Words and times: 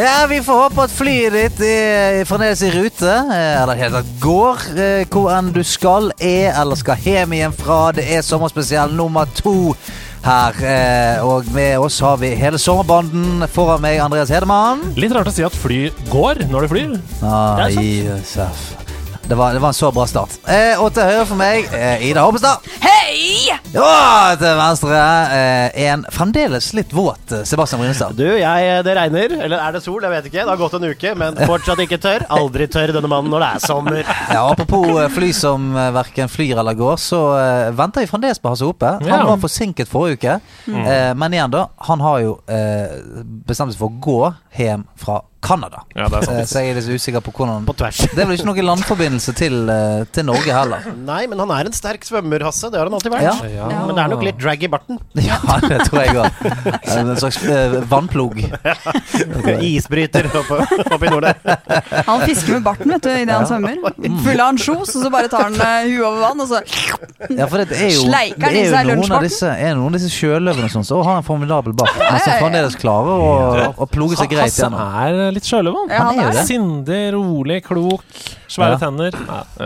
Ja, 0.00 0.24
vi 0.30 0.38
får 0.40 0.56
håpe 0.62 0.84
at 0.86 0.92
flyet 0.96 1.34
ditt 1.34 1.58
er 1.66 2.22
fremdeles 2.28 2.62
i 2.64 2.70
rute. 2.72 3.10
eh, 3.34 3.62
Eller 3.62 3.76
helt 3.82 3.92
tatt 3.98 4.12
går 4.22 4.62
eh, 4.72 5.02
hvor 5.12 5.28
enn 5.34 5.50
du 5.52 5.60
skal, 5.66 6.08
er 6.16 6.54
eller 6.56 6.78
skal 6.80 6.96
hjem 7.04 7.34
igjen 7.36 7.52
fra. 7.58 7.90
Det 7.92 8.06
er 8.08 8.24
sommerspesial 8.24 8.94
nummer 8.96 9.28
to 9.36 9.74
her. 10.24 10.56
eh, 10.64 11.20
Og 11.26 11.50
med 11.52 11.76
oss 11.84 12.00
har 12.00 12.16
vi 12.22 12.32
hele 12.38 12.56
sommerbanden. 12.58 13.44
Foran 13.52 13.82
meg 13.84 14.00
Andreas 14.00 14.32
Hedemann. 14.32 14.86
Litt 14.96 15.12
rart 15.12 15.28
å 15.28 15.34
si 15.36 15.44
at 15.44 15.52
fly 15.52 15.90
går 16.08 16.46
når 16.48 16.64
det 16.64 16.72
flyr. 16.72 16.96
Ah, 17.20 17.66
Det 17.68 17.76
er 17.76 18.24
sant. 18.24 18.79
Det 19.30 19.36
var, 19.38 19.52
det 19.54 19.58
var 19.62 19.68
en 19.68 19.74
så 19.74 19.92
bra 19.94 20.02
start. 20.10 20.32
Eh, 20.50 20.80
og 20.82 20.88
til 20.96 21.06
høyre 21.06 21.26
for 21.28 21.38
meg, 21.38 21.68
eh, 21.70 22.00
Ida 22.08 22.24
Hobbestad. 22.26 22.64
Hei! 22.82 23.52
Ja, 23.70 24.32
til 24.40 24.56
venstre, 24.58 24.98
eh, 25.36 25.84
en 25.86 26.02
fremdeles 26.10 26.72
litt 26.74 26.90
våt 26.90 27.30
eh, 27.36 27.44
Sebastian 27.46 27.78
Brynestad. 27.84 28.16
Du, 28.18 28.24
jeg, 28.26 28.72
det 28.88 28.96
regner. 28.98 29.36
Eller 29.38 29.62
er 29.62 29.76
det 29.76 29.84
sol? 29.84 30.02
Jeg 30.02 30.10
vet 30.16 30.26
ikke. 30.32 30.40
Det 30.42 30.50
har 30.50 30.58
gått 30.58 30.74
en 30.80 30.88
uke, 30.90 31.12
men 31.22 31.38
fortsatt 31.46 31.84
ikke 31.86 32.00
tørr. 32.02 32.26
Aldri 32.40 32.66
tørr, 32.74 32.90
denne 32.98 33.12
mannen, 33.12 33.30
når 33.30 33.44
det 33.46 33.52
er 33.60 33.64
sommer. 33.68 34.02
Ja, 34.34 34.42
apropos 34.50 34.90
eh, 35.04 35.06
fly 35.14 35.30
som 35.38 35.70
eh, 35.78 35.92
verken 35.94 36.34
flyr 36.34 36.58
eller 36.64 36.74
går, 36.82 36.98
så 37.06 37.22
eh, 37.38 37.70
venter 37.78 38.02
vi 38.02 38.10
fremdeles 38.10 38.42
på 38.42 38.50
Hasse 38.50 38.66
Hope. 38.66 38.96
Han 38.98 39.12
Ja. 39.14 39.22
var 39.30 39.38
forsinket 39.46 39.94
forrige 39.94 40.18
uke. 40.18 40.38
Eh, 40.74 41.14
men 41.14 41.38
igjen, 41.38 41.54
da. 41.54 41.68
Han 41.86 42.02
har 42.02 42.18
jo 42.26 42.34
eh, 42.50 42.98
bestemt 43.46 43.76
seg 43.76 43.78
for 43.86 43.94
å 43.94 44.02
gå 44.10 44.20
hjem 44.58 44.88
fra 44.98 45.20
Canada. 45.40 45.82
Ja, 45.96 46.06
det. 46.12 46.20
Eh, 46.28 46.42
så 46.44 46.60
jeg 46.60 46.74
er 46.74 46.78
litt 46.80 46.88
usikker 47.00 47.22
på 47.24 47.32
hvordan 47.32 47.64
På 47.64 47.72
tvers. 47.76 47.96
Det 48.12 48.20
er 48.20 48.26
vel 48.28 48.36
ikke 48.36 48.48
noen 48.50 48.66
landforbindelse 48.70 49.32
til, 49.38 49.54
eh, 49.72 50.02
til 50.12 50.26
Norge 50.28 50.52
heller. 50.52 50.84
Nei, 51.10 51.22
men 51.30 51.40
han 51.40 51.52
er 51.56 51.70
en 51.70 51.76
sterk 51.76 52.04
svømmer, 52.04 52.44
Hasse. 52.44 52.68
Det 52.72 52.76
har 52.80 52.90
han 52.90 52.96
alltid 52.98 53.14
vært. 53.14 53.24
Ja. 53.24 53.48
Ja. 53.48 53.68
Men 53.88 53.96
det 53.96 54.04
er 54.04 54.12
nok 54.12 54.24
litt 54.26 54.40
drag 54.40 54.66
i 54.66 54.70
barten. 54.72 55.00
Ja, 55.30 55.38
det 55.62 55.78
tror 55.86 56.00
jeg 56.02 56.16
òg. 56.18 56.40
En 56.96 57.10
slags 57.20 57.38
eh, 57.46 57.76
vannplog. 57.90 58.36
Isbryter 59.70 60.28
oppe, 60.40 60.60
oppe 60.90 61.06
i 61.06 61.10
nord 61.12 61.26
der. 61.28 61.36
Han 62.08 62.24
fisker 62.26 62.56
med 62.58 62.64
barten 62.66 62.90
vet 62.94 63.04
du, 63.04 63.10
idet 63.14 63.34
han 63.36 63.46
svømmer. 63.48 63.78
Full 64.24 64.40
av 64.40 64.46
ansjos, 64.52 64.94
og 64.96 65.04
så 65.04 65.10
bare 65.12 65.30
tar 65.32 65.46
han 65.48 65.56
huet 65.60 66.04
over 66.06 66.20
vann, 66.24 66.42
og 66.44 66.50
så 66.50 66.60
Ja, 67.30 67.46
for 67.50 67.60
det 67.62 67.76
er 67.76 67.92
jo, 67.94 68.04
Sleiker 68.08 68.46
det 68.50 68.56
i 68.56 68.62
er 68.62 68.66
jo 68.66 68.74
seg 68.74 68.86
noen, 68.88 68.90
av 68.90 68.96
lunsjbarten? 68.96 69.28
disse, 69.28 69.52
er 69.68 69.76
noen 69.78 69.94
av 69.94 69.98
disse 70.00 70.10
sjøløvene 70.14 70.70
som 70.72 70.84
sånn 70.86 71.04
har 71.06 71.20
en 71.20 71.26
formidabel 71.26 71.76
bart, 71.78 71.94
men 72.00 72.18
som 72.24 72.36
fremdeles 72.40 72.76
klarer 72.80 73.24
å, 73.28 73.68
å 73.76 73.88
ploge 73.90 74.18
seg 74.20 74.32
greit 74.32 74.56
gjennom. 74.56 74.80
Er 75.30 75.36
litt 75.38 75.46
sjølevann. 75.48 75.88
Ja, 75.92 76.02
Han 76.10 76.18
er 76.20 76.34
det. 76.36 76.44
Sindig, 76.48 77.00
rolig, 77.14 77.60
klok, 77.66 78.04
svære 78.50 78.74
Ja. 78.74 78.78
tenner. 78.82 79.14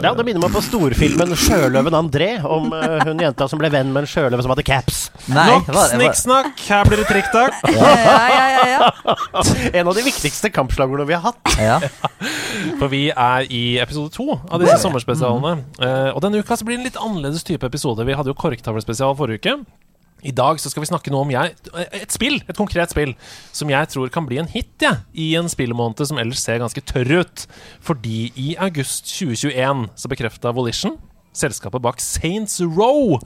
Ja, 0.03 0.13
Det 0.15 0.25
minner 0.27 0.45
meg 0.45 0.53
på 0.55 0.63
storfilmen 0.63 1.33
'Sjøløven 1.35 1.97
André', 1.99 2.45
om 2.45 2.71
uh, 2.73 3.01
hun 3.05 3.19
jenta 3.25 3.49
som 3.49 3.59
ble 3.59 3.71
venn 3.73 3.93
med 3.93 4.05
en 4.05 4.11
sjøløve 4.11 4.43
som 4.45 4.53
hadde 4.55 4.65
caps. 4.67 5.11
Nei, 5.29 5.49
Nok 5.67 5.73
snikksnakk, 5.91 6.61
her 6.69 6.85
blir 6.85 7.03
det 7.03 7.09
trikktak. 7.11 7.55
Ja, 7.75 7.95
ja, 8.29 8.47
ja, 8.55 8.65
ja. 8.77 8.91
En 9.81 9.89
av 9.89 9.95
de 9.97 10.03
viktigste 10.07 10.51
kampslagordene 10.53 11.09
vi 11.09 11.15
har 11.17 11.33
hatt. 11.33 11.57
Ja. 11.59 11.81
For 12.81 12.89
vi 12.93 13.09
er 13.11 13.47
i 13.51 13.79
episode 13.83 14.13
to 14.15 14.29
av 14.51 14.61
disse 14.63 14.79
sommerspesialene. 14.85 15.65
Uh, 15.81 16.11
og 16.15 16.21
denne 16.23 16.39
uka 16.45 16.57
så 16.57 16.65
blir 16.69 16.77
det 16.79 16.85
en 16.85 16.89
litt 16.91 17.01
annerledes 17.01 17.45
type 17.47 17.65
episode. 17.67 18.05
Vi 18.07 18.15
hadde 18.17 18.31
jo 18.33 18.37
korktavlespesial 18.39 19.17
forrige 19.19 19.41
uke. 19.41 19.57
I 20.25 20.33
dag 20.33 20.61
så 20.61 20.73
skal 20.73 20.85
vi 20.85 20.89
snakke 20.89 21.13
noe 21.13 21.27
om 21.27 21.33
jeg, 21.35 21.55
et 21.93 22.13
spill, 22.15 22.39
et 22.49 22.57
konkret 22.59 22.95
spill, 22.95 23.13
som 23.53 23.71
jeg 23.73 23.91
tror 23.93 24.13
kan 24.13 24.27
bli 24.29 24.41
en 24.41 24.49
hit 24.51 24.85
ja, 24.85 24.97
i 25.13 25.35
en 25.39 25.51
spillmåned 25.53 26.01
som 26.09 26.21
ellers 26.21 26.43
ser 26.45 26.63
ganske 26.63 26.85
tørr 26.89 27.21
ut. 27.21 27.45
Fordi 27.85 28.31
i 28.41 28.55
august 28.57 29.11
2021 29.13 29.89
så 30.01 30.11
bekrefta 30.13 30.55
Volition, 30.57 30.97
selskapet 31.35 31.83
bak 31.83 32.01
Saints 32.03 32.61
Row, 32.63 33.19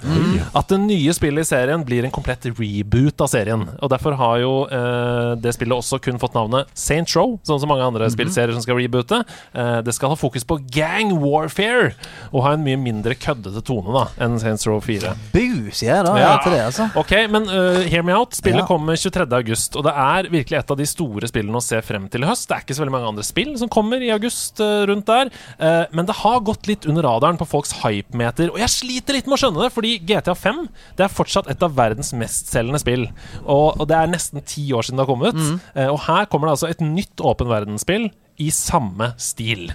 at 0.56 0.70
det 0.72 0.78
nye 0.80 1.12
spillet 1.16 1.44
i 1.44 1.48
serien 1.48 1.84
blir 1.86 2.06
en 2.06 2.12
komplett 2.14 2.46
reboot 2.58 3.20
av 3.24 3.30
serien. 3.32 3.66
Og 3.82 3.90
derfor 3.92 4.16
har 4.18 4.38
jo 4.42 4.52
eh, 4.72 5.34
det 5.40 5.52
spillet 5.56 5.76
også 5.76 6.00
kun 6.04 6.20
fått 6.22 6.36
navnet 6.36 6.70
Saints 6.78 7.14
Row, 7.18 7.36
sånn 7.46 7.60
som 7.60 7.70
mange 7.70 7.84
andre 7.86 8.08
spillserier 8.12 8.54
som 8.56 8.64
skal 8.64 8.78
reboote. 8.80 9.20
Eh, 9.52 9.78
det 9.84 9.94
skal 9.96 10.12
ha 10.14 10.18
fokus 10.18 10.46
på 10.48 10.58
gang 10.74 11.12
warfare, 11.20 11.92
og 12.32 12.44
ha 12.46 12.54
en 12.56 12.64
mye 12.64 12.80
mindre 12.80 13.16
køddete 13.18 13.62
tone 13.68 13.92
da 13.94 14.06
enn 14.24 14.38
Saints 14.40 14.66
Row 14.68 14.80
4. 14.84 15.14
Bu, 15.34 15.68
jeg 15.72 16.04
da 16.06 16.16
Ja. 16.18 16.32
til 16.42 16.52
det, 16.56 16.62
altså. 16.64 16.88
Ok, 16.98 17.12
men 17.30 17.48
uh, 17.48 17.82
hear 17.88 18.02
me 18.02 18.14
out. 18.16 18.34
Spillet 18.36 18.64
Ja. 18.64 18.66
kommer 18.66 18.96
23. 18.96 19.28
august, 19.36 19.76
og 19.76 19.84
det 19.84 19.92
er 19.94 20.30
virkelig 20.32 20.58
et 20.58 20.70
av 20.70 20.76
de 20.80 20.86
store 20.88 21.28
spillene 21.28 21.56
å 21.60 21.62
se 21.64 21.80
frem 21.84 22.08
til 22.08 22.24
i 22.24 22.28
høst. 22.30 22.48
Det 22.48 22.56
er 22.56 22.64
ikke 22.64 22.76
så 22.78 22.82
veldig 22.84 22.94
mange 22.96 23.08
andre 23.12 23.24
spill 23.26 23.52
som 23.60 23.68
kommer 23.72 24.02
i 24.02 24.10
august 24.14 24.60
uh, 24.64 24.86
rundt 24.88 25.06
der, 25.06 25.30
Uh, 25.58 25.84
men 25.92 26.06
det 26.06 26.14
har 26.20 26.40
gått 26.46 26.68
litt 26.68 26.86
under 26.86 27.02
radaren 27.02 27.36
på 27.38 27.46
folks 27.48 27.72
hypemeter, 27.98 28.52
og 28.52 28.60
jeg 28.62 28.74
sliter 28.74 29.18
litt 29.18 29.28
med 29.28 29.38
å 29.38 29.40
skjønne 29.42 29.64
det, 29.64 29.72
fordi 29.74 29.96
GTA 30.08 30.34
5 30.38 30.62
det 30.98 31.06
er 31.06 31.12
fortsatt 31.12 31.50
et 31.52 31.64
av 31.64 31.74
verdens 31.76 32.14
mestselgende 32.16 32.80
spill, 32.82 33.08
og, 33.44 33.78
og 33.78 33.84
det 33.90 33.98
er 33.98 34.12
nesten 34.14 34.44
ti 34.46 34.68
år 34.74 34.86
siden 34.86 35.00
det 35.00 35.06
har 35.06 35.12
kommet. 35.12 35.44
Uh, 35.74 35.88
og 35.92 36.00
her 36.06 36.28
kommer 36.30 36.48
det 36.48 36.56
altså 36.58 36.72
et 36.72 36.84
nytt 36.84 37.24
åpen 37.24 37.50
verdensspill 37.50 38.08
i 38.38 38.50
samme 38.54 39.12
stil. 39.18 39.72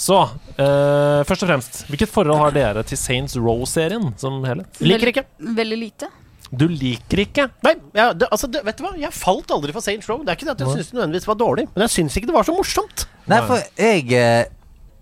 Så 0.00 0.16
uh, 0.24 1.20
først 1.28 1.44
og 1.44 1.50
fremst, 1.50 1.82
hvilket 1.90 2.12
forhold 2.12 2.40
har 2.40 2.54
dere 2.56 2.86
til 2.88 3.00
Saints 3.00 3.36
Row-serien 3.36 4.14
som 4.20 4.40
helhet? 4.48 4.80
Liker 4.80 5.12
ikke. 5.12 5.28
Veldig 5.58 5.78
lite. 5.82 6.08
Du 6.48 6.64
liker 6.70 7.20
ikke? 7.26 7.44
Nei, 7.66 7.74
ja, 7.96 8.10
det, 8.16 8.28
altså, 8.32 8.48
det, 8.48 8.62
vet 8.64 8.78
du 8.78 8.86
hva? 8.86 8.94
Jeg 8.96 9.12
falt 9.12 9.50
aldri 9.52 9.74
for 9.76 9.84
Saints 9.84 10.08
Row. 10.08 10.22
Det 10.24 10.32
er 10.32 10.38
ikke 10.38 10.48
det 10.48 10.54
at 10.56 10.62
jeg 10.64 10.78
syns 10.78 10.92
det 10.92 10.96
nødvendigvis 10.96 11.28
var 11.28 11.40
dårlig, 11.42 11.66
men 11.74 11.84
jeg 11.84 11.94
syns 11.98 12.16
ikke 12.16 12.30
det 12.30 12.36
var 12.38 12.48
så 12.48 12.54
morsomt. 12.56 13.04
Nei, 13.28 13.40
for 13.44 13.60
jeg 13.76 14.06
eh, 14.16 14.46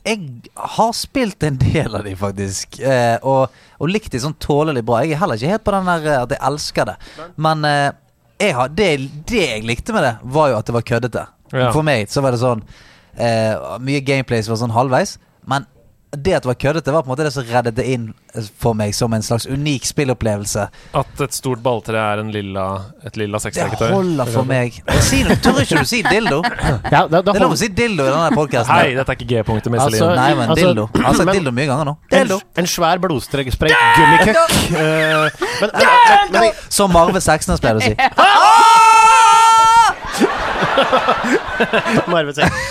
Jeg 0.06 0.50
har 0.54 0.92
spilt 0.94 1.42
en 1.42 1.56
del 1.58 1.96
av 1.98 2.04
de, 2.06 2.12
faktisk. 2.16 2.78
eh, 2.80 3.16
Og, 3.26 3.50
og 3.82 3.90
likt 3.90 4.12
de 4.14 4.20
sånn 4.22 4.36
tålelig 4.40 4.84
bra. 4.86 5.00
Jeg 5.02 5.16
er 5.16 5.22
heller 5.24 5.40
ikke 5.40 5.50
helt 5.56 5.64
på 5.66 5.74
den 5.74 5.88
der 5.90 6.06
eh, 6.12 6.22
at 6.22 6.34
jeg 6.36 6.42
elsker 6.46 6.86
det. 6.92 6.96
Men 7.36 7.64
eh, 7.66 7.88
jeg 8.40 8.54
har, 8.54 8.68
det, 8.68 8.90
det 9.26 9.42
jeg 9.42 9.64
likte 9.66 9.92
med 9.96 10.04
det, 10.06 10.14
var 10.36 10.52
jo 10.52 10.58
at 10.60 10.66
det 10.70 10.76
var 10.76 10.86
køddete. 10.86 11.24
Ja. 11.52 11.70
For 11.74 11.82
meg 11.86 12.06
så 12.10 12.22
var 12.24 12.34
det 12.34 12.40
sånn 12.42 12.62
eh, 13.14 13.54
Mye 13.82 14.00
gameplay 14.06 14.42
som 14.42 14.54
var 14.54 14.62
sånn 14.64 14.74
halvveis. 14.76 15.16
Men 15.46 15.66
det 16.14 16.34
at 16.36 16.44
det 16.44 16.48
var 16.48 16.54
køddete, 16.54 16.92
var 16.92 17.02
på 17.02 17.10
en 17.10 17.12
måte 17.12 17.24
det 17.26 17.32
som 17.34 17.44
reddet 17.44 17.76
det 17.76 17.84
inn 17.90 18.06
for 18.60 18.76
meg 18.78 18.94
som 18.94 19.12
en 19.16 19.24
slags 19.24 19.46
unik 19.46 19.86
spillopplevelse. 19.88 20.66
At 20.96 21.22
et 21.24 21.34
stort 21.34 21.62
balltre 21.64 21.98
er 21.98 22.22
en 22.22 22.30
lilla, 22.32 22.66
et 23.04 23.16
lilla 23.18 23.40
Det 23.42 23.90
holder 23.90 24.30
for 24.30 24.48
meg. 24.48 24.78
Si, 25.02 25.22
tør 25.42 25.60
ikke 25.64 25.82
du 25.82 25.88
si 25.88 26.02
dildo? 26.06 26.42
Ja, 26.92 27.06
det, 27.10 27.24
Det 27.26 27.34
er 27.34 27.42
lov 27.42 27.56
å 27.56 27.58
si 27.58 27.68
dildo 27.68 28.06
i 28.06 28.12
denne 28.12 28.30
podkasten. 28.36 28.74
Hei, 28.74 28.94
dette 28.96 29.12
er 29.12 29.18
ikke 29.18 29.28
G-punktet, 29.34 29.72
mitt. 29.72 29.82
Altså, 29.82 30.12
Nei, 30.14 30.30
men 30.38 30.54
Altså, 30.54 30.70
dildo. 30.70 30.88
Jeg 30.94 31.08
har 31.08 31.18
sagt 31.20 31.34
dildo 31.40 31.54
mye 31.58 31.68
ganger 31.72 31.90
nå. 31.90 31.96
Dildo. 32.12 32.40
en 32.56 32.70
svær 32.70 33.02
blodstreksprayt 33.02 33.76
gummikøkk. 33.98 34.56
Uh, 34.72 35.44
men, 35.60 35.76
men, 36.32 36.50
Som 36.68 36.94
Marve 36.94 37.22
Seksnes 37.24 37.62
pleier 37.62 37.80
å 37.80 37.84
si. 37.84 37.94
Sier. 37.96 38.75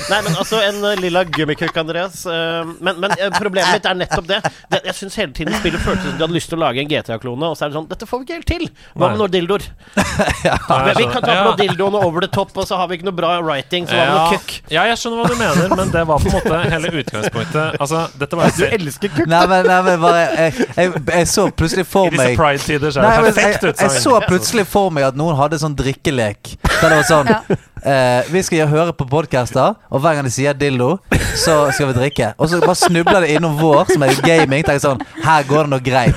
Nei, 0.09 0.19
men 0.21 0.35
altså, 0.35 0.59
en 0.61 0.83
eh, 0.85 0.99
lilla 1.01 1.23
gummikukk, 1.23 1.77
Andreas. 1.77 2.25
eh, 2.25 2.65
men 2.79 2.99
men 3.01 3.11
eh, 3.17 3.31
problemet 3.39 3.73
mitt 3.73 3.87
er 3.89 3.97
nettopp 3.97 4.27
det. 4.29 4.39
jeg 4.75 4.95
syns 4.99 5.17
hele 5.19 5.33
tiden 5.35 5.55
spillet 5.59 5.81
føltes 5.81 6.05
som 6.09 6.17
de 6.17 6.25
hadde 6.25 6.37
lyst 6.37 6.51
til 6.51 6.59
å 6.59 6.63
lage 6.65 6.83
en 6.83 6.89
GTA-klone, 6.89 7.49
og 7.49 7.57
så 7.57 7.65
er 7.65 7.73
det 7.73 7.79
sånn 7.79 7.89
Dette 7.89 8.07
får 8.09 8.21
vi 8.21 8.27
ikke 8.27 8.37
helt 8.39 8.49
til. 8.49 8.65
Hva 8.93 9.11
med 9.11 9.21
noen 9.21 9.33
dildoer? 9.33 9.65
ja, 10.47 10.55
Vi, 10.59 10.95
vi 10.99 11.07
kan 11.11 11.25
ta 11.25 11.31
på 11.31 11.47
noen 11.49 11.59
dildo 11.61 11.89
og 11.89 11.99
over 12.01 12.25
the 12.25 12.31
top, 12.31 12.53
og 12.57 12.67
så 12.69 12.79
har 12.79 12.89
vi 12.91 12.99
ikke 12.99 13.09
noe 13.09 13.17
bra 13.17 13.35
writing. 13.41 13.89
Så 13.89 13.97
hva 13.97 14.05
med 14.05 14.13
noe 14.13 14.25
ja, 14.25 14.39
kukk? 14.39 14.55
ja, 14.73 14.85
jeg 14.91 15.01
skjønner 15.01 15.21
hva 15.21 15.29
du 15.31 15.37
mener, 15.41 15.75
men 15.81 15.93
det 15.93 16.05
var 16.11 16.23
på 16.23 16.31
en 16.31 16.37
måte 16.37 16.61
hele 16.75 16.93
utgangspunktet. 17.01 17.79
Altså, 17.81 18.05
dette 18.21 18.39
var 18.39 18.55
Du 18.55 18.65
elsker 18.69 19.13
kukk. 19.13 19.29
Nei, 19.31 19.43
men, 19.51 19.69
nei, 19.69 19.79
men 19.89 20.01
bare 20.01 20.23
Jeg, 20.25 20.67
jeg, 20.77 20.93
jeg 21.09 21.29
så 21.31 21.47
plutselig 21.51 21.85
I 21.85 22.09
disse 22.15 22.31
pride-tider 22.39 22.93
så 22.95 23.01
er 23.01 23.25
det 23.25 23.33
det 23.35 23.35
utsagn. 23.35 23.69
jeg, 23.69 23.75
jeg 23.81 24.03
så 24.05 24.17
plutselig 24.25 24.65
for 24.69 24.93
meg 24.93 25.09
at 25.09 25.17
noen 25.19 25.37
hadde 25.39 25.59
sånn 25.61 25.75
drikkelek. 25.77 26.55
Der 26.65 26.89
det 26.89 26.99
var 27.01 27.07
sånn 27.09 27.33
Ja. 27.35 27.41
Eh, 27.85 28.23
vi 28.33 28.41
skal 28.41 28.57
gjøre 28.63 28.71
høre 28.71 28.93
på 28.97 29.05
podcaster, 29.05 29.75
og 29.93 30.01
hver 30.01 30.15
gang 30.17 30.25
de 30.25 30.31
sier 30.33 30.55
dildo, 30.57 30.95
så 31.37 31.67
skal 31.75 31.91
vi 31.91 31.93
drikke. 31.99 32.31
Og 32.41 32.49
så 32.49 32.57
bare 32.63 32.77
snubler 32.79 33.21
det 33.25 33.35
innom 33.35 33.57
vår, 33.59 33.91
som 33.93 34.05
er 34.07 34.15
gaming. 34.25 34.63
Tenker 34.65 34.81
sånn 34.81 35.01
Her 35.21 35.43
går 35.45 35.67
det 35.67 35.71
noe 35.75 35.83
greit. 35.85 36.15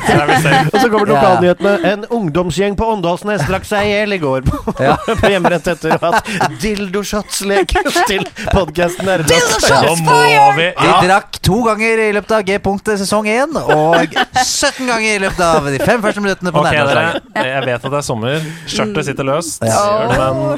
Og 0.73 0.79
så 0.81 0.89
kommer 0.89 1.11
Ja. 1.13 1.19
lokalnyhetene. 1.19 1.75
En 1.93 2.05
ungdomsgjeng 2.19 2.77
på 2.79 2.87
Åndalsnes 2.95 3.45
drakk 3.49 3.67
seg 3.69 3.85
i 3.85 3.91
hjel 3.93 4.17
i 4.17 4.19
går 4.23 4.47
på, 4.49 4.75
Ja. 4.87 4.95
på 4.97 5.29
hjemmebrent 5.29 5.69
etter 5.75 5.93
å 5.93 5.99
ha 6.01 6.13
hatt 6.13 6.59
dildoshots 6.63 7.43
lekes 7.45 7.99
til 8.09 8.25
podkasten. 8.53 9.05
Nå 9.05 10.47
vi 10.57 10.71
De 10.79 10.95
drakk 11.05 11.39
to 11.45 11.61
ganger 11.67 12.05
i 12.07 12.13
løpet 12.17 12.33
av 12.39 12.43
G-punktet 12.49 13.03
sesong 13.03 13.29
1, 13.29 13.57
og 13.61 14.17
17 14.45 14.87
ganger 14.89 15.11
i 15.17 15.21
løpet 15.27 15.45
av 15.45 15.69
de 15.69 15.79
fem 15.85 16.01
første 16.05 16.25
minuttene 16.25 16.53
på 16.55 16.65
okay, 16.65 16.81
dere. 16.81 17.21
Jeg 17.35 17.65
vet 17.67 17.85
at 17.85 17.91
det 17.93 17.99
er 18.01 18.07
sommer. 18.09 18.49
Skjørtet 18.69 19.11
sitter 19.11 19.29
løst. 19.29 19.61
Ja. 19.69 19.85
Men. 20.09 20.57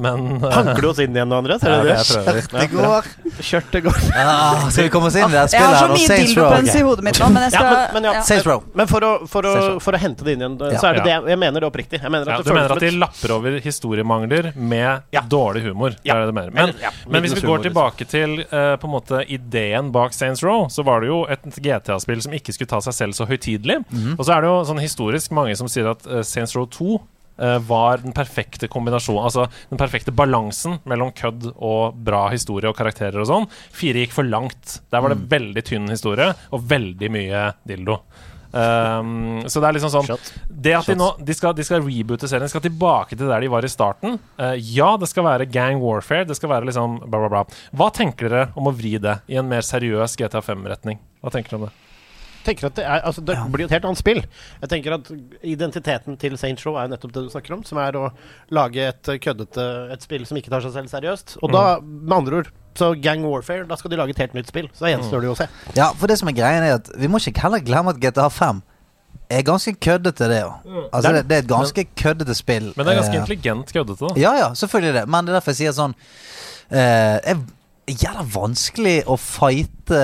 men 0.00 0.29
eh, 0.44 0.54
Hanker 0.56 0.82
du 0.82 0.88
oss 0.90 0.98
inn 1.02 1.14
igjen 1.16 1.28
nå, 1.30 1.38
Andreas? 1.42 1.62
ja, 1.62 1.76
Er 1.80 1.84
det 1.84 1.96
det? 1.96 2.06
prøver. 2.10 2.48
Det 2.60 2.68
går. 2.74 3.08
Kjørtet 3.40 3.84
går. 3.86 3.98
Ah, 4.20 4.68
skal 4.70 4.84
vi 4.86 4.92
komme 4.94 5.06
oss 5.10 5.16
inn 5.16 5.26
i 5.26 5.32
det 5.32 5.40
Jeg 5.40 5.52
spillet 5.54 5.66
har 5.66 5.74
her 5.74 5.80
så 5.80 5.88
nå? 5.90 5.96
mye 5.98 6.06
Saints 6.10 6.34
Row. 6.36 6.48
dildopens 6.50 6.74
i 6.74 6.82
hodet 6.86 7.04
mitt 7.08 7.20
nå, 7.20 7.28
men 7.34 7.42
jeg 7.46 7.52
Ja, 7.52 7.58
skal 7.60 7.70
men, 7.70 7.94
men 7.96 8.08
ja. 8.08 8.12
ja. 8.18 8.22
Saints 8.30 8.46
Row. 8.50 8.64
Men 8.80 8.90
for 8.90 9.06
å, 9.06 9.12
for, 9.30 9.48
å, 9.50 9.54
for 9.84 9.96
å 9.96 10.00
hente 10.02 10.26
det 10.26 10.34
inn 10.36 10.44
igjen, 10.44 10.58
så 10.80 10.90
er 10.90 10.98
det 11.00 11.04
det 11.08 11.16
jeg 11.34 11.40
mener 11.40 11.60
det 11.64 11.68
oppriktig. 11.70 12.00
Jeg 12.02 12.12
mener 12.14 12.30
Ja, 12.30 12.38
at 12.38 12.44
det 12.44 12.50
du 12.50 12.54
mener 12.56 12.68
føles 12.74 12.76
at 12.76 12.84
de 12.86 12.92
et 12.94 13.00
lapper 13.00 13.34
over 13.36 13.58
historiemangler 13.64 14.50
med 14.56 15.02
Ja. 15.16 15.22
dårlig 15.22 15.62
humor? 15.66 15.96
Ja. 16.04 16.14
Det 16.14 16.16
er 16.16 16.26
det 16.26 16.32
du 16.34 16.36
mener. 16.40 16.50
Men, 16.54 16.68
Eller, 16.68 16.80
ja, 16.82 16.90
men 17.08 17.22
hvis 17.24 17.34
vi 17.34 17.40
går 17.46 17.58
humor, 17.58 17.64
tilbake 17.68 18.06
til 18.10 18.38
eh, 18.44 18.76
på 18.80 18.88
en 18.90 18.94
måte 18.94 19.24
ideen 19.28 19.90
bak 19.94 20.12
Saints 20.16 20.42
Row, 20.46 20.68
så 20.70 20.84
var 20.86 21.00
det 21.00 21.08
jo 21.10 21.22
et 21.30 21.42
GTA-spill 21.56 22.22
som 22.22 22.32
ikke 22.36 22.52
skulle 22.56 22.68
ta 22.70 22.80
seg 22.84 22.94
selv 22.94 23.16
så 23.18 23.26
høytidelig. 23.30 23.80
Mhm. 23.90 24.16
Og 24.18 24.24
så 24.26 24.36
er 24.36 24.42
det 24.44 24.50
jo 24.52 24.60
sånn 24.68 24.80
historisk 24.82 25.30
mange 25.36 25.56
som 25.58 25.68
sier 25.70 25.90
at 25.90 26.06
eh, 26.06 26.22
Saints 26.26 26.54
Row 26.56 26.66
2 26.70 26.94
eh, 26.94 27.00
var 27.66 28.02
den 28.04 28.12
perfekte 28.16 28.68
kombinasjonen 28.68 29.24
Altså 29.24 29.46
den 29.70 29.78
perfekte 29.80 30.12
balansen 30.12 30.78
mellom 30.84 31.12
kødd 31.16 31.50
og 31.56 31.96
bra 32.04 32.26
historie 32.32 32.68
og 32.68 32.76
karakterer 32.76 33.20
og 33.22 33.28
sånn. 33.30 33.46
Fire 33.72 34.02
gikk 34.04 34.12
for 34.12 34.24
langt. 34.28 34.80
Der 34.92 35.00
var 35.00 35.08
det 35.14 35.18
Mm. 35.22 35.28
veldig 35.28 35.64
tynn 35.64 35.88
historie 35.88 36.34
og 36.52 36.62
veldig 36.68 37.10
mye 37.10 37.54
dildo. 37.66 38.00
Um, 38.52 39.42
så 39.46 39.60
det 39.62 39.68
er 39.68 39.76
liksom 39.76 39.92
sånn 39.92 40.08
Shot. 40.08 40.30
Det 40.50 40.72
at 40.74 40.88
de 40.90 40.96
nå 40.98 41.10
de 41.22 41.34
skal, 41.38 41.54
de 41.54 41.62
skal 41.66 41.84
reboote 41.86 42.26
serien, 42.26 42.42
de 42.48 42.50
skal 42.52 42.64
tilbake 42.64 43.14
til 43.16 43.28
der 43.30 43.44
de 43.44 43.50
var 43.52 43.62
i 43.66 43.70
starten. 43.70 44.18
Uh, 44.40 44.56
ja, 44.58 44.96
det 44.98 45.08
skal 45.10 45.24
være 45.28 45.46
gang 45.50 45.78
warfare. 45.82 46.26
Det 46.26 46.36
skal 46.38 46.50
være 46.50 46.66
liksom 46.70 46.98
bla, 47.06 47.20
bla, 47.22 47.28
bla. 47.28 47.44
Hva 47.76 47.90
tenker 47.94 48.28
dere 48.28 48.48
om 48.58 48.66
å 48.66 48.74
vri 48.74 48.96
det 48.98 49.20
i 49.30 49.38
en 49.38 49.48
mer 49.48 49.62
seriøs 49.66 50.16
GTA 50.18 50.42
5-retning? 50.42 50.98
Hva 51.22 51.30
tenker 51.30 51.54
dere 51.54 51.60
om 51.62 51.68
det? 51.68 51.79
Tenker 52.46 52.70
at 52.70 52.78
det, 52.78 52.84
er, 52.86 53.02
altså 53.06 53.24
det 53.26 53.36
blir 53.52 53.64
jo 53.64 53.70
et 53.70 53.74
helt 53.76 53.88
annet 53.88 54.00
spill. 54.00 54.22
Jeg 54.62 54.72
tenker 54.72 54.96
at 54.96 55.10
Identiteten 55.46 56.18
til 56.20 56.38
Saints 56.40 56.64
Row 56.66 56.78
er 56.78 56.88
jo 56.88 56.94
nettopp 56.94 57.14
det 57.16 57.26
du 57.26 57.30
snakker 57.32 57.56
om, 57.56 57.64
som 57.66 57.80
er 57.82 57.98
å 57.98 58.08
lage 58.54 58.88
et 58.92 59.12
køddete 59.24 59.66
et 59.94 60.06
spill 60.06 60.26
som 60.28 60.40
ikke 60.40 60.52
tar 60.52 60.64
seg 60.64 60.74
selv 60.76 60.92
seriøst. 60.92 61.36
Og 61.44 61.54
da, 61.54 61.64
med 61.82 62.16
andre 62.20 62.42
ord, 62.42 62.50
så 62.78 62.92
Gang 63.02 63.24
Warfare, 63.26 63.66
da 63.68 63.76
skal 63.78 63.92
de 63.92 64.00
lage 64.00 64.14
et 64.14 64.22
helt 64.22 64.36
nytt 64.38 64.50
spill. 64.50 64.70
Så 64.74 64.86
da 64.86 64.94
gjenstår 64.94 65.22
det 65.22 65.30
jo 65.30 65.36
å 65.36 65.40
se. 65.40 65.48
Ja, 65.76 65.90
for 65.96 66.10
det 66.10 66.20
som 66.20 66.30
er 66.30 66.36
greien 66.36 66.66
er 66.66 66.78
at 66.78 66.90
vi 66.98 67.10
må 67.10 67.20
ikke 67.20 67.44
heller 67.44 67.64
glemme 67.64 67.94
at 67.94 68.00
GTA 68.02 68.28
5 68.32 68.62
er 69.30 69.44
ganske 69.46 69.72
køddete, 69.78 70.26
det 70.30 70.40
òg. 70.42 70.66
Altså, 70.90 71.12
det, 71.14 71.22
det 71.30 71.36
er 71.36 71.44
et 71.44 71.50
ganske 71.50 71.84
køddete 71.98 72.34
spill. 72.34 72.72
Men 72.74 72.86
det 72.86 72.92
er 72.92 72.98
ganske 72.98 73.14
uh, 73.14 73.20
intelligent 73.22 73.72
køddete, 73.74 74.00
da. 74.02 74.14
Ja, 74.18 74.32
ja, 74.40 74.50
selvfølgelig 74.58 74.94
det. 74.98 75.06
Men 75.10 75.26
det 75.26 75.32
er 75.32 75.38
derfor 75.38 75.54
jeg 75.54 75.60
sier 75.62 75.76
sånn 75.76 75.94
uh, 75.94 77.16
jeg 77.22 77.38
jævla 77.94 78.24
vanskelig 78.34 78.96
å 79.10 79.16
fighte 79.20 80.00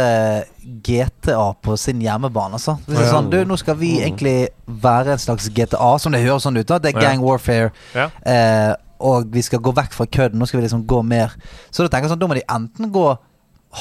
GTA 0.87 1.53
på 1.62 1.77
sin 1.81 2.00
hjemmebane, 2.03 2.59
altså. 2.59 2.77
Det 2.87 2.99
er 2.99 3.11
sånn, 3.11 3.31
du, 3.33 3.38
nå 3.49 3.59
skal 3.61 3.79
vi 3.81 3.97
egentlig 4.00 4.49
være 4.67 5.15
en 5.15 5.23
slags 5.23 5.49
GTA, 5.55 5.93
som 6.03 6.15
det 6.15 6.25
høres 6.25 6.47
sånn 6.47 6.59
ut. 6.59 6.67
da 6.69 6.81
Det 6.83 6.94
er 6.94 7.00
gang 7.00 7.23
warfare. 7.25 7.73
Ja. 7.94 8.09
Eh, 8.27 8.73
og 9.06 9.29
vi 9.33 9.43
skal 9.44 9.61
gå 9.61 9.75
vekk 9.77 9.93
fra 9.93 10.06
kødden. 10.09 10.41
Nå 10.41 10.49
skal 10.49 10.61
vi 10.61 10.65
liksom 10.65 10.87
gå 10.88 11.03
mer 11.05 11.35
Så 11.69 11.85
da 11.85 11.91
tenker 11.93 12.06
jeg 12.09 12.15
sånn, 12.15 12.23
da 12.23 12.29
må 12.31 12.38
de 12.38 12.47
enten 12.49 12.93
gå 12.94 13.06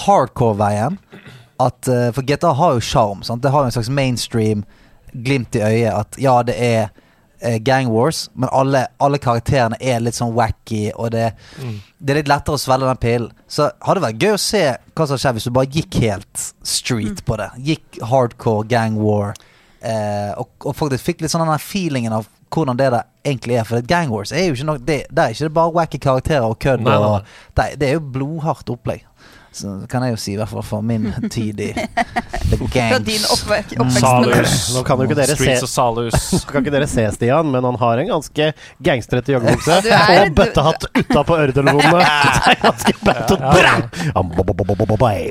hardcore-veien. 0.05 0.99
At, 1.59 1.87
eh, 1.87 2.09
for 2.11 2.27
GTA 2.27 2.51
har 2.53 2.75
jo 2.75 2.83
sjarm. 2.83 3.23
Det 3.23 3.51
har 3.51 3.63
jo 3.63 3.71
en 3.71 3.77
slags 3.77 3.89
mainstream 3.89 4.65
glimt 5.13 5.55
i 5.55 5.63
øyet. 5.63 5.93
At 5.93 6.19
ja, 6.19 6.41
det 6.43 6.55
er 6.59 6.91
eh, 7.45 7.57
gang 7.63 7.89
wars, 7.93 8.25
men 8.33 8.49
alle, 8.51 8.85
alle 8.97 9.19
karakterene 9.21 9.77
er 9.79 10.01
litt 10.03 10.17
sånn 10.17 10.33
wacky, 10.35 10.89
og 10.95 11.13
det, 11.15 11.29
det 11.99 12.13
er 12.15 12.19
litt 12.21 12.31
lettere 12.31 12.57
å 12.57 12.61
svelge 12.61 12.89
den 12.89 13.01
pillen. 13.01 13.33
Så 13.47 13.69
hadde 13.85 14.01
det 14.01 14.07
vært 14.09 14.23
gøy 14.25 14.35
å 14.35 14.41
se 14.41 14.63
hva 14.95 15.07
som 15.09 15.21
skjer 15.21 15.37
hvis 15.37 15.47
du 15.49 15.53
bare 15.55 15.71
gikk 15.71 15.99
helt 16.03 16.45
street 16.65 17.23
på 17.27 17.37
det. 17.41 17.51
Gikk 17.71 18.01
hardcore 18.11 18.67
gang 18.71 18.97
war. 19.01 19.35
Eh, 19.85 20.31
og, 20.41 20.49
og 20.65 20.73
faktisk 20.77 21.05
fikk 21.11 21.21
litt 21.21 21.33
sånn 21.33 21.45
den 21.45 21.61
feelingen 21.61 22.15
av 22.17 22.29
hvordan 22.55 22.77
det 22.79 22.87
der 22.93 23.03
egentlig 23.25 23.57
er. 23.59 23.65
For 23.67 23.81
det 23.81 23.89
gang 23.89 24.09
wars 24.13 24.31
er 24.31 24.47
jo 24.47 24.55
ikke 24.55 24.67
noe 24.69 24.81
det, 24.81 24.99
det 25.11 25.23
er 25.23 25.33
ikke 25.35 25.49
bare 25.57 25.73
wacky 25.75 25.99
karakterer 26.01 26.45
og 26.47 26.59
kødd. 26.63 26.85
Det, 27.57 27.65
det 27.81 27.89
er 27.89 27.97
jo 27.97 28.05
blodhardt 28.15 28.69
opplegg. 28.71 29.03
Så 29.55 29.69
kan 29.87 30.03
jeg 30.03 30.11
jo 30.11 30.17
si, 30.19 30.33
i 30.35 30.39
hvert 30.39 30.51
fall 30.51 30.65
for 30.67 30.81
min 30.83 31.05
tid 31.31 31.59
i 31.63 31.69
the 31.71 32.57
Fra 32.59 32.97
din 32.99 33.21
gangs. 33.21 33.29
oppvek 33.31 33.71
Mm. 33.77 33.85
oppvekst. 33.87 34.73
Nå 34.75 34.81
kan 34.87 34.99
jo 34.99 35.05
ikke 35.07 35.15
dere 35.21 35.35
Streets 35.37 35.61
se- 35.61 35.63
of 35.63 35.71
Salus. 35.71 36.27
Kan 36.49 36.63
ikke 36.65 36.73
dere 36.75 36.87
se 36.91 37.05
Stian, 37.15 37.47
men 37.53 37.63
han 37.63 37.77
har 37.79 38.01
en 38.03 38.09
ganske 38.11 38.49
gangstrete 38.83 39.31
joggebukse. 39.37 39.79
og 39.79 40.35
bøttehatt 40.35 40.85
utapå 40.91 41.37
øredelefonene. 41.45 42.03
Det 42.03 42.51
er 42.51 42.61
ganske 42.65 42.93
bøtt! 43.05 43.31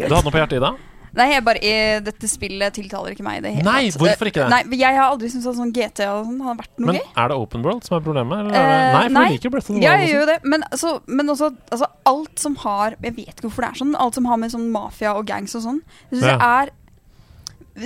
Du 0.08 0.14
hadde 0.14 0.24
noe 0.24 0.32
på 0.34 0.40
hjertet, 0.40 0.58
Ida? 0.62 0.72
Nei, 1.14 1.26
jeg 1.32 1.44
bare, 1.46 1.60
jeg, 1.62 2.02
dette 2.04 2.28
spillet 2.30 2.74
tiltaler 2.74 3.14
ikke 3.14 3.22
meg 3.26 3.38
i 3.38 3.42
det 3.44 3.52
hele 3.54 3.64
Nei, 3.68 3.90
tatt. 3.90 4.00
hvorfor 4.02 4.30
ikke 4.30 4.42
det? 4.44 4.48
Nei, 4.50 4.78
Jeg 4.80 4.96
har 4.98 5.10
aldri 5.12 5.28
syntes 5.30 5.46
at 5.52 5.58
sånn 5.60 5.72
GTA 5.76 6.08
og 6.18 6.24
sånn 6.26 6.40
har 6.42 6.54
vært 6.58 6.72
noe 6.78 6.86
Men 6.90 6.96
gøy. 7.00 7.06
er 7.22 7.28
det 7.28 7.36
open 7.38 7.62
world 7.62 7.84
som 7.86 7.96
er 7.98 8.04
problemet? 8.06 8.38
Eller 8.40 8.50
er 8.50 8.54
det? 8.54 8.74
Eh, 8.74 8.92
Nei, 8.94 9.02
for 9.04 9.14
nei. 9.18 9.24
du 9.28 9.34
liker 9.36 9.50
Breath 9.54 9.70
of 9.70 9.76
the 9.76 9.82
Ja, 9.84 9.92
jeg 10.02 10.08
gjør 10.14 10.20
jo 10.20 10.26
det, 10.32 10.38
men, 10.44 10.64
altså, 10.70 10.94
men 11.06 11.26
også 11.34 11.50
altså, 11.70 11.86
alt 12.06 12.38
som 12.38 12.56
har 12.56 12.96
Jeg 13.02 13.14
vet 13.16 13.34
ikke 13.34 13.48
hvorfor 13.48 13.62
det 13.62 13.70
er 13.70 13.80
sånn. 13.84 13.94
Alt 13.98 14.14
som 14.18 14.24
har 14.26 14.36
med 14.42 14.50
sånn 14.50 14.70
mafia 14.74 15.14
og 15.14 15.26
gangs 15.26 15.54
og 15.54 15.62
sånn, 15.62 15.80
jeg 16.10 16.18
synes 16.18 16.30
Ja. 16.32 16.38
jeg 16.38 16.68
er 16.68 16.70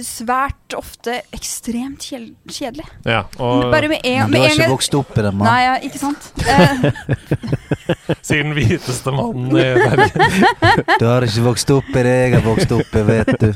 svært 0.05 0.75
ofte 0.77 1.23
ekstremt 1.33 2.05
kjedelig. 2.05 2.85
Ja, 3.09 3.23
og 3.41 3.71
Bare 3.73 3.89
med 3.89 4.05
en, 4.05 4.29
Men 4.31 4.35
du 4.37 4.45
har 4.45 4.53
ikke 4.53 4.71
vokst 4.75 4.95
opp 4.99 5.15
i 5.17 5.23
det, 5.25 5.31
mann. 5.33 5.49
Nei, 5.49 5.63
ja, 5.65 5.75
ikke 5.89 6.01
sant? 6.03 6.27
Eh, 6.45 6.85
sier 8.29 8.43
den 8.45 8.53
hviteste 8.57 9.15
mannen 9.17 9.49
i 9.57 9.65
verden. 9.81 10.45
Du 11.01 11.07
har 11.09 11.25
ikke 11.25 11.45
vokst 11.47 11.73
opp 11.73 11.89
i 11.95 12.05
det 12.05 12.13
jeg 12.19 12.35
har 12.37 12.45
vokst 12.45 12.75
opp 12.77 12.99
i, 13.01 13.05
vet 13.09 13.33
du. 13.41 13.49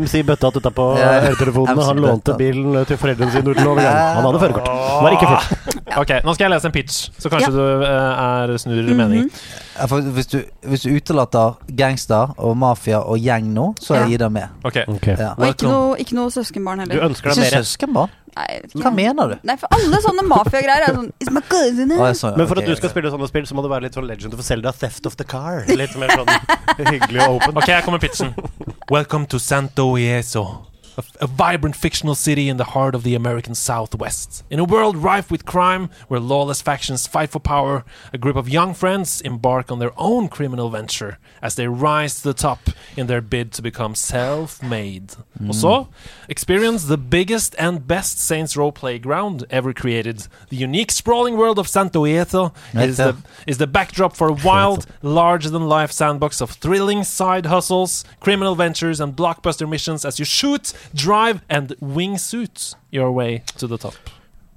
MC 0.00 0.24
Bøttehatt 0.26 0.58
utapå 0.62 0.88
Ja, 0.98 1.12
ja. 1.20 1.22
øretelefonene. 1.30 1.86
Han 1.92 2.02
lånte 2.02 2.34
bilen 2.40 2.80
til 2.90 2.98
foreldrene 3.00 3.30
sine 3.36 3.54
uten 3.54 3.70
overgang. 3.70 4.00
Han 4.18 4.26
hadde 4.30 4.42
førerkort. 4.42 4.72
Var 5.06 5.18
ikke 5.20 5.30
full. 5.30 5.85
Ok, 5.96 6.10
nå 6.24 6.34
skal 6.34 6.44
jeg 6.44 6.50
lese 6.52 6.66
en 6.68 6.72
pitch, 6.72 6.96
så 7.18 7.30
kanskje 7.32 7.48
Ja. 7.48 7.54
du 7.56 7.84
eh, 7.84 8.52
er 8.52 8.58
snur 8.58 8.82
Mhm. 8.82 8.96
mening. 8.96 9.30
Ja, 9.78 9.86
for 9.86 10.00
hvis, 10.02 10.26
du, 10.26 10.42
hvis 10.68 10.82
du 10.82 10.90
utelater 10.90 11.56
gangster 11.74 12.34
og 12.38 12.56
mafia 12.56 12.98
og 13.00 13.18
gjeng 13.18 13.52
nå, 13.54 13.74
så 13.80 13.94
er 13.96 14.06
Ja. 14.06 14.14
Ida 14.14 14.28
med. 14.28 14.48
Ok, 14.64 14.76
Ja. 14.76 15.34
og 15.38 15.46
ikke 15.48 15.62
noe, 15.62 15.96
ikke 15.98 16.12
noe 16.14 16.30
søskenbarn 16.30 16.84
Du 16.84 16.92
heller. 16.92 17.08
ønsker 17.08 17.32
deg 17.32 17.44
Ikke 17.44 17.56
mer 17.56 17.62
søskenbarn? 17.62 18.10
Nei. 18.36 18.60
Hva 18.74 18.90
mener 18.94 19.28
du? 19.28 19.38
Nei, 19.44 19.56
for 19.56 19.66
alle 19.72 19.96
sånne 19.96 20.22
mafiagreier 20.28 20.88
er 20.90 20.94
sånn 20.94 21.10
It's 21.18 21.30
my 21.32 21.40
cousin. 21.40 21.88
Jeg 21.88 22.16
så- 22.16 22.36
Men 22.36 22.46
for 22.46 22.58
at 22.58 22.66
du 22.66 22.76
skal 22.76 22.90
spille 22.90 23.10
sånne 23.10 23.28
spill, 23.28 23.42
så 23.46 23.54
må 23.54 23.62
det 23.62 23.70
være 23.70 23.82
litt 23.82 23.94
sånn 23.94 24.06
Legend 24.06 24.34
of 24.34 24.40
Zelda 24.42 24.72
Theft 24.72 25.06
of 25.06 25.16
the 25.16 25.24
Car. 25.24 25.64
Litt 25.66 25.96
mer 25.96 26.08
sånn 26.08 26.26
hyggelig 26.92 27.26
og 27.28 27.36
open. 27.42 27.56
Ok, 27.56 27.66
her 27.68 27.80
kommer 27.80 27.98
pitchen. 27.98 28.34
Welcome 28.90 29.24
to 29.28 29.38
Santo 29.38 29.94
Ieso. 29.96 30.66
A, 30.96 31.04
a 31.20 31.26
vibrant 31.26 31.76
fictional 31.76 32.14
city 32.14 32.48
in 32.48 32.56
the 32.56 32.64
heart 32.64 32.94
of 32.94 33.02
the 33.02 33.14
American 33.14 33.54
Southwest. 33.54 34.44
In 34.48 34.58
a 34.58 34.64
world 34.64 34.96
rife 34.96 35.30
with 35.30 35.44
crime, 35.44 35.90
where 36.08 36.20
lawless 36.20 36.62
factions 36.62 37.06
fight 37.06 37.30
for 37.30 37.38
power, 37.40 37.84
a 38.12 38.18
group 38.18 38.36
of 38.36 38.48
young 38.48 38.74
friends 38.74 39.20
embark 39.20 39.70
on 39.70 39.78
their 39.78 39.92
own 39.98 40.28
criminal 40.28 40.70
venture 40.70 41.18
as 41.42 41.54
they 41.54 41.68
rise 41.68 42.14
to 42.16 42.22
the 42.22 42.34
top 42.34 42.70
in 42.96 43.06
their 43.08 43.20
bid 43.20 43.52
to 43.52 43.62
become 43.62 43.94
self-made. 43.94 45.16
Og 45.48 45.54
så, 45.54 45.86
experience 46.28 46.84
the 46.84 46.96
biggest 46.96 47.54
and 47.58 47.86
best 47.86 48.18
Saints 48.18 48.56
Row 48.56 48.70
playground 48.70 49.44
ever 49.50 49.74
created. 49.74 50.26
The 50.48 50.56
unique 50.56 50.90
sprawling 50.90 51.36
world 51.36 51.58
of 51.58 51.68
Santo 51.68 52.06
Ieso 52.06 52.54
is 52.74 52.96
the, 52.96 53.16
is 53.46 53.58
the 53.58 53.66
backdrop 53.66 54.16
for 54.16 54.28
a 54.28 54.32
wild, 54.32 54.86
larger-than-life 55.02 55.92
sandbox 55.92 56.40
of 56.40 56.52
thrilling 56.52 57.04
side 57.04 57.46
hustles, 57.46 58.04
criminal 58.20 58.54
ventures, 58.54 58.98
and 58.98 59.14
blockbuster 59.14 59.68
missions 59.68 60.04
as 60.04 60.18
you 60.18 60.24
shoot, 60.24 60.72
drive, 60.94 61.40
and 61.48 61.74
wingsuit 61.80 62.74
your 62.92 63.10
way 63.12 63.42
to 63.58 63.66
the 63.66 63.76
top. 63.78 63.94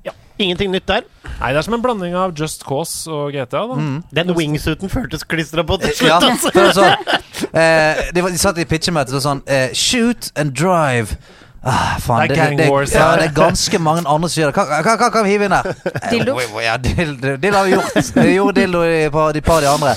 Ja. 0.05 0.11
Ingenting 0.37 0.71
nytt 0.71 0.87
der. 0.87 1.01
Nei, 1.39 1.49
det 1.51 1.57
er 1.57 1.61
som 1.67 1.73
en 1.73 1.81
blanding 1.83 2.15
av 2.15 2.31
Just 2.39 2.63
Cause 2.67 3.09
og 3.11 3.33
GTA. 3.33 3.65
da 3.67 3.75
Den 4.23 4.35
wingsuiten 4.37 4.89
føltes 4.89 5.23
klistra 5.27 5.63
på 5.63 5.77
til 5.81 5.91
slutt. 5.99 6.09
Ja, 6.09 6.19
for 6.39 6.71
sånn 6.77 7.51
eh, 7.53 8.09
de, 8.15 8.21
var, 8.23 8.29
de 8.31 8.37
satt 8.39 8.57
i 8.57 8.65
pitchemøte 8.65 9.15
og 9.15 9.21
sånn 9.25 9.43
eh, 9.47 9.69
Shoot 9.75 10.31
and 10.39 10.55
drive. 10.55 11.17
Ah, 11.59 11.97
faen, 11.99 12.29
Det 12.31 12.37
er 12.39 12.53
det, 12.55 12.57
det, 12.61 12.65
wars, 12.71 12.93
ja, 12.95 13.17
det 13.19 13.25
er 13.25 13.33
ganske 13.35 13.79
mange 13.83 14.05
andre 14.07 14.29
som 14.31 14.39
gjør 14.45 14.53
det. 14.55 14.63
Hva, 14.85 15.09
kan 15.11 15.25
vi 15.25 15.33
hive 15.33 15.49
inn 15.49 15.55
her? 15.57 15.67
Dildo. 16.07 16.37
Eh, 16.39 16.53
Ja, 16.63 16.77
dildo, 16.79 17.33
dildo 17.35 17.57
har 17.57 17.65
vi 17.67 17.73
gjort. 17.73 17.97
Vi 18.15 18.35
gjorde 18.37 18.61
dildo 18.61 18.83
i 18.87 19.09
par- 19.11 19.33
de 19.35 19.41
par 19.43 19.59
de 19.59 19.67
andre. 19.67 19.91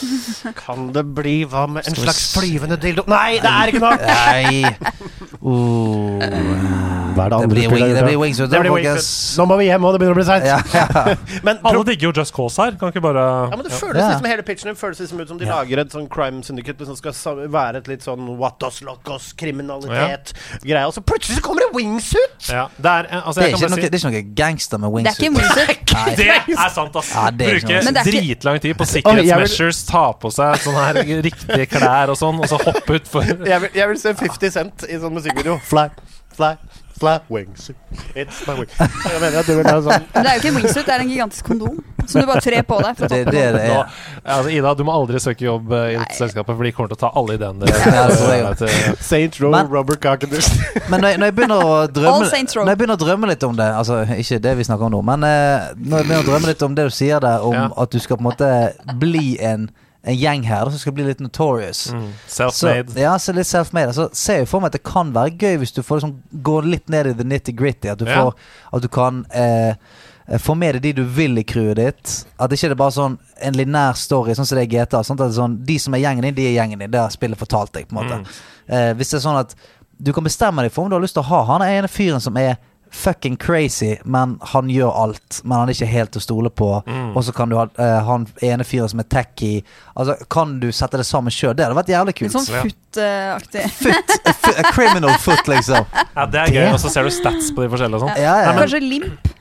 Kan 0.58 0.88
det 0.94 1.04
bli 1.14 1.36
hva 1.48 1.66
med 1.70 1.86
en 1.86 1.94
slags 1.94 2.32
flyvende 2.36 2.78
dildo 2.82 3.04
Nei, 3.10 3.38
det 3.42 3.50
er 3.52 3.72
ikke 3.72 3.82
noe! 3.82 3.96
Nei. 4.02 4.74
Oh. 5.42 6.18
Hva 7.12 7.26
er 7.26 7.32
det 7.32 7.36
Det 7.36 7.36
andre 7.36 7.48
blir, 7.50 7.66
spillet 7.66 7.82
wing, 7.82 7.94
det 7.96 8.04
blir 8.06 8.18
wingsuit. 8.20 8.50
Det 8.50 8.60
blir 8.62 8.72
folkens. 8.72 9.08
Nå 9.38 9.46
må 9.50 9.56
vi 9.60 9.66
hjem, 9.68 9.84
og 9.84 9.94
det 9.94 10.00
begynner 10.02 10.16
å 10.16 10.20
bli 10.20 10.26
seint. 10.28 10.46
Ja, 10.48 10.58
Alle 11.70 11.82
digger 11.88 12.08
jo 12.08 12.12
Just 12.20 12.34
Cause 12.36 12.62
her. 12.62 12.76
Kan 12.80 12.92
ikke 12.92 13.02
bare 13.04 13.24
ja, 13.52 13.56
men 13.58 13.66
det 13.66 13.74
føles 13.76 14.00
Ja. 14.00 14.08
liksom 14.12 14.28
hele 14.30 14.46
pitchen 14.46 14.78
føles 14.78 15.02
liksom 15.02 15.20
ut 15.22 15.32
som 15.32 15.40
de 15.40 15.48
lager 15.50 15.82
et 15.82 15.92
sånn 15.94 16.08
crime 16.12 16.42
syndicate 16.46 16.86
som 16.88 16.96
skal 16.98 17.42
være 17.52 17.82
et 17.82 17.90
litt 17.90 18.06
sånn 18.06 18.30
what 18.40 18.58
does 18.62 18.80
Locos, 18.86 19.32
kriminalitet-greie, 19.38 20.86
og 20.88 20.94
så 20.96 21.02
plutselig 21.04 21.38
så 21.40 21.44
kommer 21.44 21.66
det 21.66 21.70
wingsuit! 21.76 22.48
Ja. 22.48 22.66
Det 22.78 22.94
er, 22.94 23.10
eh, 23.10 23.26
altså, 23.26 23.40
Det 23.40 23.44
er, 23.44 23.50
jeg 23.50 23.58
ikke 23.58 23.62
kan 23.62 23.70
noe, 23.70 23.76
bare 23.76 23.82
det 23.82 23.92
er 23.92 24.00
ikke 24.00 24.12
noe 24.12 24.34
gangster 24.42 24.82
med 24.82 24.88
Det 24.92 25.12
er 25.12 25.18
ikke 25.18 25.34
wingsuit. 25.36 25.68
wingsuit. 25.68 25.90
Si 26.12 26.16
Det 26.22 26.56
er 26.56 26.72
sant, 26.72 26.96
ass! 26.98 27.12
Ja, 27.14 27.26
det 27.30 27.46
er 27.46 27.60
Bruke 27.60 27.82
det 27.92 28.04
dritlang 28.08 28.60
tid 28.62 28.74
på 28.78 28.88
sikkerhetsmeasures, 28.88 29.84
ta 29.88 30.04
på 30.18 30.31
seg 30.34 30.58
sånne 30.64 30.86
her 30.88 31.00
riktige 31.28 31.66
klær 31.72 32.12
og 32.14 32.18
sånn, 32.20 32.40
og 32.42 32.48
så 32.50 32.60
hoppe 32.62 32.98
utfor. 33.00 33.28
Jeg 33.46 33.60
vil, 33.66 33.70
jeg 33.82 33.88
vil 33.92 34.00
se 34.02 34.14
50 34.24 34.56
Cent 34.58 34.88
i 34.88 34.98
sånn 35.02 35.14
musikkvideo. 35.16 35.58
Fly, 35.68 35.88
fly, 36.36 36.54
fly, 36.98 37.16
wings. 37.32 37.70
It's 38.14 38.42
my 38.46 38.54
wings. 38.60 38.74
Jeg 38.78 39.20
mener 39.20 39.40
at 39.42 39.46
det 39.48 39.56
vil 39.58 39.64
være 39.66 39.82
sånn 39.88 40.04
Men 40.14 40.22
det 40.22 40.28
er 40.30 40.36
jo 40.36 40.40
ikke 40.42 40.50
en 40.52 40.58
wingsuit, 40.60 40.86
det 40.86 40.94
er 40.94 41.02
en 41.06 41.10
gigantisk 41.16 41.48
kondom 41.50 41.80
som 42.02 42.18
du 42.18 42.26
bare 42.26 42.42
trer 42.42 42.64
på 42.66 42.76
deg. 42.82 42.96
For 42.98 43.06
å 43.06 43.08
Det 43.12 43.18
toppe 43.22 43.32
det 43.36 43.42
det 43.54 43.66
Nå, 43.70 43.74
er. 43.78 43.90
altså, 44.34 44.50
Ida, 44.50 44.70
du 44.74 44.80
må 44.88 44.94
aldri 44.96 45.20
søke 45.22 45.44
jobb 45.46 45.70
eh, 45.76 45.84
i 45.92 45.98
dette 46.00 46.16
selskapet, 46.18 46.56
for 46.58 46.66
de 46.66 46.72
kommer 46.74 46.90
til 46.90 46.98
å 46.98 47.00
ta 47.04 47.10
alle 47.20 47.36
ideene 47.38 47.62
dine. 47.62 47.92
Ja, 47.94 48.06
det 48.10 48.16
tror 48.18 48.32
jeg 48.34 48.56
til- 48.62 48.96
Saint 49.06 49.38
Row, 49.42 49.52
Men- 49.54 49.70
Robert 49.70 50.02
Cockenders. 50.02 50.48
Men 50.90 51.00
når 51.04 51.12
jeg, 51.14 51.20
når 51.22 51.30
jeg 51.30 51.36
begynner 51.38 51.62
å 51.62 51.76
All 51.84 51.92
drømme 51.94 52.26
Saints 52.32 52.56
Row. 52.58 52.64
Når 52.66 52.74
jeg 52.74 52.80
begynner 52.82 52.98
å 52.98 53.02
drømme 53.04 53.30
litt 53.30 53.46
om 53.46 53.54
det 53.60 53.68
Altså 53.78 54.00
ikke 54.18 54.40
det 54.48 54.56
vi 54.58 54.66
snakker 54.66 54.88
om 54.88 54.92
nå, 54.96 55.02
men 55.12 55.24
eh, 55.28 55.68
når 55.78 56.02
jeg 56.02 56.08
begynner 56.08 56.24
å 56.24 56.28
drømme 56.32 56.50
litt 56.50 56.66
om 56.66 56.74
det 56.80 56.88
du 56.90 56.94
sier 56.98 57.22
der, 57.22 57.46
om 57.46 57.54
Ja. 57.54 57.68
at 57.84 57.94
du 57.94 57.98
skal 58.02 58.18
på 58.18 58.24
en 58.26 58.30
måte 58.32 58.50
bli 58.98 59.36
en, 59.40 59.68
en 60.04 60.16
gjeng 60.18 60.42
her 60.48 60.64
som 60.70 60.78
skal 60.78 60.92
bli 60.96 61.04
litt 61.04 61.20
notorious. 61.20 61.92
Mm, 61.92 62.08
Self-made. 62.28 62.96
ja, 62.98 63.12
så 63.18 63.32
litt 63.34 63.46
self-made. 63.46 63.92
Så 63.94 64.08
ser 64.12 64.40
jo 64.40 64.46
for 64.50 64.60
meg 64.60 64.72
at 64.72 64.78
det 64.80 64.82
kan 64.88 65.12
være 65.14 65.36
gøy 65.38 65.58
hvis 65.62 65.72
du 65.76 65.82
får 65.82 66.00
liksom 66.00 66.16
gå 66.42 66.56
litt 66.66 66.88
ned 66.90 67.06
i 67.06 67.12
the 67.14 67.24
nitty-gritty. 67.24 67.90
At 67.92 67.98
du 67.98 68.04
Ja. 68.06 68.22
får 68.24 68.34
At 68.72 68.82
du 68.82 68.88
kan 68.88 69.24
eh, 69.30 69.74
eh, 70.28 70.38
få 70.38 70.56
med 70.56 70.74
deg 70.74 70.82
de 70.82 70.92
du 70.92 71.04
vil 71.04 71.38
i 71.38 71.44
crewet 71.44 71.76
ditt. 71.76 72.24
At 72.40 72.50
det 72.50 72.58
ikke 72.58 72.70
er 72.72 72.74
bare 72.74 72.90
sånn 72.90 73.18
en 73.40 73.54
linær 73.54 73.94
story, 73.96 74.34
sånn 74.34 74.46
som 74.46 74.58
det 74.58 74.66
er 74.72 74.78
GTA. 74.86 75.02
Sånn 75.04 75.14
at 75.20 75.28
det 75.28 75.36
er 75.36 75.40
sånn, 75.42 75.64
de 75.64 75.78
som 75.78 75.94
er 75.94 75.98
gjengen 76.00 76.22
din, 76.22 76.34
de 76.34 76.46
er 76.46 76.56
gjengen 76.62 76.78
din. 76.78 76.90
Det 76.90 77.00
har 77.00 77.10
spillet 77.10 77.38
fortalt 77.38 77.72
deg. 77.72 77.86
på 77.88 77.96
en 77.98 78.02
måte 78.02 78.18
Mm. 78.18 78.26
eh, 78.68 78.94
Hvis 78.94 79.10
det 79.10 79.18
er 79.22 79.28
sånn 79.28 79.38
at 79.40 79.54
du 80.02 80.12
kan 80.12 80.24
bestemme 80.24 80.62
deg 80.62 80.72
for 80.72 80.82
om 80.84 80.90
du 80.90 80.96
har 80.96 81.02
lyst 81.02 81.14
til 81.14 81.22
å 81.22 81.26
ha 81.26 81.44
han 81.44 81.62
ene 81.62 81.86
fyren 81.86 82.20
som 82.20 82.36
er 82.36 82.56
fucking 82.92 83.36
crazy, 83.36 83.96
men 84.04 84.36
han 84.52 84.68
gjør 84.70 84.92
alt. 85.04 85.40
Men 85.44 85.58
han 85.58 85.70
er 85.70 85.76
ikke 85.76 85.88
helt 85.90 86.12
til 86.14 86.20
å 86.20 86.24
stole 86.26 86.50
på. 86.52 86.68
Mm. 86.86 87.14
Og 87.16 87.24
så 87.26 87.34
kan 87.36 87.50
du 87.50 87.56
ha 87.58 87.64
uh, 87.78 88.00
han 88.06 88.26
ene 88.44 88.66
fyren 88.68 88.90
som 88.92 89.00
er 89.02 89.08
tacky. 89.10 89.52
Altså, 89.96 90.18
Kan 90.32 90.58
du 90.62 90.68
sette 90.76 91.00
det 91.00 91.06
sammen 91.08 91.32
sjøl? 91.34 91.54
Det 91.56 91.66
hadde 91.66 91.78
vært 91.78 91.92
jævlig 91.94 92.14
Litt 92.14 92.20
kult. 92.20 92.36
sånn 92.36 92.48
foot-aktig. 92.52 93.64
Foot, 93.82 94.14
a, 94.20 94.34
foot, 94.44 94.60
a 94.60 94.74
criminal 94.74 95.16
foot, 95.22 95.48
liksom. 95.50 95.88
Ja, 96.12 96.26
det 96.28 96.44
er 96.44 96.54
gøy, 96.58 96.66
og 96.74 96.80
så 96.82 96.92
ser 96.92 97.08
du 97.08 97.14
stats 97.14 97.50
på 97.56 97.64
de 97.64 97.72
forskjellige 97.72 97.98
og 98.00 98.06
sånn. 98.06 98.20
Ja, 98.20 98.36
ja. 98.44 98.54
Kanskje 98.60 98.82
limp? 98.84 99.32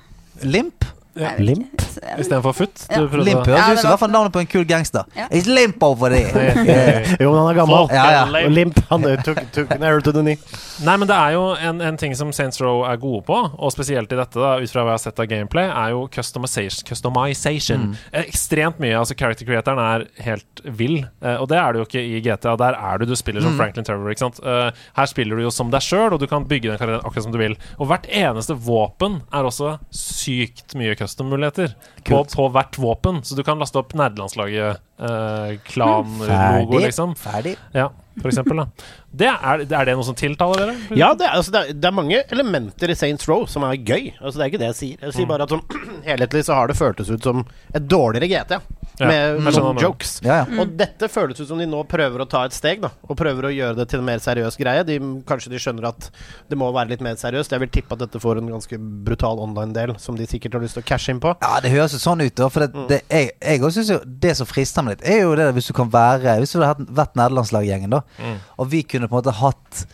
Limp? 0.47 0.87
Ja. 1.13 1.31
Limp? 1.37 1.81
Istedenfor 2.19 2.53
Futt? 2.55 2.85
Ja. 2.89 3.01
Limp 3.01 3.45
høres 3.45 3.57
Ja, 3.59 3.73
ut 3.73 3.79
som 3.81 3.89
i 3.89 3.91
hvert 3.91 3.99
fall 3.99 4.11
navnet 4.13 4.31
på 4.31 4.39
en 4.39 4.47
kul 4.47 4.63
gangster. 4.67 5.03
Ja. 5.17 5.25
It's 5.27 5.49
limp 5.49 5.83
over 5.83 6.13
there. 6.13 6.31
Eh, 6.71 7.15
Jo, 7.23 7.31
men 7.31 7.39
han 7.41 7.49
er 7.51 7.57
gammel. 7.57 7.87
Ja, 7.91 8.05
ja. 8.13 8.47
Limp. 8.49 8.79
Han 8.89 9.03
eh, 9.09 9.19
took, 9.25 9.39
took 9.51 9.71
an 9.75 9.83
to 10.01 10.13
the 10.13 10.23
knee. 10.23 10.37
Nei, 10.85 10.95
men 10.97 11.09
det 11.09 11.17
er 11.17 11.35
jo 11.35 11.43
en, 11.59 11.81
en 11.83 11.97
ting 11.99 12.15
som 12.17 12.31
Saints 12.33 12.61
Row 12.61 12.85
er 12.87 12.99
gode 13.01 13.25
på, 13.27 13.35
og 13.35 13.73
spesielt 13.73 14.11
i 14.13 14.19
dette, 14.19 14.39
da, 14.39 14.53
ut 14.61 14.71
fra 14.71 14.85
hva 14.85 14.93
jeg 14.93 14.99
har 14.99 15.03
sett 15.03 15.19
av 15.21 15.27
gameplay, 15.29 15.67
er 15.67 15.91
jo 15.95 16.05
customization. 16.13 16.85
customization. 16.87 17.83
Mm. 17.91 17.97
Ekstremt 18.23 18.79
mye. 18.81 18.95
altså 18.97 19.17
Character 19.19 19.47
creatoren 19.49 19.81
er 19.83 20.07
helt 20.25 20.63
vill, 20.79 21.01
eh, 21.21 21.35
og 21.35 21.49
det 21.51 21.59
er 21.59 21.73
du 21.75 21.81
jo 21.81 21.87
ikke 21.89 22.05
i 22.05 22.21
GTA. 22.23 22.55
Der 22.61 22.77
er 22.79 23.01
du, 23.01 23.07
du 23.11 23.15
spiller 23.19 23.43
som 23.43 23.57
Franklin 23.59 23.87
Trevor. 23.87 24.13
ikke 24.13 24.23
sant? 24.25 24.39
Eh, 24.45 24.83
her 24.97 25.11
spiller 25.11 25.37
du 25.37 25.45
jo 25.45 25.53
som 25.53 25.73
deg 25.73 25.83
sjøl, 25.85 26.15
og 26.15 26.21
du 26.23 26.27
kan 26.31 26.47
bygge 26.47 26.71
den 26.71 26.79
karakteren 26.81 27.03
akkurat 27.05 27.27
som 27.27 27.35
du 27.35 27.41
vil. 27.41 27.57
Og 27.79 27.91
hvert 27.91 28.07
eneste 28.07 28.55
våpen 28.55 29.21
er 29.33 29.49
også 29.51 29.75
sykt 29.95 30.75
mye 30.79 30.95
custom-muligheter 31.01 31.75
på, 32.07 32.21
på 32.35 32.47
hvert 32.55 32.79
våpen. 32.81 33.21
Så 33.27 33.37
du 33.37 33.43
kan 33.47 33.61
laste 33.61 33.81
opp 33.81 33.95
nerdelandslaget, 33.97 34.81
eh, 35.01 35.57
klan-logo, 35.67 36.79
liksom. 36.85 37.15
Ferdig. 37.19 37.55
Ja, 37.73 37.89
for 38.21 38.31
eksempel. 38.31 38.61
Da. 38.61 38.67
Det 39.11 39.27
er, 39.27 39.63
er 39.65 39.87
det 39.87 39.95
noe 39.97 40.07
som 40.07 40.15
tiltaler 40.15 40.61
dere? 40.63 40.75
Ja, 40.95 41.11
det 41.17 41.27
er, 41.27 41.33
altså, 41.35 41.51
det, 41.51 41.61
er, 41.61 41.79
det 41.79 41.89
er 41.89 41.95
mange 41.95 42.21
elementer 42.31 42.93
i 42.93 42.95
Saints 42.95 43.27
Row 43.27 43.43
som 43.49 43.65
er 43.67 43.75
gøy. 43.79 44.13
Altså, 44.21 44.37
det 44.37 44.45
er 44.45 44.51
ikke 44.51 44.61
det 44.61 44.69
jeg 44.71 44.79
sier. 44.79 45.01
Jeg 45.07 45.17
sier 45.17 45.31
bare 45.31 45.47
at 45.47 45.55
sånn 45.55 45.65
helhetlig 46.09 46.45
så 46.47 46.59
har 46.59 46.71
det 46.71 46.77
føltes 46.79 47.11
ut 47.11 47.27
som 47.31 47.43
et 47.73 47.89
dårligere 47.91 48.31
GT. 48.31 48.61
Ja, 49.01 49.07
med 49.07 49.55
noen 49.55 49.79
jokes. 49.81 50.19
Ja, 50.21 50.41
ja. 50.43 50.59
Og 50.61 50.73
dette 50.77 51.07
føles 51.09 51.39
ut 51.39 51.47
som 51.49 51.59
de 51.59 51.65
nå 51.69 51.79
prøver 51.89 52.21
å 52.21 52.27
ta 52.29 52.43
et 52.45 52.55
steg, 52.55 52.83
da. 52.83 52.91
Og 53.07 53.17
prøver 53.17 53.47
å 53.47 53.53
gjøre 53.53 53.79
det 53.79 53.87
til 53.89 54.01
en 54.01 54.07
mer 54.07 54.21
seriøs 54.21 54.57
greie. 54.59 54.83
De, 54.87 54.97
kanskje 55.27 55.51
de 55.53 55.61
skjønner 55.61 55.87
at 55.89 56.09
det 56.51 56.59
må 56.59 56.69
være 56.75 56.93
litt 56.93 57.03
mer 57.03 57.17
seriøst. 57.17 57.55
Jeg 57.55 57.63
vil 57.63 57.71
tippe 57.73 57.97
at 57.97 58.03
dette 58.03 58.21
får 58.21 58.41
en 58.41 58.51
ganske 58.51 58.77
brutal 59.07 59.41
online-del, 59.41 59.95
som 60.01 60.19
de 60.19 60.27
sikkert 60.29 60.59
har 60.59 60.65
lyst 60.65 60.77
til 60.77 60.85
å 60.85 60.89
cashe 60.91 61.15
inn 61.15 61.21
på. 61.23 61.33
Ja, 61.41 61.55
det 61.63 61.73
høres 61.73 61.95
jo 61.97 62.01
sånn 62.03 62.21
ut, 62.21 62.35
da. 62.37 62.51
For 62.53 62.67
det, 62.67 62.85
det, 62.91 63.01
jeg, 63.09 63.63
òg 63.63 63.73
syns 63.75 63.93
jo 63.95 63.99
det 64.05 64.35
som 64.37 64.49
frister 64.49 64.85
meg 64.85 64.90
litt, 64.91 65.01
er 65.07 65.23
jo 65.23 65.33
det 65.39 65.49
hvis 65.57 65.71
du 65.71 65.73
kan 65.77 65.89
være 65.93 66.37
Hvis 66.43 66.53
du 66.55 66.61
hadde 66.63 66.85
vært 66.91 67.15
nederlandslaggjengen, 67.19 67.89
da, 67.97 68.03
Mm. 68.21 68.37
og 68.59 68.69
vi 68.71 68.83
kunne 68.83 69.07
på 69.09 69.17
en 69.17 69.23
måte 69.23 69.33
hatt 69.41 69.85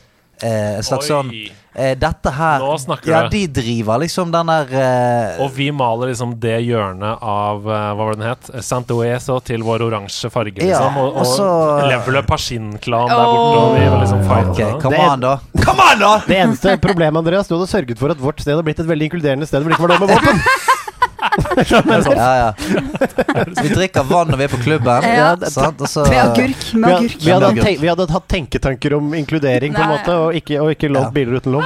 eh, 0.43 0.77
en 0.77 0.83
slags 0.85 1.07
Oi. 1.07 1.13
sånn 1.13 1.31
eh, 1.73 1.95
Dette 1.97 2.29
her 2.35 2.59
Nå 2.61 2.75
snakker 2.77 3.09
Ja, 3.09 3.21
du. 3.25 3.29
de 3.33 3.47
driver 3.57 3.97
liksom 4.03 4.29
den 4.31 4.45
der 4.51 4.73
eh, 4.77 5.39
Og 5.41 5.49
vi 5.55 5.71
maler 5.73 6.11
liksom 6.11 6.35
det 6.43 6.59
hjørnet 6.67 7.23
av 7.25 7.65
eh, 7.65 7.87
Hva 7.97 8.05
var 8.05 8.13
det 8.13 8.19
den 8.21 8.29
het? 8.29 8.51
Santoeso 8.67 9.39
til 9.41 9.65
vår 9.65 9.81
oransje 9.87 10.29
farge, 10.29 10.61
Ja, 10.61 10.77
liksom. 10.77 10.97
og, 11.01 11.09
og 11.15 11.23
og 11.23 11.25
så- 11.25 11.89
leveler 11.89 12.21
Pashin-klan 12.29 13.09
der 13.09 13.25
borte, 13.33 13.57
og 13.63 13.75
vi 13.79 13.89
liksom 14.03 14.21
fighter, 14.29 14.51
Ok, 14.51 14.59
da. 14.59 14.79
come 14.85 15.01
on, 15.09 15.19
da. 15.25 15.33
Come 15.67 15.81
on, 15.91 15.99
da! 16.05 16.13
Det 16.27 16.37
eneste 16.37 16.77
problemet, 16.85 17.17
Andreas, 17.17 17.47
du 17.49 17.57
hadde 17.57 17.67
sørget 17.73 17.97
for 17.99 18.13
at 18.13 18.21
vårt 18.21 18.39
sted 18.39 18.53
hadde 18.53 18.63
blitt 18.69 18.79
et 18.79 18.87
veldig 18.93 19.09
inkluderende 19.09 19.47
sted 19.49 19.61
hvor 19.65 19.73
det 19.73 19.79
ikke 19.79 19.87
var 19.89 19.97
lov 19.97 20.05
med 20.05 20.13
våpen. 20.15 20.43
Ja, 22.15 22.33
ja. 22.37 22.53
Vi 23.63 23.69
drikker 23.73 24.03
vann 24.07 24.29
når 24.31 24.37
vi 24.37 24.43
er 24.47 24.51
på 24.51 24.59
klubben. 24.61 25.03
Ja. 25.03 25.35
sant? 25.51 25.81
Og 25.81 25.89
så 25.89 26.05
Med 26.09 26.19
agurk. 26.21 26.63
Vi, 26.73 26.79
Med 26.79 26.93
agurk. 26.93 27.17
vi, 27.23 27.31
hadde, 27.31 27.75
vi 27.81 27.87
hadde 27.91 28.07
hatt 28.11 28.27
tenketanker 28.31 28.93
om 28.97 29.13
inkludering, 29.17 29.73
på 29.75 29.81
en 29.83 29.93
måte, 29.95 30.15
og 30.27 30.35
ikke, 30.37 30.59
og 30.63 30.71
ikke 30.75 30.89
lov 30.91 31.07
Ja. 31.09 31.13
biler 31.15 31.39
uten 31.41 31.57
lom. 31.57 31.65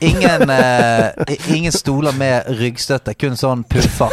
Ingen, 0.00 0.50
eh, 0.50 1.34
ingen 1.54 1.72
stoler 1.74 2.14
med 2.18 2.48
ryggstøtte, 2.60 3.14
kun 3.18 3.36
sånn 3.38 3.64
puffer. 3.68 4.12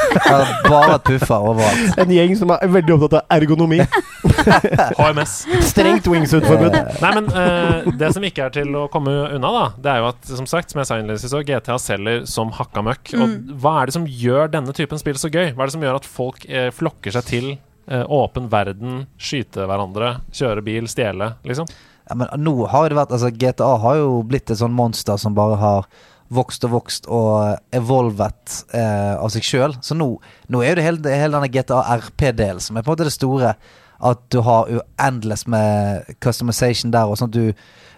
Bare 0.67 0.97
puffer 1.05 1.49
overalt. 1.51 1.99
En 1.99 2.13
gjeng 2.13 2.35
som 2.39 2.53
er 2.55 2.65
veldig 2.71 2.95
opptatt 2.97 3.19
av 3.21 3.37
ergonomi. 3.39 3.79
HMS. 4.99 5.35
Strengt 5.69 6.07
wingsuit-forbud. 6.09 6.75
Nei, 7.03 7.11
men 7.17 7.29
eh, 7.33 7.89
det 7.99 8.11
som 8.15 8.25
ikke 8.25 8.47
er 8.47 8.55
til 8.59 8.75
å 8.77 8.87
komme 8.91 9.13
unna, 9.35 9.53
da, 9.55 9.65
det 9.77 9.93
er 9.93 10.03
jo 10.03 10.09
at, 10.11 10.21
som 10.41 10.49
sagt, 10.49 10.73
som 10.73 10.81
jeg 10.81 10.89
sa 10.89 10.99
innledningsvis, 10.99 11.37
GTA 11.49 11.79
selger 11.81 12.25
som 12.29 12.53
hakka 12.55 12.83
møkk. 12.85 13.15
Og 13.19 13.55
hva 13.61 13.79
er 13.81 13.89
det 13.89 13.97
som 13.97 14.07
gjør 14.09 14.51
denne 14.53 14.75
typen 14.75 15.01
spill 15.01 15.19
så 15.19 15.31
gøy? 15.31 15.53
Hva 15.53 15.65
er 15.65 15.71
det 15.71 15.77
som 15.77 15.85
gjør 15.85 15.99
at 16.01 16.09
folk 16.09 16.45
eh, 16.49 16.69
flokker 16.75 17.15
seg 17.15 17.29
til 17.29 17.51
eh, 17.53 18.03
åpen 18.05 18.49
verden, 18.51 19.05
skyte 19.21 19.67
hverandre, 19.69 20.17
kjøre 20.35 20.65
bil, 20.65 20.89
stjele, 20.91 21.33
liksom? 21.47 21.69
Ja, 22.09 22.17
men 22.17 22.29
nå 22.41 22.55
har 22.71 22.89
det 22.89 22.97
vært 22.97 23.11
Altså 23.13 23.29
GTA 23.29 23.73
har 23.83 23.99
jo 23.99 24.21
blitt 24.25 24.49
et 24.49 24.59
sånn 24.61 24.73
monster 24.75 25.19
som 25.21 25.35
bare 25.37 25.59
har 25.61 25.89
vokst 26.33 26.65
og 26.67 26.73
vokst 26.75 27.07
og 27.09 27.57
evolvet 27.73 28.59
eh, 28.77 29.15
av 29.17 29.31
seg 29.33 29.45
sjøl. 29.45 29.73
Så 29.85 29.97
nå, 29.97 30.11
nå 30.53 30.61
er 30.61 30.73
jo 30.73 30.79
det 30.79 30.85
hele, 30.85 31.13
hele 31.17 31.37
denne 31.37 31.49
GTA 31.53 31.79
RP-delen 32.03 32.61
som 32.61 32.77
er 32.77 32.85
på 32.85 32.91
en 32.91 32.97
måte 32.97 33.07
det 33.07 33.15
store. 33.15 33.55
At 33.99 34.21
du 34.31 34.39
har 34.45 34.69
uendelig 34.71 35.43
med 35.51 36.07
customization 36.23 36.91
der. 36.95 37.09
Og 37.09 37.19
sånn 37.19 37.31
du 37.33 37.53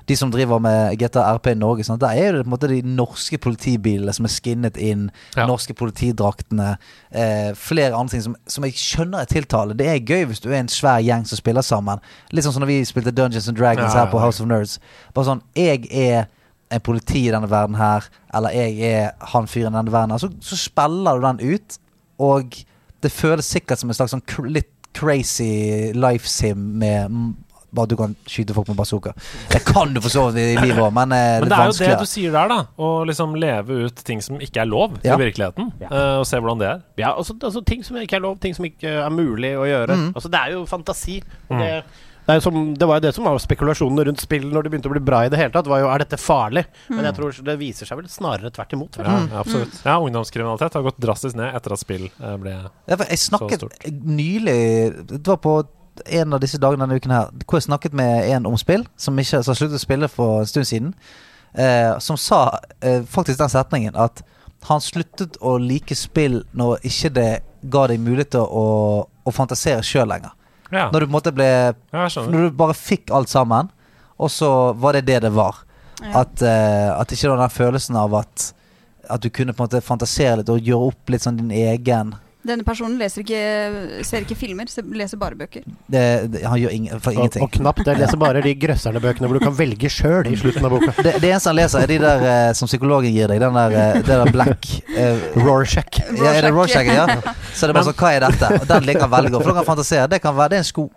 De 0.09 0.15
som 0.17 0.31
driver 0.33 0.59
med 0.59 0.97
GTA 0.97 1.21
RP 1.37 1.51
i 1.51 1.53
Norge, 1.55 1.83
sånn, 1.85 1.99
der 2.01 2.17
er 2.17 2.33
det 2.33 2.39
på 2.41 2.49
en 2.49 2.53
måte 2.55 2.67
de 2.67 2.79
norske 2.81 3.37
politibilene 3.37 4.11
som 4.11 4.25
er 4.25 4.33
skinnet 4.33 4.79
inn. 4.81 5.05
Ja. 5.37 5.45
Norske 5.47 5.75
politidraktene. 5.77 6.71
Eh, 7.13 7.53
flere 7.55 7.93
andre 7.95 8.15
ting 8.15 8.23
som, 8.25 8.35
som 8.49 8.65
jeg 8.65 8.73
skjønner 8.81 9.21
er 9.21 9.29
tiltale. 9.29 9.77
Det 9.77 9.87
er 9.87 10.01
gøy 10.01 10.25
hvis 10.31 10.41
du 10.41 10.49
er 10.49 10.57
en 10.57 10.73
svær 10.73 10.99
gjeng 11.05 11.23
som 11.29 11.39
spiller 11.39 11.63
sammen. 11.63 12.01
Litt 12.33 12.43
sånn 12.47 12.57
som 12.57 12.65
når 12.65 12.73
vi 12.73 12.79
spilte 12.89 13.13
Dungeons 13.13 13.47
and 13.47 13.61
Dragons 13.61 13.93
Ja, 13.93 14.01
her 14.01 14.11
på. 14.11 14.19
House 14.19 14.41
of 14.41 14.49
Nerds. 14.49 14.79
Bare 15.13 15.29
sånn 15.29 15.45
Jeg 15.55 15.85
er 15.93 16.25
en 16.71 16.83
politi 16.83 17.27
i 17.27 17.31
denne 17.31 17.49
verden 17.51 17.77
her, 17.77 18.09
eller 18.33 18.57
jeg 18.57 18.81
er 18.89 19.09
han 19.33 19.47
fyren 19.47 19.75
i 19.75 19.79
denne 19.83 19.93
verden 19.93 20.15
her. 20.15 20.21
Så, 20.23 20.31
så 20.41 20.57
spiller 20.59 21.21
du 21.21 21.29
den 21.29 21.55
ut, 21.55 21.79
og 22.17 22.57
det 23.05 23.11
føles 23.13 23.47
sikkert 23.53 23.81
som 23.81 23.91
en 23.91 23.97
slags 23.97 24.17
sånn 24.17 24.25
litt 24.49 24.80
crazy 24.93 25.91
life 25.93 26.27
sim 26.27 26.57
med 26.81 27.09
mm, 27.11 27.31
bare 27.71 27.87
du 27.87 27.95
kan 27.95 28.15
skyte 28.27 28.51
folk 28.53 28.67
med 28.67 28.75
bazooka. 28.75 29.13
Det 29.51 29.61
kan 29.63 29.93
du 29.95 30.01
for 30.03 30.11
så 30.11 30.25
vidt 30.35 30.41
i 30.59 30.61
livet 30.65 30.81
òg, 30.83 30.91
men, 30.93 31.13
eh, 31.15 31.39
Men 31.39 31.47
det 31.47 31.49
det 31.53 31.59
er 31.59 31.69
jo 31.69 31.77
det 31.93 31.99
du 32.01 32.09
sier 32.11 32.31
der, 32.35 32.49
da. 32.51 32.57
Å 32.83 32.89
liksom 33.07 33.35
leve 33.39 33.77
ut 33.87 33.95
ting 34.03 34.19
som 34.21 34.41
ikke 34.43 34.59
er 34.65 34.67
lov 34.67 34.97
Ja. 35.07 35.15
i 35.15 35.21
virkeligheten. 35.23 35.71
eh, 35.79 36.17
og 36.19 36.25
se 36.27 36.35
hvordan 36.43 36.59
det 36.59 36.67
er. 36.67 36.81
Ja, 36.99 37.13
altså, 37.15 37.37
altså 37.41 37.63
ting 37.65 37.83
som 37.87 37.95
ikke 37.95 38.19
er 38.19 38.25
lov, 38.27 38.39
ting 38.43 38.53
som 38.57 38.65
ikke 38.67 38.91
er 39.05 39.09
mulig 39.09 39.53
å 39.55 39.63
gjøre. 39.69 39.95
Mm. 39.95 40.11
Altså 40.15 40.29
Det 40.31 40.39
er 40.43 40.51
jo 40.57 40.65
fantasi. 40.65 41.21
Og 41.49 41.55
Mm. 41.57 41.83
Det, 42.31 42.37
er 42.39 42.45
som, 42.45 42.59
det 42.79 42.87
var 42.87 42.99
jo 42.99 43.03
det 43.05 43.11
som 43.15 43.25
var 43.27 43.37
spekulasjonene 43.43 44.05
rundt 44.07 44.21
spill 44.23 44.45
når 44.49 44.63
det 44.65 44.71
begynte 44.73 44.89
å 44.91 44.93
bli 44.95 45.01
bra 45.03 45.19
i 45.27 45.31
det 45.33 45.39
hele 45.41 45.51
tatt. 45.53 45.67
Var 45.69 45.83
jo, 45.83 45.89
Er 45.91 46.03
dette 46.05 46.19
farlig? 46.21 46.63
Men 46.87 47.05
jeg 47.09 47.17
tror 47.17 47.35
det 47.51 47.57
viser 47.59 47.89
seg 47.89 47.99
vel 47.99 48.07
snarere 48.11 48.51
tvert 48.55 48.73
imot. 48.77 48.97
Ja, 49.03 49.17
absolutt. 49.41 49.75
Mm. 49.75 49.83
Ja, 49.89 49.97
ungdomskriminalitet 50.07 50.77
har 50.79 50.85
gått 50.87 51.01
drastisk 51.03 51.37
ned 51.39 51.53
etter 51.59 51.75
at 51.75 51.83
spill 51.83 52.07
eh, 52.09 52.35
ble 52.41 52.55
Ja, 52.55 52.97
jeg 52.97 53.19
snakket 53.19 53.61
stort. 53.65 53.77
nylig 53.91 54.57
Det 55.11 55.27
var 55.27 55.41
på 55.43 55.55
en 56.07 56.33
av 56.33 56.39
disse 56.41 56.57
dagene 56.57 56.85
denne 56.87 56.97
uken 56.97 57.11
her 57.13 57.31
hvor 57.45 57.59
jeg 57.59 57.67
snakket 57.67 57.93
med 57.97 58.29
en 58.31 58.47
om 58.47 58.55
spill, 58.57 58.85
som 58.97 59.19
ikke 59.19 59.41
som 59.43 59.51
har 59.51 59.59
sluttet 59.59 59.77
å 59.81 59.83
spille 59.83 60.07
for 60.11 60.41
en 60.41 60.49
stund 60.49 60.69
siden. 60.69 60.93
eh, 61.53 61.97
som 61.99 62.17
sa 62.17 62.59
eh, 62.79 63.03
faktisk 63.03 63.39
den 63.41 63.51
setningen 63.51 63.95
at 63.99 64.23
han 64.69 64.81
sluttet 64.81 65.35
å 65.41 65.57
like 65.59 65.95
spill 65.97 66.43
når 66.53 66.85
ikke 66.87 67.09
det 67.17 67.29
ga 67.73 67.87
deg 67.89 67.99
mulighet 67.99 68.31
til 68.37 68.45
å, 68.45 68.65
å 69.25 69.31
fantasere 69.33 69.83
sjøl 69.85 70.07
lenger. 70.09 70.31
Ja, 70.71 70.87
Når 70.91 71.03
du 71.03 71.05
på 71.05 71.09
en 71.09 71.17
måte 71.17 71.33
ble 71.35 71.49
ja. 71.51 72.07
Når 72.07 72.47
du 72.47 72.55
bare 72.55 72.75
fikk 72.77 73.11
alt 73.11 73.29
sammen, 73.31 73.69
og 74.21 74.31
så 74.31 74.71
var 74.79 74.95
det 74.95 75.05
det 75.09 75.19
det 75.25 75.33
var. 75.35 75.63
Ja. 76.01 76.23
At, 76.23 76.41
uh, 76.41 76.97
at 76.97 77.11
ikke 77.13 77.29
den 77.37 77.53
følelsen 77.53 77.97
av 77.99 78.15
at 78.23 78.53
At 79.11 79.21
du 79.21 79.29
kunne 79.29 79.53
på 79.53 79.61
en 79.61 79.67
måte 79.67 79.81
fantasere 79.83 80.39
litt 80.39 80.49
og 80.49 80.61
gjøre 80.61 80.91
opp 80.93 81.09
litt 81.11 81.23
sånn 81.25 81.37
din 81.37 81.51
egen 81.51 82.13
Denne 82.41 82.65
personen 82.65 82.95
leser 82.97 83.21
ikke, 83.21 83.39
ser 84.07 84.23
ikke 84.25 84.35
filmer, 84.39 84.69
leser 84.97 85.19
bare 85.21 85.37
bøker. 85.37 85.61
det, 85.93 86.03
det, 86.33 86.41
Han 86.49 86.57
gjør 86.57 86.71
ingen, 86.73 86.99
for 87.03 87.13
ingenting. 87.13 87.43
og 87.45 87.51
knapt 87.53 87.83
det. 87.85 87.97
Leser 87.99 88.17
bare 88.21 88.41
de 88.41 88.53
grøsserne-bøkene 88.63 89.29
hvor 89.29 89.37
du 89.37 89.45
kan 89.45 89.53
velge 89.57 89.91
sjøl 89.93 90.29
i 90.31 90.37
slutten 90.39 90.65
av 90.65 90.73
boka. 90.73 90.95
Det, 91.05 91.13
det 91.21 91.29
eneste 91.29 91.51
han 91.51 91.59
leser, 91.59 91.83
er 91.85 91.91
de 91.91 91.99
der 92.01 92.25
eh, 92.31 92.53
som 92.57 92.69
psykologen 92.69 93.13
gir 93.13 93.29
deg. 93.29 93.41
Den 93.43 93.57
der, 93.57 93.75
eh, 93.77 93.99
det 94.01 94.17
der 94.23 94.31
black 94.33 94.67
eh, 94.95 95.21
Rorschach. 95.37 96.01
Ja, 96.17 96.33
er 96.33 96.47
det 96.47 96.53
Rorschach? 96.55 96.89
Ja. 96.89 97.05
Så 97.55 97.67
det 97.67 97.75
er 97.75 97.77
bare 97.77 97.89
sånn, 97.91 97.99
hva 98.01 98.11
er 98.15 98.25
dette? 98.25 98.51
Og 98.57 98.67
den 98.73 98.89
liker 98.89 99.05
han 99.05 99.13
veldig 99.13 99.33
godt. 99.35 99.45
For 99.45 99.53
da 99.53 99.61
kan 99.61 99.69
fantasere. 99.73 100.09
Det 100.11 100.21
kan 100.23 100.37
være 100.37 100.55
det 100.55 100.59
er 100.61 100.65
en 100.65 100.69
sko. 100.71 100.87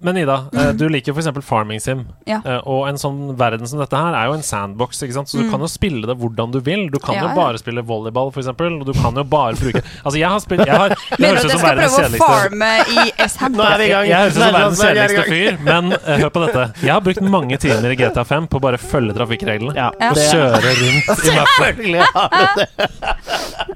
Men 0.00 0.16
Ida, 0.16 0.38
mm. 0.52 0.76
du 0.80 0.86
liker 0.88 1.12
f.eks. 1.12 1.28
Farming 1.44 1.80
Sim. 1.80 2.06
Ja. 2.28 2.40
Eh, 2.40 2.60
og 2.64 2.86
en 2.88 2.98
sånn 3.00 3.34
verden 3.38 3.68
som 3.68 3.80
dette 3.82 3.98
her 3.98 4.16
er 4.16 4.30
jo 4.30 4.38
en 4.38 4.44
sandbox, 4.44 5.02
ikke 5.04 5.18
sant? 5.18 5.28
så 5.28 5.40
du 5.40 5.50
kan 5.52 5.60
jo 5.60 5.68
spille 5.70 6.08
det 6.08 6.16
hvordan 6.20 6.54
du 6.54 6.60
vil. 6.64 6.88
Du 6.90 6.98
kan 6.98 7.10
Mm. 7.10 7.16
Ja, 7.16 7.22
jo 7.22 7.28
ja. 7.28 7.34
bare 7.34 7.58
spille 7.58 7.82
volleyball, 7.82 8.28
f.eks., 8.30 8.46
og 8.46 8.86
du 8.86 8.92
kan 8.94 9.16
jo 9.16 9.24
bare 9.26 9.56
bruke 9.58 9.82
Altså, 10.04 10.18
jeg 10.18 10.28
har 10.30 10.38
spilt 10.38 10.62
jeg 10.66 10.76
har, 10.76 10.94
Det 11.10 11.18
Mener 11.18 11.34
du 11.34 11.40
at 11.40 11.50
jeg 11.50 11.58
skal 11.58 11.76
prøve 11.76 12.06
å 12.06 12.20
farme 12.20 12.70
i 12.86 13.26
Sham? 13.26 13.56
Nå 13.56 13.64
er 13.66 13.80
vi 13.80 13.88
i 13.88 13.90
gang. 13.90 14.06
Jeg 14.06 14.20
høres 14.20 14.36
ut 14.36 14.40
som 14.40 14.54
verdens 14.54 14.80
er 14.80 14.94
kjedeligste 14.94 15.24
fyr, 15.26 15.58
men 15.66 15.90
uh, 15.96 16.10
hør 16.22 16.32
på 16.36 16.44
dette. 16.44 16.66
Jeg 16.84 16.92
har 16.94 17.02
brukt 17.08 17.22
mange 17.34 17.58
timer 17.64 17.94
i 17.94 17.98
GTA 17.98 18.24
5 18.30 18.46
på 18.52 18.60
å 18.60 18.64
bare 18.68 18.80
følge 18.80 19.16
trafikkreglene. 19.18 19.74
Ja. 19.74 19.90
Og 19.90 20.20
kjøre 20.20 20.60
rundt 20.78 21.26
i 21.26 21.34
mappet. 21.34 21.50
Selvfølgelig 21.50 22.06
har 22.14 22.28
du 22.36 22.42
det. 22.60 22.68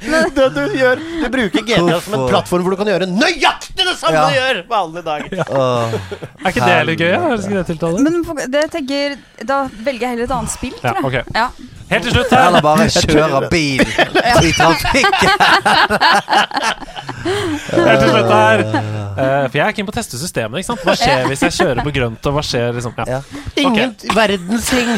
det 0.39 0.49
du 0.55 0.63
gjør 0.79 1.01
Du 1.01 1.27
bruker 1.33 1.67
GTA 1.67 1.99
som 2.05 2.17
en 2.19 2.27
plattform 2.29 2.65
hvor 2.65 2.75
du 2.75 2.79
kan 2.81 2.91
gjøre 2.93 3.09
nøyaktig 3.11 3.74
det 3.95 4.01
samme 4.03 4.15
Ja. 4.19 4.25
du 4.29 4.35
gjør 4.39 4.61
vanlig 4.71 5.05
dag. 5.07 5.23
Åh. 5.49 5.95
Er 6.45 6.51
ikke 6.51 6.67
det 6.69 6.81
litt 6.91 7.01
gøy? 7.05 7.13
Ja? 7.15 7.21
Ikke 7.39 7.79
det? 7.79 7.93
Men 8.05 8.51
det 8.53 8.65
tenker 8.75 9.17
Da 9.49 9.63
velger 9.87 10.05
jeg 10.07 10.11
heller 10.15 10.27
et 10.29 10.35
annet 10.39 10.53
spill, 10.55 10.77
tror 10.83 11.17
jeg. 11.19 11.25
Ja. 11.35 11.49
Helt 11.91 12.07
til 12.07 12.15
slutt 12.15 12.31
her. 12.33 12.47
Eller 12.49 12.63
bare 12.65 12.87
kjøre 12.89 13.41
bil 13.53 13.83
i 14.49 14.53
trafikken. 14.57 15.31
Helt 17.75 18.01
til 18.01 18.11
slutt 18.11 18.31
her. 18.33 18.63
Eh, 19.15 19.45
for 19.49 19.59
jeg 19.59 19.65
er 19.67 19.75
keen 19.77 19.87
på 19.89 19.93
å 19.95 19.97
teste 19.99 20.19
systemet. 20.21 20.59
ikke 20.63 20.71
sant? 20.73 20.83
Hva 20.87 20.95
skjer 20.99 21.29
hvis 21.31 21.45
jeg 21.47 21.55
kjører 21.59 21.85
på 21.87 21.93
grønt, 21.95 22.27
og 22.31 22.35
hva 22.39 22.43
skjer 22.45 22.73
liksom 22.79 22.97
ja. 22.99 23.05
Ja. 23.19 23.21
Ingen 23.63 23.95
verdens 24.17 24.71
ting. 24.73 24.91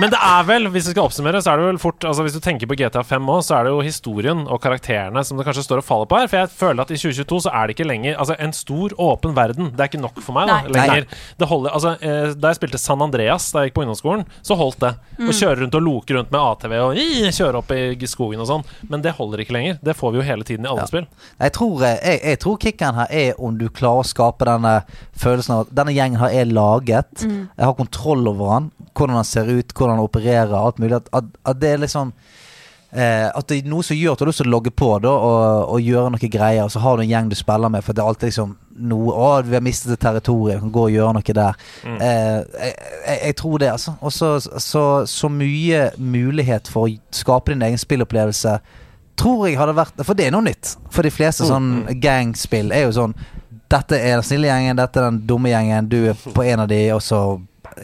Men 0.00 0.10
det 0.10 0.18
er 0.18 0.44
vel, 0.48 0.66
hvis 0.72 0.86
vi 0.88 0.92
skal 0.94 1.04
oppsummere, 1.06 1.40
så 1.44 1.52
er 1.52 1.60
det 1.60 1.66
vel 1.68 1.78
fort 1.82 2.04
Altså 2.08 2.24
Hvis 2.26 2.34
du 2.34 2.40
tenker 2.42 2.66
på 2.70 2.76
GTA 2.80 3.02
5 3.06 3.28
òg, 3.30 3.42
så 3.46 3.58
er 3.58 3.66
det 3.68 3.72
jo 3.74 3.82
historien 3.84 4.40
og 4.50 4.60
karakterene 4.64 5.22
som 5.24 5.36
det 5.38 5.44
kanskje 5.46 5.64
står 5.66 5.82
og 5.82 5.86
faller 5.86 6.08
på 6.10 6.18
her. 6.18 6.30
For 6.32 6.40
jeg 6.40 6.50
føler 6.56 6.82
at 6.86 6.90
i 6.94 6.98
2022 6.98 7.40
så 7.46 7.52
er 7.52 7.68
det 7.70 7.76
ikke 7.76 7.86
lenger 7.88 8.16
Altså 8.18 8.36
En 8.42 8.54
stor, 8.56 8.94
åpen 8.98 9.34
verden, 9.36 9.70
det 9.76 9.84
er 9.84 9.90
ikke 9.92 10.00
nok 10.02 10.18
for 10.24 10.36
meg 10.38 10.48
da 10.50 10.56
Nei. 10.62 10.72
lenger. 10.76 11.06
Det 11.38 11.48
holder 11.50 11.76
Altså 11.76 11.92
eh, 12.00 12.32
Da 12.34 12.52
jeg 12.52 12.60
spilte 12.60 12.80
San 12.82 13.04
Andreas 13.04 13.50
da 13.52 13.62
jeg 13.62 13.70
gikk 13.70 13.76
på 13.78 13.84
ungdomsskolen, 13.84 14.24
så 14.42 14.56
holdt 14.58 14.80
det. 14.82 14.92
Mm. 15.18 15.28
Å 15.28 15.36
kjøre 15.38 15.58
rundt 15.62 15.78
og 15.78 15.84
loke 15.86 16.16
rundt 16.16 16.32
med 16.34 16.40
ATV 16.40 16.74
og 16.82 17.02
kjøre 17.36 17.60
opp 17.62 17.72
i 17.76 18.08
skogen 18.10 18.40
og 18.42 18.48
sånn. 18.48 18.64
Men 18.90 19.02
det 19.04 19.12
holder 19.18 19.42
ikke 19.44 19.54
lenger. 19.56 19.78
Det 19.84 19.94
får 19.98 20.12
vi 20.14 20.20
jo 20.22 20.26
hele 20.26 20.46
tiden 20.48 20.66
i 20.66 20.70
alle 20.72 20.82
Ja. 20.86 20.90
spill. 20.90 21.06
Jeg 21.38 21.52
tror, 21.58 21.82
eh, 21.86 21.98
jeg, 22.02 22.20
jeg 22.32 22.40
tror 22.42 22.58
kicken 22.64 22.94
her 22.98 23.06
er 23.22 23.38
om 23.38 23.58
du 23.60 23.68
klarer 23.68 24.02
å 24.02 24.08
skape 24.08 24.48
denne 24.48 24.74
følelsen 25.18 25.54
av 25.54 25.66
at 25.66 25.74
denne 25.82 25.94
gjengen 25.94 26.18
her 26.22 26.34
er 26.42 26.48
laget. 26.50 27.22
Mm. 27.26 27.48
Jeg 27.56 27.64
har 27.68 27.74
kontroll 27.78 28.26
over 28.32 28.50
han, 28.56 28.70
hvordan 29.02 29.18
han 29.20 29.28
ser 29.28 29.50
ut, 29.50 29.74
hvordan 29.74 29.98
han 29.98 30.06
opererer, 30.06 30.56
alt 30.56 30.80
mulig. 30.82 30.96
At, 31.00 31.12
at, 31.12 31.28
at 31.52 31.60
det 31.60 31.74
er 31.74 31.82
liksom 31.82 32.12
eh, 32.92 33.28
At 33.28 33.48
det 33.48 33.58
er 33.58 33.70
noe 33.70 33.84
som 33.86 33.98
gjør 33.98 34.14
at 34.14 34.22
du 34.22 34.24
har 34.24 34.30
lyst 34.32 34.42
til 34.44 34.50
å 34.50 34.54
logge 34.54 34.72
på 34.74 34.90
da, 35.04 35.12
og, 35.12 35.72
og 35.76 35.88
gjøre 35.88 36.12
noe 36.14 36.32
greier, 36.36 36.64
og 36.64 36.74
så 36.74 36.82
har 36.84 36.96
du 36.96 37.04
en 37.04 37.10
gjeng 37.12 37.32
du 37.32 37.38
spiller 37.38 37.72
med, 37.72 37.84
for 37.84 37.96
det 37.96 38.04
er 38.04 38.12
alltid 38.12 38.32
liksom 38.32 38.58
noe 38.88 39.12
Å, 39.12 39.32
vi 39.44 39.58
har 39.58 39.64
mistet 39.64 39.92
et 39.92 40.00
territorium, 40.00 40.62
kan 40.62 40.72
gå 40.72 40.86
og 40.86 40.94
gjøre 40.94 41.16
noe 41.18 41.34
der. 41.36 41.58
Mm. 41.84 41.98
Eh, 41.98 42.38
jeg, 42.38 42.76
jeg, 43.06 43.18
jeg 43.26 43.36
tror 43.42 43.58
det, 43.60 43.72
altså. 43.74 43.96
Og 44.00 44.14
så, 44.16 44.30
så, 44.40 44.84
så 45.08 45.28
mye 45.28 45.90
mulighet 45.98 46.70
for 46.72 46.88
å 46.88 46.94
skape 47.12 47.52
din 47.52 47.66
egen 47.68 47.80
spillopplevelse 47.80 48.56
tror 49.18 49.46
jeg 49.46 49.58
hadde 49.60 49.76
vært 49.76 50.02
For 50.06 50.18
det 50.18 50.28
er 50.28 50.34
noe 50.34 50.46
nytt. 50.46 50.74
For 50.92 51.04
de 51.06 51.12
fleste 51.12 51.46
sånn 51.48 51.84
gangspill 52.02 52.72
er 52.74 52.86
jo 52.86 52.96
sånn 52.96 53.16
Dette 53.72 53.96
er 53.96 54.18
den 54.18 54.26
snille 54.26 54.50
gjengen, 54.50 54.76
dette 54.76 55.00
er 55.00 55.08
den 55.08 55.22
dumme 55.28 55.48
gjengen, 55.48 55.88
du 55.88 55.98
er 56.10 56.16
på 56.34 56.44
en 56.44 56.60
av 56.60 56.68
de, 56.68 56.80
og 56.92 57.00
så 57.00 57.20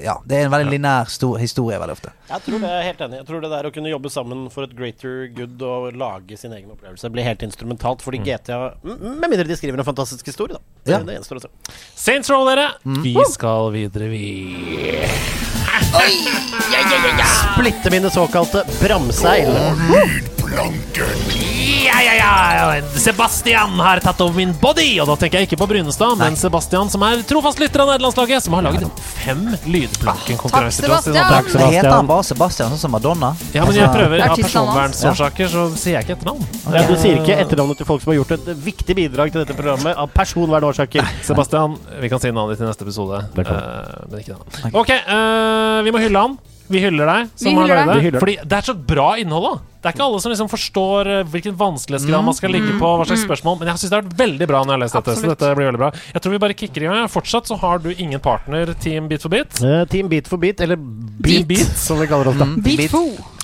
Ja. 0.02 0.18
Det 0.28 0.36
er 0.36 0.44
en 0.46 0.52
veldig 0.52 0.70
linær 0.74 1.08
stor 1.12 1.38
historie 1.40 1.78
veldig 1.80 1.94
ofte. 1.96 2.12
Jeg 2.28 2.44
tror 2.44 2.60
det 2.64 2.70
er 2.70 2.82
helt 2.88 3.00
enig. 3.06 3.20
Jeg 3.22 3.26
tror 3.30 3.40
det 3.44 3.50
der 3.54 3.68
å 3.68 3.72
kunne 3.74 3.92
jobbe 3.92 4.10
sammen 4.12 4.46
for 4.52 4.66
et 4.68 4.74
greater 4.76 5.28
good 5.34 5.62
og 5.64 5.92
lage 5.98 6.36
sin 6.38 6.52
egen 6.52 6.70
opplevelse 6.74 7.10
blir 7.14 7.24
helt 7.26 7.42
instrumentalt. 7.46 8.02
Fordi 8.04 8.20
GTA 8.24 8.74
Med 8.84 9.28
mindre 9.28 9.46
de 9.48 9.56
skriver 9.56 9.78
en 9.80 9.88
fantastisk 9.88 10.26
historie, 10.26 10.58
da. 10.58 10.60
Det, 10.84 10.92
Ja. 10.92 10.98
det 11.04 11.18
gjenstår 11.18 11.40
å 11.40 11.46
se. 11.46 11.48
Saints 11.96 12.30
Row, 12.30 12.44
dere! 12.48 12.70
Mm. 12.84 13.02
Vi 13.02 13.16
skal 13.32 13.70
videre, 13.72 14.08
vi. 14.08 14.24
Splitte 17.54 17.90
mine 17.90 18.10
såkalte 18.10 18.64
bramseil. 18.80 19.48
Ja, 21.84 22.00
ja, 22.02 22.14
ja! 22.14 22.82
Sebastian 22.98 23.70
har 23.80 24.00
tatt 24.00 24.20
over 24.20 24.36
min 24.36 24.52
body! 24.60 24.98
Og 25.00 25.06
da 25.10 25.16
tenker 25.20 25.40
jeg 25.42 25.48
ikke 25.48 25.58
på 25.62 25.68
Brunestad, 25.70 26.16
men 26.20 26.36
Sebastian, 26.40 26.90
som 26.92 27.02
er 27.06 27.22
trofast 27.28 27.60
lytter 27.62 27.84
av 27.84 27.92
nederlandslaget, 27.92 28.42
som 28.44 28.56
har 28.56 28.66
laget 28.68 29.02
fem 29.24 29.44
lydplankenkonkurranser 29.78 30.86
til 30.86 30.94
oss. 30.94 31.08
Takk, 31.08 31.50
Sebastian. 31.52 31.74
Heter 31.76 31.94
han 31.94 32.10
bare 32.10 32.26
Sebastian, 32.26 32.74
sånn 32.74 32.82
som 32.82 32.94
Madonna? 32.94 33.32
Ja, 33.54 33.64
men 33.68 33.78
jeg 33.78 33.88
prøver 33.94 34.24
Av 34.26 34.34
personvernsårsaker 34.36 35.50
så 35.54 35.64
sier 35.78 35.98
jeg 35.98 36.08
ikke 36.08 36.18
etternavn. 36.18 36.44
Okay. 36.66 36.86
du 36.90 36.94
sier 37.00 37.22
ikke 37.22 37.38
etternavnet 37.44 37.80
til 37.80 37.88
folk 37.88 38.04
som 38.04 38.12
har 38.12 38.20
gjort 38.20 38.36
et 38.38 38.52
viktig 38.66 38.98
bidrag 38.98 39.32
til 39.32 39.44
dette 39.44 39.56
programmet 39.56 39.96
av 39.98 40.12
personvernårsaker. 40.14 41.14
Sebastian, 41.28 41.78
vi 42.02 42.12
kan 42.12 42.22
si 42.22 42.32
navnet 42.34 42.56
ditt 42.58 42.66
i 42.66 42.68
neste 42.68 42.86
episode. 42.86 43.24
uh, 43.38 43.48
Eh, 43.48 44.06
men 44.10 44.20
ikke 44.22 44.36
denne. 44.36 44.72
Ok, 44.76 44.92
uh, 45.08 45.80
vi 45.86 45.94
må 45.94 46.02
hylle 46.02 46.24
han. 46.26 46.38
Vi 46.68 46.80
hyller 46.82 47.08
deg. 47.08 47.30
Som 47.38 47.56
Vi 47.56 47.68
har 47.72 47.88
deg. 47.88 48.12
det. 48.12 48.20
Fordi 48.20 48.36
det 48.44 48.58
er 48.58 48.66
så 48.68 48.74
bra 48.76 49.08
innhold. 49.20 49.46
da 49.48 49.54
Det 49.78 49.88
er 49.90 49.96
ikke 49.96 50.06
alle 50.08 50.20
som 50.20 50.32
liksom 50.32 50.50
forstår 50.52 51.10
eh, 51.14 51.22
hvilken 51.32 51.56
vanskelighetsgrad 51.56 52.26
man 52.26 52.36
skal 52.36 52.52
ligge 52.52 52.74
på. 52.80 52.90
Hva 53.00 53.06
slags 53.08 53.24
spørsmål 53.24 53.58
Men 53.60 53.70
jeg 53.72 53.82
syns 53.82 53.92
det 53.92 53.98
har 53.98 54.04
vært 54.04 54.18
veldig 54.20 54.48
bra 54.50 54.62
når 54.64 54.74
jeg 54.74 54.78
har 54.78 54.84
lest 54.84 54.98
dette. 54.98 55.16
Så 55.20 55.32
dette 55.32 55.54
blir 55.56 55.70
veldig 55.70 55.82
bra 55.84 55.90
Jeg 55.96 56.24
tror 56.24 56.36
vi 56.36 56.42
bare 56.44 56.58
kicker 56.58 56.84
i 56.84 56.90
gang. 56.90 57.08
Fortsatt 57.12 57.48
så 57.50 57.58
har 57.62 57.80
du 57.84 57.90
ingen 57.94 58.20
partner, 58.20 58.74
Team 58.82 59.08
Beat 59.08 59.24
for 59.24 59.32
beat. 59.32 59.62
Uh, 59.62 59.84
team 59.88 60.12
Beat 60.12 60.28
for 60.28 60.40
beat, 60.40 60.60
eller 60.60 60.76
Beat, 60.78 61.48
Beat, 61.48 61.74
som 61.78 62.00
vi 62.00 62.06
kaller 62.10 62.32
oss 62.32 62.38
da. 62.38 62.48
Mm, 62.48 62.62
Beat 62.62 62.84
beat. 62.84 63.37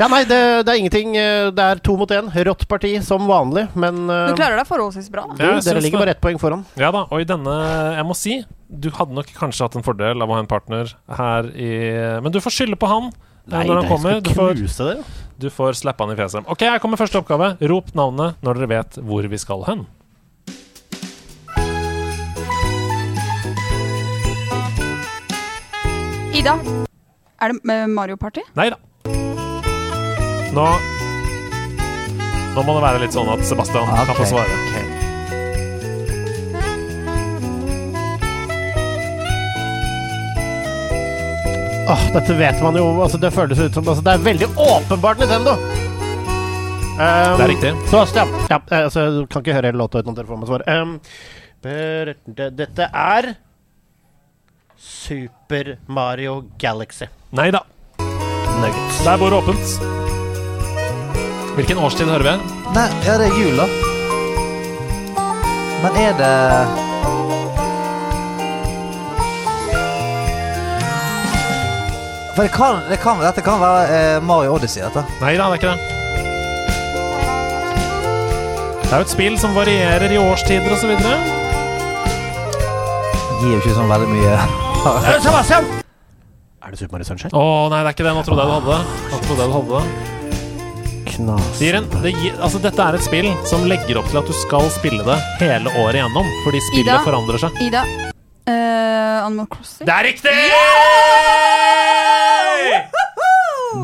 Ja, 0.00 0.06
nei, 0.08 0.22
det, 0.24 0.38
det 0.64 0.72
er 0.72 0.78
ingenting. 0.80 1.16
eh, 1.20 1.50
Det 1.52 1.64
er 1.64 1.80
to 1.84 1.96
mot 2.00 2.08
én. 2.14 2.30
Rått 2.46 2.66
parti 2.70 2.94
som 3.04 3.26
vanlig, 3.28 3.66
men 3.76 4.02
eh, 4.08 4.28
Du 4.32 4.38
klarer 4.38 4.56
deg 4.60 4.68
forholdsvis 4.70 5.10
bra. 5.12 5.26
Ja, 5.38 5.58
dere 5.60 5.82
ligger 5.84 5.98
det. 5.98 6.04
bare 6.06 6.14
ett 6.16 6.22
poeng 6.24 6.38
foran. 6.40 6.64
Ja 6.80 6.90
da, 6.94 7.04
og 7.10 7.20
i 7.20 7.26
denne 7.28 7.56
Jeg 7.98 8.06
må 8.08 8.16
si, 8.16 8.38
du 8.70 8.88
hadde 8.96 9.16
nok 9.18 9.28
kanskje 9.36 9.66
hatt 9.66 9.76
en 9.76 9.84
fordel 9.86 10.22
av 10.24 10.30
å 10.30 10.38
ha 10.38 10.40
en 10.44 10.48
partner 10.50 10.94
her 11.18 11.50
i 11.52 11.70
Men 12.24 12.32
du 12.32 12.40
får 12.40 12.56
skylde 12.60 12.78
på 12.80 12.88
han. 12.88 13.10
eh, 13.12 13.52
Nei, 13.58 13.64
når 13.68 13.82
han 13.82 13.90
kommer. 13.92 14.20
Du 14.24 14.32
får, 14.32 14.54
dere. 14.78 15.04
du 15.40 15.48
får 15.52 15.76
slappe 15.82 16.04
han 16.06 16.14
i 16.14 16.18
fjeset. 16.20 16.48
Ok, 16.48 16.64
her 16.68 16.78
kommer 16.80 16.96
første 17.00 17.20
oppgave. 17.20 17.54
Rop 17.60 17.92
navnet 17.98 18.40
når 18.46 18.60
dere 18.62 18.72
vet 18.78 19.00
hvor 19.04 19.26
vi 19.28 19.38
skal 19.42 19.64
hen. 19.68 19.84
Ida, 26.32 26.54
er 27.42 27.52
det 27.52 27.88
Mario 27.90 28.16
Party? 28.16 28.40
Nei 28.56 28.70
da. 28.72 28.78
Nå 30.54 30.66
Nå 32.50 32.64
må 32.66 32.74
det 32.74 32.82
være 32.82 33.04
litt 33.04 33.14
sånn 33.14 33.28
at 33.30 33.44
Sebastian 33.46 33.86
okay, 33.86 34.08
kan 34.08 34.16
få 34.18 34.24
svare. 34.26 34.56
Okay. 34.70 35.00
Oh, 41.90 42.02
dette 42.14 42.34
vet 42.38 42.58
man 42.62 42.76
jo. 42.78 42.88
Altså, 43.02 43.18
det 43.22 43.30
føles 43.34 43.58
ut 43.58 43.74
som 43.74 43.86
altså, 43.86 44.02
Det 44.06 44.16
er 44.16 44.24
veldig 44.26 44.48
åpenbart 44.58 45.22
Nintendo. 45.22 45.54
Um, 47.00 47.36
Det 47.38 47.44
er 47.44 47.48
riktig. 47.54 47.72
Så, 47.90 48.02
ja, 48.14 48.26
ja, 48.50 48.58
eh, 48.58 48.84
altså, 48.84 49.06
jeg 49.06 49.28
kan 49.30 49.44
ikke 49.44 49.56
høre 49.56 49.70
hele 49.70 49.80
låta 49.80 50.02
uten 50.02 50.12
at 50.12 50.20
dere 50.20 50.30
får 50.30 50.42
meg 50.42 50.50
svar. 50.50 50.66
Um, 50.66 50.98
dette 52.60 52.90
er 52.90 53.32
Super 54.80 55.76
Mario 55.86 56.42
Galaxy. 56.58 57.10
Nei 57.36 57.50
da. 57.54 57.64
Nuggets. 58.60 59.04
Der 59.06 59.20
bor 59.22 59.40
åpent. 59.40 60.09
Hvilken 61.60 61.76
årstid 61.84 62.08
hører 62.08 62.24
vi? 62.24 62.30
Nei, 62.72 62.86
ja, 63.04 63.18
det 63.20 63.26
er 63.28 63.34
jul, 63.36 63.58
da. 63.60 63.66
Men 65.82 65.96
er 66.00 66.14
det 66.16 66.28
For 72.32 72.46
det 72.46 72.52
kan, 72.54 72.80
det 72.88 72.96
kan, 73.02 73.20
dette 73.20 73.44
kan 73.44 73.60
være 73.60 73.82
eh, 73.92 74.22
Mario 74.24 74.54
Odyssey, 74.54 74.80
dette. 74.80 75.02
Nei 75.20 75.34
da, 75.36 75.50
det 75.52 75.58
er 75.58 75.60
ikke 75.60 75.74
det. 75.74 75.80
Det 78.86 78.88
er 78.88 78.96
jo 78.96 79.04
et 79.04 79.12
spill 79.12 79.36
som 79.42 79.52
varierer 79.52 80.08
i 80.08 80.16
årstider 80.22 80.72
osv. 80.78 80.94
Gir 83.42 83.52
jo 83.52 83.58
ikke 83.60 83.74
sånn 83.76 83.92
veldig 83.92 84.08
mye! 84.14 84.32
Er 86.60 86.72
det 86.72 86.78
Super 86.78 86.94
Mario 86.94 87.04
Sunshine? 87.10 87.32
Å 87.36 87.68
nei, 87.68 87.82
det 87.82 87.88
er 87.90 87.94
ikke 87.98 88.08
det. 88.08 88.16
Nå 88.16 88.24
trodde 88.24 88.48
jeg 88.48 88.48
du 88.48 88.56
hadde 88.56 88.70
det. 88.72 89.04
Nå 89.10 89.20
trodde 89.26 89.40
jeg 89.44 89.48
du 89.52 89.54
hadde 89.58 89.76
det. 89.76 90.19
Knas. 91.20 91.48
Siren, 91.58 91.84
det 92.02 92.12
altså, 92.40 92.58
dette 92.62 92.80
er 92.84 92.96
et 92.96 93.04
spill 93.04 93.28
som 93.48 93.66
legger 93.68 93.98
opp 94.00 94.08
til 94.10 94.20
at 94.22 94.28
du 94.30 94.34
skal 94.40 94.70
spille 94.72 95.04
det 95.06 95.18
hele 95.42 95.72
året 95.82 95.98
igjennom, 96.00 96.28
fordi 96.46 96.60
spillet 96.70 96.88
Ida? 96.88 97.00
forandrer 97.04 97.42
seg. 97.42 97.60
Ida. 97.66 97.82
eh, 98.48 99.26
Animal 99.26 99.48
Crossing. 99.52 99.86
Det 99.88 99.94
er 99.98 100.08
riktig! 100.08 100.36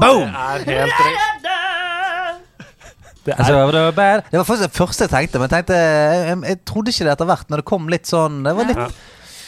Boom! 0.00 0.32
Det 0.64 0.74
er 0.76 0.82
helt 0.82 1.00
riktig. 1.06 1.32
Det 3.26 3.34
Altså, 3.34 3.54
er, 3.58 3.72
det 3.74 3.96
var. 3.96 4.20
Det 4.30 4.38
var 4.38 4.44
faktisk 4.46 4.68
det 4.70 4.76
første 4.78 5.02
jeg 5.04 5.10
tenkte, 5.10 5.38
men 5.40 5.48
jeg 5.48 5.54
tenkte 5.56 5.74
Jeg, 5.74 6.18
jeg, 6.28 6.36
jeg 6.46 6.58
trodde 6.70 6.92
ikke 6.92 7.04
det 7.08 7.12
etter 7.16 7.26
hvert, 7.26 7.48
når 7.50 7.56
det 7.62 7.64
kom 7.66 7.88
litt 7.90 8.06
sånn 8.06 8.36
Det 8.46 8.52
var 8.54 8.68
litt, 8.68 8.78
Ja. 8.78 8.86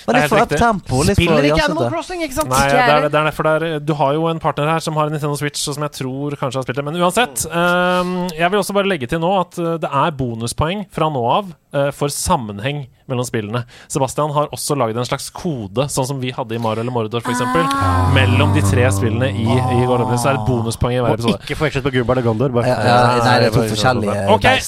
Var 0.09 0.17
Det 0.17 0.21
er 0.21 0.27
litt 0.27 0.33
for 0.33 0.41
riktig. 0.43 0.59
up-tempo. 0.59 1.03
Litt 1.05 1.19
Spiller 1.19 1.39
for 1.39 1.49
ikke 1.49 1.65
Animal 1.65 1.85
Animal 1.85 1.93
Crossing, 1.93 2.25
ikke 2.25 2.37
sant? 2.39 2.51
nei, 2.53 2.65
det 2.73 2.83
er, 2.83 3.07
det 3.09 3.19
er 3.21 3.29
derfor 3.29 3.49
det 3.49 3.55
er, 3.55 3.81
Du 3.85 3.95
har 3.99 4.13
jo 4.17 4.27
en 4.33 4.43
partner 4.43 4.71
her 4.73 4.85
som 4.85 4.99
har 4.99 5.09
en 5.09 5.17
Nintendo 5.17 5.37
Switch, 5.39 5.63
og 5.69 5.77
som 5.77 5.87
jeg 5.87 5.97
tror 6.01 6.37
kanskje 6.41 6.61
har 6.61 6.67
spilt 6.67 6.81
det. 6.81 6.87
Men 6.89 7.01
uansett. 7.01 7.47
Um, 7.53 8.15
jeg 8.33 8.51
vil 8.51 8.63
også 8.63 8.77
bare 8.77 8.91
legge 8.91 9.09
til 9.11 9.21
nå 9.23 9.33
at 9.41 9.59
eh, 9.61 9.75
det 9.83 9.91
er 10.03 10.15
bonuspoeng 10.19 10.87
fra 10.95 11.11
nå 11.13 11.23
av 11.29 11.51
uh, 11.77 11.91
for 11.95 12.13
sammenheng 12.13 12.87
mellom 13.09 13.25
spillene. 13.25 13.65
Sebastian 13.89 14.33
har 14.37 14.51
også 14.53 14.77
lagd 14.79 14.99
en 14.99 15.09
slags 15.09 15.31
kode, 15.35 15.89
sånn 15.93 16.09
som 16.11 16.21
vi 16.21 16.33
hadde 16.37 16.57
i 16.57 16.61
Mario 16.63 16.85
eller 16.85 16.95
Mordor 16.95 17.25
f.eks. 17.25 17.43
Ah. 17.45 18.13
Mellom 18.17 18.53
de 18.57 18.63
tre 18.67 18.85
spillene 18.93 19.31
i, 19.33 19.49
i 19.49 19.83
Gorilla. 19.89 20.19
Så 20.21 20.33
er 20.33 20.41
det 20.41 20.47
bonuspoeng 20.49 20.99
i 20.99 21.03
hver 21.03 21.17
episode. 21.17 21.39
Og 21.41 21.49
ikke 21.49 21.59
forvekslet 21.63 21.89
på 21.89 21.95
Gullbar 21.97 22.21
og 22.21 22.31
Gondor. 22.31 22.55
Bare. 22.59 22.73
Ja, 22.73 22.79
ja, 22.85 22.97
nei, 23.25 23.37
det 23.45 23.51
er 23.51 23.57
to 23.57 23.67
forskjellige 23.73 24.25
okay. 24.35 24.61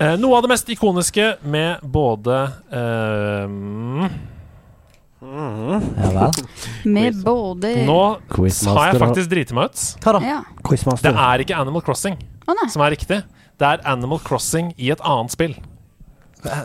Eh, 0.00 0.14
noe 0.16 0.38
av 0.38 0.46
det 0.46 0.48
mest 0.54 0.70
ikoniske 0.72 1.26
med 1.52 1.82
både 1.84 2.36
Ja 5.30 6.10
vel. 6.14 6.30
Med 6.84 7.20
både 7.24 7.74
Nå 7.86 7.98
har 8.26 8.90
jeg 8.90 9.00
faktisk 9.02 9.30
driti 9.30 9.54
meg 9.56 9.70
ut. 9.70 9.82
Hva 10.02 10.16
da? 10.16 10.22
Ja. 10.26 10.40
Det 10.70 11.12
er 11.12 11.44
ikke 11.44 11.58
Animal 11.60 11.84
Crossing 11.86 12.18
oh, 12.48 12.64
som 12.70 12.82
er 12.82 12.96
riktig. 12.96 13.20
Det 13.60 13.68
er 13.68 13.84
Animal 13.88 14.18
Crossing 14.24 14.72
i 14.80 14.90
et 14.90 15.02
annet 15.06 15.34
spill. 15.36 15.54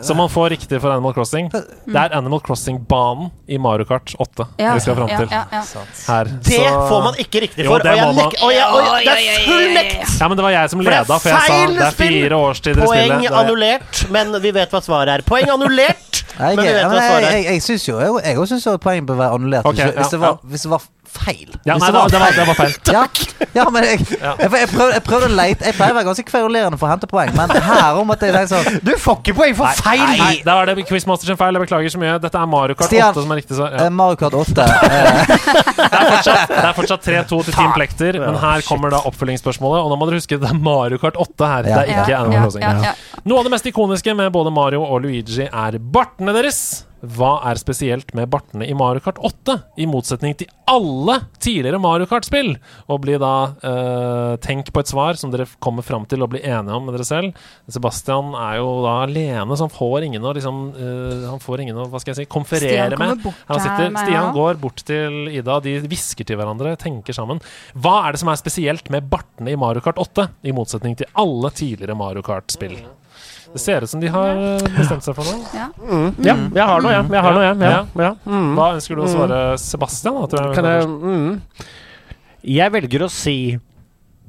Som 0.02 0.16
man 0.16 0.30
får 0.32 0.50
riktig 0.50 0.80
for 0.80 0.90
Animal 0.90 1.12
Crossing. 1.12 1.50
Det 1.52 1.96
er 2.00 2.14
Animal 2.16 2.40
Crossing-banen 2.40 3.30
i 3.46 3.58
Mario 3.58 3.84
Kart 3.84 4.14
8 4.18 4.46
Ja, 4.56 4.74
vi 4.74 4.80
skal 4.80 4.96
fram 4.96 5.10
til 5.10 5.28
ja, 5.30 5.42
ja. 5.52 5.62
her. 6.06 6.30
Det 6.48 6.62
får 6.88 7.02
man 7.04 7.18
ikke 7.20 7.42
riktig 7.44 7.66
Jo, 7.66 7.74
for. 7.74 7.84
det 7.84 7.92
og 7.92 7.98
jeg 8.00 8.14
nek- 8.16 8.38
og 8.42 8.52
jeg, 8.54 8.64
og 8.64 8.80
jeg, 8.80 9.04
det 9.04 9.34
er 9.34 9.44
full 9.44 9.66
nekt! 9.74 10.14
Ja, 10.20 10.28
men 10.28 10.40
det 10.40 10.46
var 10.46 10.54
jeg 10.56 10.72
som 10.72 10.80
leda, 10.86 11.18
for 11.18 11.28
jeg 11.28 11.50
sa 11.50 11.58
det 11.74 11.84
er 11.86 11.98
fire 12.00 12.40
årstider 12.40 12.82
i 12.82 12.86
Poeng 12.86 13.04
spillet. 13.04 13.30
Er- 13.30 13.38
annullert, 13.42 14.04
men 14.16 14.32
vi 14.40 14.54
vet 14.56 14.72
hva 14.72 14.82
svaret 14.84 15.12
er. 15.12 15.26
Poeng 15.28 15.52
annullert, 15.52 16.22
Jeg, 16.36 16.56
men 16.56 16.64
vi 16.66 16.72
vet 16.72 16.84
hva 16.84 16.96
jeg, 16.98 17.10
svaret 17.10 17.24
er. 17.24 17.36
jeg, 17.36 17.44
jeg 17.48 17.62
syns 17.64 17.88
jo 17.88 17.96
Jeg, 18.00 18.38
òg 18.38 18.48
syns 18.50 18.66
poenget 18.82 19.06
bør 19.08 19.20
være 19.22 19.36
annullert 19.38 19.68
Ok, 19.70 19.74
hvis, 19.74 19.84
hvis, 19.84 19.96
ja, 19.96 20.10
det 20.10 20.20
var, 20.20 20.34
ja. 20.34 20.48
hvis 20.52 20.66
det 20.66 20.70
var 20.70 20.82
feil. 21.10 21.50
Ja, 21.66 21.76
nei, 21.80 21.88
det 21.90 21.98
var, 22.00 22.10
det 22.12 22.20
var, 22.20 22.32
det 22.36 22.46
var 22.48 22.58
feil. 22.58 22.74
Ja, 22.96 23.02
ja, 23.56 23.64
men 23.72 23.84
jeg, 23.84 24.00
jeg, 24.10 24.50
jeg, 24.52 24.68
prøvde, 24.72 24.92
jeg 24.94 25.02
prøvde 25.06 25.26
å 25.28 25.34
leite 25.36 25.66
Jeg 25.68 25.74
pleier 25.76 25.92
å 25.92 25.96
være 25.98 26.06
ganske 26.08 26.24
kverulerende 26.28 26.78
for 26.80 26.88
å 26.88 26.92
hente 26.94 27.08
poeng, 27.10 27.32
men 27.36 27.50
her 27.50 27.98
om 28.00 28.10
at 28.14 28.22
jeg 28.24 28.34
tenker 28.36 28.50
sånn 28.52 28.80
Du 28.86 28.92
får 29.00 29.18
ikke 29.22 29.34
poeng 29.38 29.56
for 29.58 29.80
feil! 29.82 30.04
Nei, 30.20 30.34
da 30.46 30.58
er 30.62 30.70
det 30.72 30.86
Quizmasters 30.88 31.28
sin 31.32 31.38
feil. 31.40 31.56
Jeg 31.56 31.64
beklager 31.66 31.92
så 31.94 32.00
mye. 32.00 32.16
Dette 32.22 32.40
er 32.40 32.48
Mario 32.50 32.76
Kart 32.78 32.90
Stian. 32.92 33.10
8 33.14 33.24
som 33.26 33.34
er 33.34 33.40
riktig 33.42 33.58
svar. 33.58 33.74
eh, 33.76 33.84
Ja. 33.86 33.90
Mario 34.00 34.18
Kart 34.20 34.36
8 34.38 34.66
eh, 34.96 35.36
Det 35.86 36.62
er 36.62 36.74
fortsatt 36.76 37.04
3-2 37.06 37.40
til 37.48 37.54
Team 37.56 37.72
Plekter, 37.76 38.18
men 38.22 38.38
her 38.42 38.64
kommer 38.66 38.92
da 38.94 39.00
oppfølgingsspørsmålet. 39.10 39.84
Og 39.84 39.92
nå 39.92 39.98
må 40.00 40.08
dere 40.10 40.20
huske 40.20 40.38
det 40.40 40.50
er 40.50 40.58
Mario 40.60 41.00
Kart 41.02 41.18
8 41.20 41.50
her. 41.52 41.66
Det 41.66 41.74
er 41.76 41.92
ikke 41.92 42.10
Ja, 42.12 42.20
Animal 42.22 42.36
ja, 42.38 42.42
Crossing. 42.46 42.62
ja, 42.66 42.90
ja. 42.90 43.22
Noe 43.26 43.40
av 43.42 43.48
det 43.48 43.54
mest 43.56 43.66
ikoniske 43.70 44.14
med 44.18 44.32
både 44.34 44.52
Mario 44.54 44.84
og 44.86 45.02
Luigi 45.04 45.46
er 45.46 45.78
bartene 45.80 46.34
deres. 46.36 46.60
Hva 47.14 47.36
er 47.46 47.58
spesielt 47.60 48.12
med 48.16 48.30
bartene 48.32 48.66
i 48.66 48.74
Mario 48.76 49.02
Kart 49.04 49.18
8, 49.22 49.56
i 49.78 49.86
motsetning 49.88 50.34
til 50.38 50.50
alle 50.70 51.18
tidligere 51.42 51.78
Mario 51.82 52.08
Kart-spill? 52.10 52.54
Og 52.90 53.02
bli 53.04 53.18
da 53.22 53.32
eh, 53.60 54.32
Tenk 54.42 54.72
på 54.74 54.82
et 54.82 54.90
svar 54.90 55.18
som 55.20 55.30
dere 55.32 55.46
kommer 55.62 55.86
fram 55.86 56.06
til 56.10 56.24
og 56.24 56.32
blir 56.32 56.44
enige 56.44 56.74
om 56.74 56.88
med 56.88 56.96
dere 56.96 57.06
selv. 57.06 57.46
Sebastian 57.70 58.34
er 58.38 58.58
jo 58.60 58.68
da 58.84 58.96
alene, 59.04 59.46
så 59.54 59.68
han 59.68 59.74
får 59.74 60.08
ingen 60.08 60.26
å 60.26 60.34
liksom 60.36 60.60
eh, 60.74 61.24
Han 61.30 61.42
får 61.42 61.64
ingen 61.64 61.80
å 61.80 61.88
hva 61.92 62.02
skal 62.02 62.14
jeg 62.14 62.24
si, 62.24 62.30
konferere 62.32 62.98
med. 63.00 63.22
bort 63.24 63.46
Han 63.50 63.62
sitter, 63.62 63.92
Stian 63.94 64.30
ja. 64.30 64.34
går 64.34 64.60
bort 64.62 64.84
til 64.86 65.30
Ida, 65.30 65.60
de 65.64 65.78
hvisker 65.86 66.26
til 66.26 66.40
hverandre, 66.40 66.76
tenker 66.80 67.16
sammen. 67.16 67.42
Hva 67.74 68.00
er 68.04 68.16
det 68.16 68.24
som 68.24 68.32
er 68.32 68.40
spesielt 68.40 68.90
med 68.92 69.08
bartene 69.12 69.54
i 69.54 69.58
Mario 69.60 69.84
Kart 69.84 70.00
8, 70.02 70.30
i 70.46 70.54
motsetning 70.56 70.98
til 70.98 71.10
alle 71.18 71.52
tidligere 71.54 71.98
Mario 71.98 72.24
Kart-spill? 72.26 72.80
Det 73.56 73.62
ser 73.62 73.84
ut 73.86 73.88
som 73.88 74.00
de 74.02 74.08
har 74.12 74.36
eh, 74.36 74.64
bestemt 74.76 75.04
seg 75.06 75.16
for 75.16 75.24
noe. 75.24 75.46
Ja. 75.56 75.70
Ja, 76.20 76.34
jeg 76.36 76.66
har 76.68 76.82
noe, 76.84 76.90
jeg. 76.92 77.06
Jeg 77.14 77.22
har 77.24 77.36
noe, 77.38 77.44
jeg. 77.46 77.56
Ja. 77.64 77.78
Ja. 78.04 78.10
Mm. 78.28 78.50
Hva 78.58 78.66
ønsker 78.76 78.98
du 78.98 79.04
å 79.06 79.08
svare 79.08 79.38
Sebastian? 79.62 80.18
Da, 80.20 80.28
tror 80.34 80.44
jeg. 80.44 80.56
Kan 80.58 80.68
jeg 80.68 80.90
mm. 80.92 81.64
Jeg 82.56 82.74
velger 82.76 83.06
å 83.06 83.08
si 83.10 83.38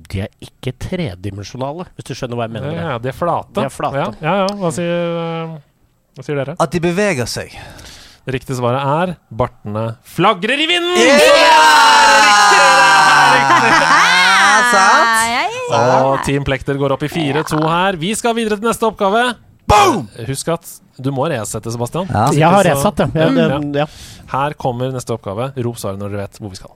de 0.07 0.21
er 0.23 0.31
ikke 0.39 0.71
tredimensjonale, 0.79 1.89
hvis 1.97 2.07
du 2.07 2.13
skjønner 2.15 2.39
hva 2.39 2.47
jeg 2.47 2.55
mener. 2.55 2.77
ja, 2.77 2.95
de 3.03 3.11
er 3.11 3.17
flate. 3.17 3.51
De 3.57 3.65
er 3.67 3.73
flate. 3.73 3.99
Ja, 3.99 4.07
ja, 4.23 4.35
ja. 4.45 4.47
Hva, 4.61 4.71
sier, 4.71 5.19
eh, 5.25 5.57
hva 6.15 6.23
sier 6.23 6.39
dere? 6.39 6.55
At 6.63 6.71
de 6.71 6.83
beveger 6.87 7.27
seg. 7.27 7.51
Riktig 8.27 8.55
svaret 8.61 8.83
er 8.83 9.15
bartene 9.27 9.89
flagrer 10.07 10.63
i 10.63 10.71
vinden! 10.71 10.95
Ja, 14.07 14.63
sant? 14.71 15.56
Og 15.67 16.23
Team 16.23 16.45
Plekter 16.47 16.77
går 16.79 16.95
opp 16.95 17.03
i 17.03 17.09
4-2 17.11 17.59
her. 17.67 17.97
Vi 17.99 18.13
skal 18.15 18.35
videre 18.37 18.59
til 18.59 18.69
neste 18.69 18.87
oppgave. 18.87 19.33
Boom! 19.67 20.05
Husk 20.29 20.47
at 20.53 20.69
du 20.97 21.11
må 21.11 21.27
resette, 21.29 21.71
Sebastian. 21.73 22.07
Ja. 22.09 22.29
Jeg 22.33 22.49
har 22.55 22.63
resatt, 22.65 23.03
ja. 23.03 23.07
ja, 23.13 23.59
det, 23.59 23.83
ja. 23.83 23.87
Her 24.31 24.55
kommer 24.57 24.93
neste 24.95 25.13
oppgave. 25.17 25.51
Rop 25.59 25.79
svaret 25.81 25.99
når 25.99 26.15
dere 26.15 26.27
vet 26.27 26.39
hvor 26.41 26.53
vi 26.53 26.61
skal. 26.61 26.73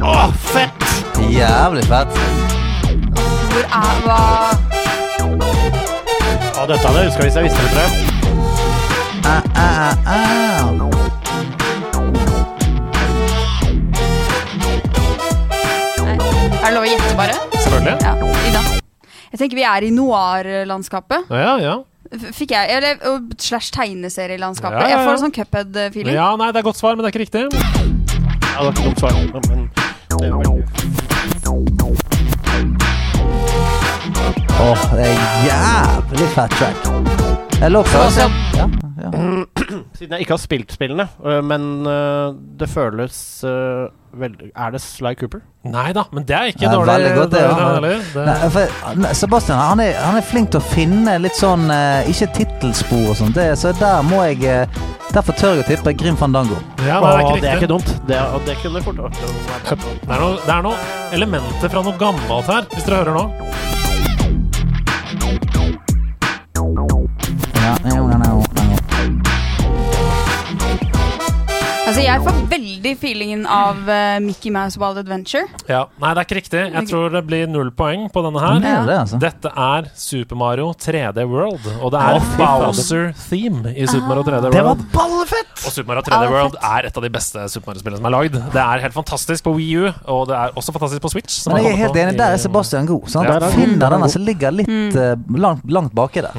Å, 0.00 0.14
fett! 0.50 0.86
Jævlig 1.30 1.84
fett. 1.90 2.16
Hvor 3.50 3.66
er 3.66 4.00
hva 4.06 4.20
Å, 6.60 6.66
dette 6.68 6.84
hadde 6.84 7.02
jeg 7.02 7.10
huska 7.10 7.26
hvis 7.26 7.36
jeg 7.38 7.46
visste 7.46 7.60
det. 7.60 7.70
tror 7.70 7.82
jeg. 7.84 7.90
Ah, 9.30 9.42
ah, 9.54 9.94
ah, 10.06 10.16
ah. 10.16 10.99
Selvfølgelig. 17.80 18.04
Ja. 18.04 18.50
Ida. 18.50 18.60
Jeg 19.32 19.38
tenker 19.40 19.56
vi 19.56 19.62
er 19.64 19.86
i 19.86 19.90
noir-landskapet. 19.94 21.30
Ja, 21.30 21.54
ja. 21.62 21.76
Fikk 22.34 22.50
jeg 22.50 22.70
Eller 22.74 22.96
slash 23.38 23.70
tegneserielandskapet. 23.72 24.80
Ja, 24.80 24.82
ja, 24.82 24.88
ja. 24.90 24.96
Jeg 24.96 25.06
får 25.06 25.12
en 25.14 25.22
sånn 25.24 25.34
Cuphead-feeling. 25.36 26.14
Ja, 26.16 26.32
nei, 26.36 26.50
det 26.52 26.58
er 26.60 26.66
godt 26.66 26.80
svar, 26.80 26.96
men 26.98 27.04
det 27.06 27.10
er 27.10 27.14
ikke 27.14 27.24
riktig. 27.24 27.42
Ja, 27.46 28.58
det 28.58 28.66
er 28.66 28.72
ikke 28.74 28.84
dumt 28.88 28.98
svar. 28.98 29.12
Men, 29.14 29.20
det 29.30 30.26
er 30.26 30.32
veldig- 30.36 30.66
Åh, 34.60 34.80
det 34.92 35.06
er 35.06 35.14
jævlig 35.46 36.28
fat 36.34 36.50
track. 36.50 36.76
Jeg 37.60 37.70
Sebastian. 37.86 38.32
ja, 38.56 38.66
ja. 39.02 39.08
Siden 40.00 40.14
jeg 40.16 40.24
ikke 40.24 40.32
har 40.32 40.40
spilt 40.40 40.70
spillene, 40.72 41.04
øh, 41.28 41.42
men 41.44 41.86
øh, 41.86 42.34
det 42.60 42.68
føles 42.72 43.44
øh, 43.44 43.88
veldig 44.20 44.46
Er 44.56 44.70
det 44.70 44.80
Sly 44.80 45.12
Cooper? 45.20 45.42
Nei 45.64 45.92
da, 45.92 46.06
men 46.12 46.24
det 46.24 46.36
er 46.36 46.44
ikke 46.54 46.70
dårlig. 46.72 46.92
veldig 46.92 47.10
godt, 47.16 47.30
det, 47.30 47.40
det, 47.42 47.90
ja. 48.14 48.24
Nei, 48.24 48.48
for, 48.54 49.12
Sebastian 49.12 49.58
han 49.58 49.80
er, 49.84 49.92
han 50.00 50.16
er 50.16 50.24
flink 50.24 50.54
til 50.54 50.62
å 50.62 50.64
finne 50.70 51.18
litt 51.20 51.36
sånn 51.36 51.68
Ikke 52.08 52.30
tittelspor 52.32 53.10
og 53.12 53.20
sånt, 53.20 53.36
det, 53.36 53.50
så 53.60 53.74
der 53.76 54.00
må 54.08 54.24
jeg 54.30 54.64
Derfor 55.12 55.36
tør 55.36 55.58
jeg 55.58 55.66
å 55.66 55.68
tippe 55.68 55.92
Grim 56.00 56.16
Fandango. 56.16 56.56
ja, 56.86 56.96
det 57.04 57.12
er 57.12 57.20
ikke 57.20 57.40
det 57.42 57.50
er 57.50 57.60
ikke 57.60 57.72
dumt. 57.74 57.92
Det, 58.08 58.20
og 58.32 58.46
det 58.48 58.56
kunne 58.62 58.80
fort 58.86 59.04
vært 59.04 59.20
er, 59.74 60.28
det 60.46 60.54
er 60.54 60.64
noe 60.64 60.92
elementer 61.12 61.68
fra 61.74 61.84
noe 61.84 61.98
gammelt 62.00 62.54
her, 62.54 62.70
hvis 62.72 62.86
dere 62.88 63.02
hører 63.02 63.18
nå. 63.20 63.50
Altså, 72.10 72.30
jeg 72.30 72.40
får 72.40 72.49
veldig 72.50 72.92
feelingen 73.00 73.46
av 73.46 73.78
uh, 73.88 74.18
Mickey 74.22 74.50
Mouse 74.52 74.80
Wild 74.80 74.98
Adventure. 75.00 75.46
Ja. 75.70 75.84
Nei, 76.02 76.12
det 76.14 76.22
er 76.22 76.28
ikke 76.28 76.38
riktig. 76.40 76.62
Jeg 76.74 76.88
tror 76.90 77.12
det 77.14 77.22
blir 77.28 77.50
null 77.50 77.70
poeng 77.76 78.08
på 78.12 78.22
denne 78.26 78.42
her. 78.42 78.58
Det 78.62 78.72
er 78.72 78.88
det, 78.88 78.96
altså. 79.04 79.20
Dette 79.22 79.52
er 79.64 79.90
Super 79.98 80.40
Mario 80.40 80.70
3D 80.74 81.24
World, 81.30 81.66
og 81.80 81.94
det 81.94 82.02
er 82.02 82.18
oh. 82.18 82.30
Bowser-theme 82.40 83.74
i 83.74 83.86
Super 83.90 84.08
Mario 84.10 84.26
3D 84.26 84.50
World. 84.50 84.56
Det 84.56 84.64
var 84.66 84.84
ballefett! 84.94 85.52
Og 85.60 85.74
Super 85.74 85.92
Mario 85.92 86.04
3D 86.06 86.16
Ja, 86.16 86.22
er 86.22 86.34
World 86.34 86.58
er 86.70 86.90
et 86.90 87.00
av 87.00 87.06
de 87.06 87.12
beste 87.16 87.46
Super 87.52 87.70
Mario-spillene 87.70 88.00
som 88.00 88.10
er 88.10 88.16
lagd. 88.16 88.38
Det 88.56 88.64
er 88.64 88.84
helt 88.86 88.96
fantastisk 88.96 89.46
på 89.46 89.54
Wii 89.58 89.70
U, 89.76 89.86
og 90.14 90.26
det 90.30 90.38
er 90.38 90.56
også 90.60 90.74
fantastisk 90.76 91.04
på 91.04 91.12
Switch. 91.14 91.40
som 91.44 91.54
Men 91.54 91.66
jeg 91.66 91.76
er 91.76 91.82
helt 91.84 92.00
enig, 92.02 92.18
der 92.20 92.36
er 92.36 92.42
Sebastian 92.42 92.88
god. 92.90 93.08
Sant? 93.12 93.30
Ja, 93.30 93.38
er 93.38 93.54
finner 93.54 93.96
denne 93.96 94.10
som 94.12 94.26
ligger 94.26 94.54
litt 94.54 94.98
eh, 94.98 95.14
langt, 95.38 95.66
langt 95.70 95.94
baki 95.96 96.24
der. 96.26 96.38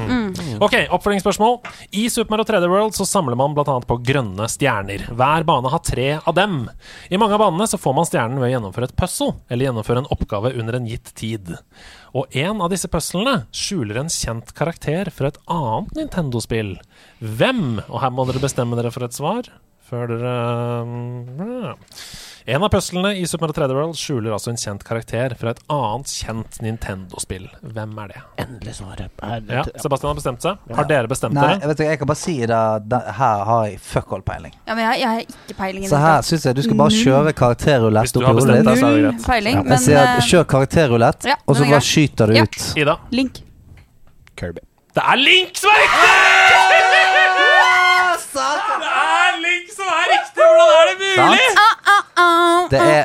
Ok, 0.62 0.76
oppfølgingsspørsmål. 0.92 1.60
I 1.98 2.08
Super 2.12 2.34
Mario 2.34 2.48
3D 2.48 2.70
World 2.70 2.96
så 2.98 3.06
samler 3.08 3.38
man 3.38 3.56
bl.a. 3.56 3.78
på 3.86 3.98
grønne 4.04 4.48
stjerner. 4.50 5.06
Hver 5.12 5.46
bane 5.48 5.72
har 5.72 5.82
tre 5.86 6.01
av 6.26 6.32
av 6.32 6.36
dem. 6.36 6.70
I 7.08 7.18
mange 7.20 7.36
av 7.36 7.42
banene 7.42 7.66
så 7.68 7.78
får 7.80 7.94
man 7.96 8.08
stjernen 8.08 8.40
ved 8.40 8.50
å 8.50 8.52
gjennomføre 8.54 8.88
et 8.90 8.96
puzzle, 8.98 9.36
eller 9.48 9.68
gjennomføre 9.68 10.02
en 10.02 10.10
oppgave 10.14 10.54
under 10.58 10.78
en 10.78 10.88
gitt 10.88 11.12
tid. 11.18 11.54
Og 12.16 12.32
en 12.36 12.62
av 12.64 12.72
disse 12.72 12.90
puzzlene 12.92 13.46
skjuler 13.54 14.02
en 14.02 14.12
kjent 14.12 14.52
karakter 14.56 15.12
fra 15.14 15.32
et 15.32 15.40
annet 15.52 15.94
Nintendo-spill. 16.00 16.76
Hvem? 17.20 17.64
Og 17.88 18.02
her 18.02 18.12
må 18.14 18.26
dere 18.28 18.42
bestemme 18.42 18.78
dere 18.78 18.92
for 18.94 19.06
et 19.06 19.16
svar. 19.16 19.48
Før 19.88 20.14
dere 20.14 20.36
mm, 20.88 21.72
En 22.46 22.62
av 22.62 22.68
puslene 22.74 23.12
i 23.14 23.26
Super 23.30 23.46
Mario 23.46 23.54
3D 23.54 23.74
World 23.76 23.94
skjuler 23.98 24.32
altså 24.34 24.50
en 24.50 24.56
kjent 24.58 24.82
karakter 24.86 25.30
fra 25.38 25.52
et 25.54 25.60
annet 25.70 26.10
kjent 26.10 26.56
Nintendo-spill. 26.64 27.44
Hvem 27.62 27.92
er 28.02 28.08
det? 28.10 28.22
Endelig 28.42 28.74
svaret. 28.80 29.12
Er, 29.22 29.44
Ja, 29.46 29.62
Sebastian 29.78 30.10
har 30.10 30.16
bestemt 30.18 30.42
seg. 30.42 30.58
Har 30.74 30.88
dere 30.90 31.06
bestemt 31.12 31.36
Nei, 31.38 31.44
dere? 31.44 31.60
jeg 31.62 31.70
vet 31.70 31.78
ikke, 31.84 31.90
jeg 31.92 32.00
kan 32.00 32.10
bare 32.10 32.20
si 32.22 32.34
det. 32.50 32.58
Her 33.20 33.44
har 33.46 33.68
jeg 33.68 33.78
fuck 33.86 34.10
all 34.16 34.24
peiling. 34.26 34.54
Ja, 34.66 34.74
men 34.74 34.82
jeg, 34.88 35.00
jeg 35.04 35.08
har 35.12 35.20
ikke 35.22 35.56
peiling. 35.60 35.84
i 35.86 35.92
Så 35.92 36.00
her 36.02 36.26
syns 36.26 36.48
jeg 36.48 36.58
du 36.58 36.62
skal 36.66 36.80
bare 36.82 36.96
kjøre 36.98 37.32
karakterrulett 37.42 38.16
opp 38.18 38.22
i 38.22 38.32
hodet 38.32 38.58
ditt. 38.58 38.82
Null 38.82 39.22
peiling, 39.22 39.56
Jeg 39.62 39.68
men 39.70 39.78
sier 39.86 40.02
at 40.02 40.18
eh, 40.18 40.26
kjør 40.32 40.44
karakterrulett, 40.56 41.30
ja, 41.30 41.38
og 41.46 41.56
så 41.60 41.68
bare 41.70 41.80
skyter 41.92 42.26
du 42.26 42.40
Ja. 42.40 42.42
ut. 42.42 42.58
Ida? 42.82 42.98
Link. 43.14 43.38
Kirby. 44.34 44.66
Det 44.92 45.02
er 45.06 45.16
Link 45.16 45.54
som 45.56 45.70
er 45.70 45.78
riktig! 45.86 46.10
Det 48.32 48.90
er 48.90 49.38
Link 49.42 49.70
som 49.72 49.86
er 49.88 50.10
riktig! 50.10 50.42
Hvordan 50.42 50.74
er 50.74 50.90
det 50.90 50.96
mulig? 50.98 51.46
Sant? 51.56 51.71
Det 52.72 52.78
er, 52.80 53.04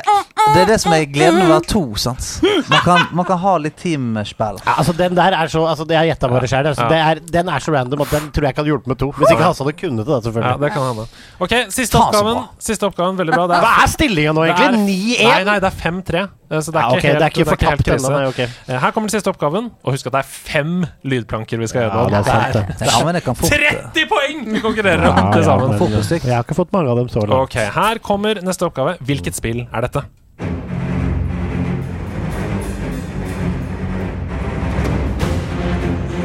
det 0.54 0.60
er 0.62 0.66
det 0.70 0.76
som 0.80 0.92
er 0.94 1.04
gleden 1.10 1.36
ved 1.40 1.48
å 1.48 1.54
være 1.58 1.66
to, 1.68 1.82
sant. 2.00 2.26
Man 2.70 2.80
kan, 2.84 3.02
man 3.18 3.26
kan 3.28 3.38
ha 3.42 3.54
litt 3.60 3.76
teamspill. 3.80 4.60
Ja, 4.64 4.74
altså 4.80 4.94
Den 4.96 5.14
der 5.18 5.34
er 5.36 5.50
så 5.52 5.64
Altså 5.68 5.84
Det 5.88 5.96
jeg 5.98 6.12
gjetta 6.12 6.28
bare 6.30 6.48
sjøl. 6.48 6.66
Altså, 6.70 6.86
Ja. 6.86 6.88
det 6.88 6.98
er- 6.98 7.32
Den 7.38 7.48
er 7.48 7.58
så 7.64 7.72
random 7.74 8.00
at 8.02 8.10
den 8.10 8.30
tror 8.30 8.42
jeg 8.46 8.54
ikke 8.54 8.62
hadde 8.62 8.72
hjulpet 8.72 8.86
med 8.86 8.98
to. 8.98 9.10
Hvis 9.12 9.30
ikke 9.32 9.42
Hasse 9.48 9.64
hadde 9.64 9.76
kunnet 9.76 9.98
det, 9.98 10.06
da, 10.06 10.12
Ja, 10.14 10.20
selvfølgelig. 10.20 10.60
det 10.60 10.72
kan 10.72 10.82
hende. 10.88 11.06
Ok, 11.40 11.54
siste 11.70 11.92
Faen, 11.98 12.12
så 12.12 12.18
oppgaven. 12.20 12.34
bra. 12.34 12.48
Siste 12.58 12.84
oppgaven, 12.88 13.16
Veldig 13.18 13.34
bra. 13.34 13.46
Det 13.46 13.56
er, 13.56 13.60
Hva 13.66 13.82
er 13.82 13.88
stillinga 13.88 14.32
nå, 14.32 14.42
egentlig? 14.46 14.70
Nei, 14.72 14.86
9-1? 14.88 15.44
nei, 15.44 15.58
det 15.58 15.68
er 15.72 15.76
5-3. 15.90 16.28
Eh, 16.50 16.60
Så 16.60 16.72
det 16.72 16.80
er 16.80 16.80
Ja, 16.80 16.96
ikke 16.96 17.08
helt, 17.08 17.18
det 17.18 17.26
er 17.26 17.30
ikke 17.30 17.68
helt 17.68 17.84
krise. 17.84 18.06
ennå. 18.08 18.18
nei, 18.18 18.26
ok. 18.28 18.38
Eh, 18.68 18.78
Her 18.80 18.90
kommer 18.90 19.08
den 19.08 19.14
siste 19.20 19.30
oppgaven. 19.32 19.70
Og 19.84 19.92
husk 19.92 20.06
at 20.06 20.12
det 20.12 20.20
er 20.24 20.28
fem 20.28 20.86
lydplanker 21.04 21.58
vi 21.58 21.66
skal 21.66 21.82
Ja, 21.88 22.06
det 22.08 22.18
er 22.18 22.22
sant, 22.24 22.78
det. 22.78 22.88
Ja, 22.88 23.04
men 23.04 23.14
det 23.14 23.24
kan 23.24 23.34
30 23.34 24.06
poeng 24.08 24.44
vi 24.52 24.60
konkurrerer 24.60 25.08
om 25.08 25.16
Ja, 25.16 25.30
til 25.32 25.42
ja, 25.42 25.46
sammen. 25.46 25.78
Jeg 25.78 26.34
har 26.34 26.42
ikke 26.44 26.54
fått 26.58 26.72
mange 26.72 26.90
av 26.90 26.96
dem 26.96 27.08
så 27.08 27.20
langt. 27.26 27.42
Okay, 27.48 27.68
Her 27.74 27.98
kommer 27.98 28.34
neste 28.42 28.64
oppgave. 28.66 28.96
Hvilket 29.00 29.34
spill 29.34 29.66
er 29.72 29.80
dette? 29.88 30.04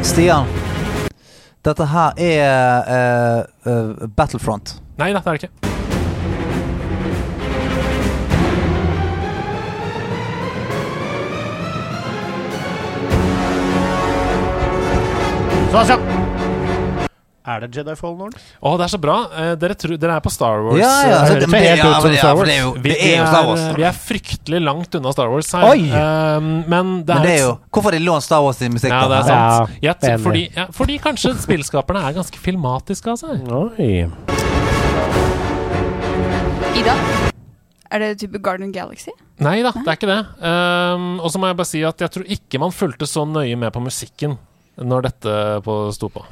Stian, 0.03 0.45
dette 1.63 1.85
her 1.87 2.11
er 2.19 3.45
uh, 3.63 3.71
uh, 3.71 4.07
Battlefront. 4.17 4.75
Nei 4.99 5.13
da, 5.15 5.21
det 5.23 5.31
er 5.31 5.37
det 5.39 5.47
ikke. 5.47 5.72
Er 15.73 17.63
det 17.63 17.73
Jedi 17.75 17.93
Fallen 17.97 18.19
Order? 18.21 18.41
Å, 18.61 18.71
det 18.77 18.83
er 18.85 18.91
så 18.93 18.99
bra. 19.01 19.15
Eh, 19.33 19.53
dere, 19.59 19.73
tror, 19.75 19.95
dere 19.99 20.19
er 20.19 20.23
på 20.23 20.29
Star 20.31 20.61
Wars. 20.61 20.77
Ja, 20.77 20.91
ja, 21.01 21.07
eh, 21.07 21.21
altså, 21.23 21.39
det, 21.41 21.47
men, 21.49 21.63
ja, 21.65 21.71
men, 21.81 22.13
ja, 22.13 22.19
Star 22.21 22.37
for 22.37 22.45
det 22.47 22.53
er 22.53 22.61
jo, 22.61 22.69
vi, 22.77 22.91
det 22.91 22.97
er 23.07 23.17
jo 23.17 23.25
Star 23.25 23.47
Wars. 23.49 23.63
vi 23.79 23.85
er 23.89 23.97
fryktelig 23.97 24.59
langt 24.63 24.95
unna 24.99 25.13
Star 25.15 25.33
Wars 25.33 25.49
her. 25.57 25.65
Oi! 25.71 25.87
Eh, 25.89 26.45
men 26.69 26.93
det 27.01 27.15
er, 27.15 27.17
Men 27.17 27.25
det 27.25 27.33
er 27.33 27.41
jo 27.41 27.49
Hvorfor 27.73 27.89
har 27.89 27.97
de 27.97 28.03
lånt 28.05 28.27
Star 28.27 28.45
Wars 28.45 28.61
i 28.61 28.69
musikken? 28.69 28.95
Ja, 28.95 29.09
det 29.09 29.17
er 29.17 29.27
sant. 29.27 29.75
Ja, 29.81 29.97
Ja, 30.13 30.15
fordi, 30.27 30.45
ja, 30.55 30.67
fordi 30.77 30.99
kanskje 31.03 31.33
spillskaperne 31.41 32.05
er 32.05 32.15
ganske 32.21 32.45
filmatiske 32.45 33.17
av 33.17 33.19
seg. 33.25 33.43
Oi. 33.49 33.89
Ida. 36.77 36.95
Er 37.89 38.05
det 38.05 38.13
type 38.21 38.39
Garden 38.45 38.71
Galaxy? 38.77 39.11
Nei 39.43 39.57
da, 39.65 39.73
det 39.73 39.89
er 39.89 39.97
ikke 39.97 40.13
det. 40.13 40.21
Um, 40.39 41.17
og 41.17 41.33
så 41.33 41.41
må 41.41 41.49
jeg 41.49 41.59
bare 41.59 41.73
si 41.73 41.83
at 41.85 42.05
jeg 42.05 42.13
tror 42.13 42.33
ikke 42.37 42.61
man 42.61 42.71
fulgte 42.73 43.09
så 43.09 43.25
nøye 43.25 43.57
med 43.57 43.73
på 43.73 43.81
musikken 43.83 44.37
når 44.81 45.01
dette 45.09 45.35
på, 45.65 45.77
sto 45.93 46.09
på. 46.09 46.25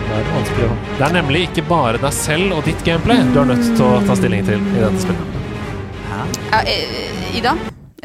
Det 0.00 0.16
er 0.18 0.30
vanskelig 0.34 0.68
å 0.68 0.76
Det 0.98 1.04
er 1.06 1.14
nemlig 1.16 1.42
ikke 1.48 1.64
bare 1.68 2.00
deg 2.02 2.14
selv 2.16 2.56
og 2.58 2.64
ditt 2.66 2.80
gameplay 2.86 3.20
du 3.34 3.38
er 3.42 3.50
nødt 3.52 3.66
til 3.76 3.84
å 3.86 4.00
ta 4.08 4.16
stilling 4.18 4.42
til 4.48 4.58
i 4.74 4.80
dette 4.82 5.04
spillet. 5.04 5.36
Ja, 6.50 6.62
eh, 6.64 7.36
Ida. 7.38 7.54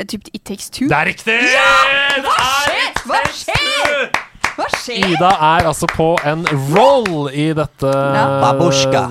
Typ 0.05 0.27
It 0.35 0.43
Takes 0.45 0.69
Two? 0.69 0.87
Det 0.91 0.97
er 0.97 1.07
riktig! 1.07 1.37
Hva 1.39 2.35
Det 2.35 2.35
er 2.35 2.53
skjer? 2.59 3.01
Hva 3.07 3.21
skjer? 3.31 4.21
Hva 4.55 4.67
skjer? 4.71 5.05
Ida 5.15 5.31
er 5.55 5.67
altså 5.71 5.87
på 5.91 6.09
en 6.27 6.45
roll 6.75 7.29
i 7.31 7.49
dette 7.57 7.91
Ja. 7.91 8.53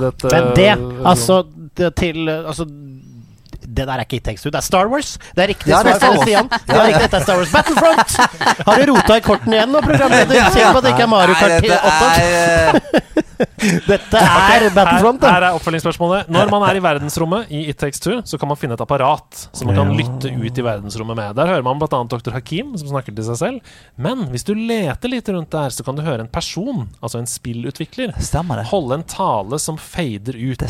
Dette- 0.00 0.30
Men 0.32 0.54
det, 0.54 0.70
altså 1.04 1.42
det 1.76 1.94
til 1.96 2.28
Altså 2.28 2.64
det 3.74 3.86
der 3.88 3.94
er 4.00 4.06
ikke 4.06 4.20
It 4.20 4.26
Takes 4.28 4.44
Two, 4.44 4.52
det 4.54 4.60
er 4.60 4.66
Star 4.66 4.90
Wars. 4.92 5.14
Det 5.34 5.44
er 5.44 5.52
riktig 5.54 5.72
Ja, 5.72 5.82
svar 5.82 6.00
fra. 6.00 6.12
Stian. 6.22 6.48
Det 6.52 6.76
er 6.76 6.86
riktig, 6.88 7.02
dette 7.06 7.20
er 7.20 7.26
Star 7.26 7.40
Wars 7.40 7.52
Battlefront! 7.54 8.16
Har 8.68 8.80
du 8.80 8.92
rota 8.92 9.18
i 9.18 9.24
kortene 9.24 9.58
igjen 9.60 9.74
nå, 9.74 9.82
programleder? 9.84 10.50
Sikker 10.54 10.72
på 10.72 10.82
at 10.82 10.88
det 10.88 10.94
ikke 10.94 11.06
er 11.08 11.12
Mario 11.14 11.38
Kart 11.40 11.54
Nei, 11.54 11.60
dette 11.68 11.82
8? 11.90 12.14
er, 12.14 12.80
eh, 12.80 13.22
Dette 13.88 14.20
er 14.20 14.66
Battlefront, 14.74 15.24
her, 15.24 15.34
her 15.34 15.46
er 15.48 15.56
oppfølgingsspørsmålet. 15.58 16.30
Når 16.32 16.50
man 16.52 16.64
er 16.68 16.78
i 16.78 16.82
verdensrommet 16.84 17.50
i 17.54 17.64
It 17.72 17.80
Takes 17.80 18.02
Two, 18.02 18.20
så 18.28 18.38
kan 18.40 18.50
man 18.50 18.58
finne 18.60 18.76
et 18.78 18.84
apparat 18.84 19.44
som 19.50 19.68
man 19.70 19.78
kan 19.78 19.92
lytte 19.96 20.30
ut 20.30 20.60
i 20.60 20.64
verdensrommet 20.64 21.18
med. 21.18 21.34
Der 21.38 21.50
hører 21.50 21.66
man 21.66 21.80
bl.a. 21.80 22.02
dr. 22.10 22.32
Hakim, 22.36 22.74
som 22.80 22.90
snakker 22.92 23.14
til 23.16 23.26
seg 23.26 23.40
selv. 23.40 23.76
Men 23.96 24.26
hvis 24.32 24.46
du 24.46 24.54
leter 24.54 25.12
litt 25.12 25.30
rundt 25.32 25.52
der, 25.54 25.74
så 25.74 25.86
kan 25.86 25.98
du 25.98 26.04
høre 26.06 26.24
en 26.26 26.30
person, 26.32 26.86
altså 27.00 27.22
en 27.22 27.30
spillutvikler, 27.30 28.14
holde 28.70 29.00
en 29.00 29.06
tale 29.08 29.60
som 29.62 29.80
fader 29.80 30.38
ut. 30.38 30.66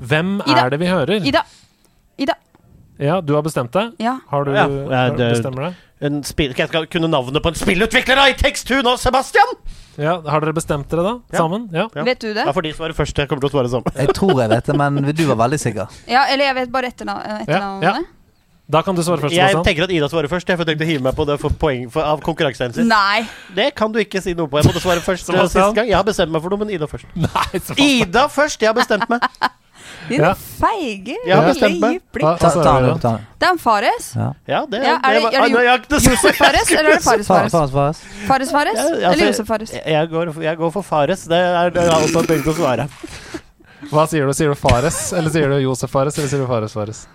Hvem 0.00 0.38
er 0.48 0.72
det 0.74 0.82
vi 0.82 0.90
hører? 0.90 1.20
Ida. 1.24 1.44
Ida. 2.18 2.34
Ja, 3.02 3.20
du 3.20 3.34
har 3.34 3.42
bestemt 3.42 3.72
deg? 3.74 3.94
Ja. 3.98 4.18
Har 4.30 4.44
du 4.46 4.52
Ja, 4.54 4.68
har 4.68 5.16
du 5.16 5.24
Bestemmer 5.24 5.68
det? 5.70 5.74
En 6.04 6.20
spill, 6.26 6.52
jeg 6.54 6.68
skal 6.68 6.86
kunne 6.90 7.08
navnet 7.08 7.42
på 7.42 7.48
en 7.48 7.56
spillutvikler 7.56 8.18
da, 8.18 8.26
i 8.28 8.34
Tekstun 8.38 8.82
og 8.82 8.84
nå, 8.84 8.96
Sebastian! 9.00 9.54
Ja, 9.96 10.16
Har 10.26 10.42
dere 10.42 10.52
bestemt 10.52 10.90
dere, 10.90 11.04
da? 11.06 11.12
Ja. 11.32 11.38
Sammen? 11.38 11.68
Ja. 11.72 11.86
Ja. 11.94 12.02
Vet 12.04 12.20
du 12.20 12.32
det? 12.34 12.42
Ja, 12.44 12.52
for 12.52 12.66
de 12.66 12.72
svarer 12.74 12.92
først. 12.98 13.16
Jeg 13.16 13.30
kommer 13.30 13.44
til 13.46 13.50
å 13.50 13.54
svare 13.54 13.70
sammen. 13.70 13.94
Jeg 13.96 14.10
tror 14.18 14.34
jeg 14.42 14.50
vet 14.50 14.66
det, 14.66 14.76
men 14.76 14.98
du 15.14 15.24
var 15.30 15.38
veldig 15.46 15.60
sikker. 15.62 15.94
Ja, 16.10 16.26
eller 16.34 16.50
jeg 16.50 16.54
vet 16.58 16.72
bare 16.74 16.90
etternavnet. 16.90 17.26
eh, 17.30 17.40
etternavnet. 17.46 17.86
Ja, 17.86 17.94
ja. 18.02 18.04
Da 18.74 18.80
kan 18.82 18.96
du 18.96 19.02
svare 19.04 19.20
først. 19.20 19.36
Jeg 19.36 19.62
tenker 19.64 19.84
at 19.84 19.90
Ida 19.92 20.08
svarer 20.08 20.28
først. 20.28 20.48
Jeg 20.48 20.58
får 20.58 20.64
tenkt 20.70 20.82
å 20.82 20.86
hive 20.88 21.02
meg 21.04 21.14
på 21.14 21.26
det 21.28 21.38
for 21.40 21.52
poeng 21.60 21.90
for, 21.92 22.02
av 22.02 22.20
konkurransehensyn. 22.24 22.88
Nei. 22.88 23.26
Det 23.54 23.74
kan 23.76 23.92
du 23.92 23.98
ikke 24.00 24.22
si 24.24 24.32
noe 24.34 24.48
på. 24.48 24.58
Jeg 24.60 24.70
måtte 24.70 24.80
svare 24.82 25.02
først 25.04 25.28
eh, 25.30 25.42
sist 25.46 25.74
gang. 25.76 25.86
Jeg 25.86 25.94
har 25.98 26.06
bestemt 26.06 26.32
meg 26.32 26.42
for 26.42 26.50
noe, 26.54 26.58
men 26.64 26.70
Ida 26.74 26.88
først. 26.90 27.06
Nei, 27.14 27.60
Ida 28.00 28.26
først! 28.32 28.60
Jeg 28.64 28.72
har 28.72 28.78
bestemt 28.78 29.06
meg. 29.12 29.20
Din 30.08 30.20
Ja. 30.20 30.34
feige 30.34 31.16
Jeg 31.26 31.36
har 31.36 31.46
lille 31.46 31.54
bestemt 31.54 31.80
meg. 31.80 32.00
Det 32.12 32.22
er 33.48 33.50
en 33.50 33.58
Fares. 33.58 34.14
Ja, 34.14 34.32
det, 34.46 34.48
Ja, 34.48 34.60
er 34.60 34.66
det- 34.66 34.82
er 34.82 35.48
det 35.48 35.66
er 35.66 35.78
det 35.88 36.02
Josef 36.04 36.36
Fares, 36.36 36.70
eller 36.70 36.90
er 36.90 36.94
det 36.94 37.02
Fares 37.02 37.26
Fares? 37.26 37.52
Fares, 37.52 37.70
Fares. 37.70 38.00
Fares 38.26 38.50
Fares? 38.50 38.74
Ja, 38.76 38.82
altså, 38.82 39.12
Eller 39.12 39.26
Josef 39.26 39.46
Fares? 39.46 39.70
Jeg, 39.72 39.82
jeg, 39.86 40.08
går, 40.10 40.42
jeg 40.42 40.56
går 40.56 40.70
for 40.72 40.82
Fares. 40.82 41.24
Det 41.24 41.38
er 41.38 41.70
det 41.70 41.82
jeg 41.82 41.92
har 41.92 42.22
tenkt 42.28 42.46
å 42.46 42.54
svare. 42.54 42.88
Hva 43.90 44.06
sier 44.08 44.26
du? 44.26 44.32
Sier 44.32 44.48
du 44.48 44.54
Fares, 44.54 45.12
eller 45.12 45.30
sier 45.30 45.48
du 45.48 45.58
Josef 45.60 45.90
Fares, 45.90 46.18
eller 46.18 46.28
sier 46.28 46.40
du 46.40 46.46
Fares 46.46 46.72
Fares? 46.72 47.06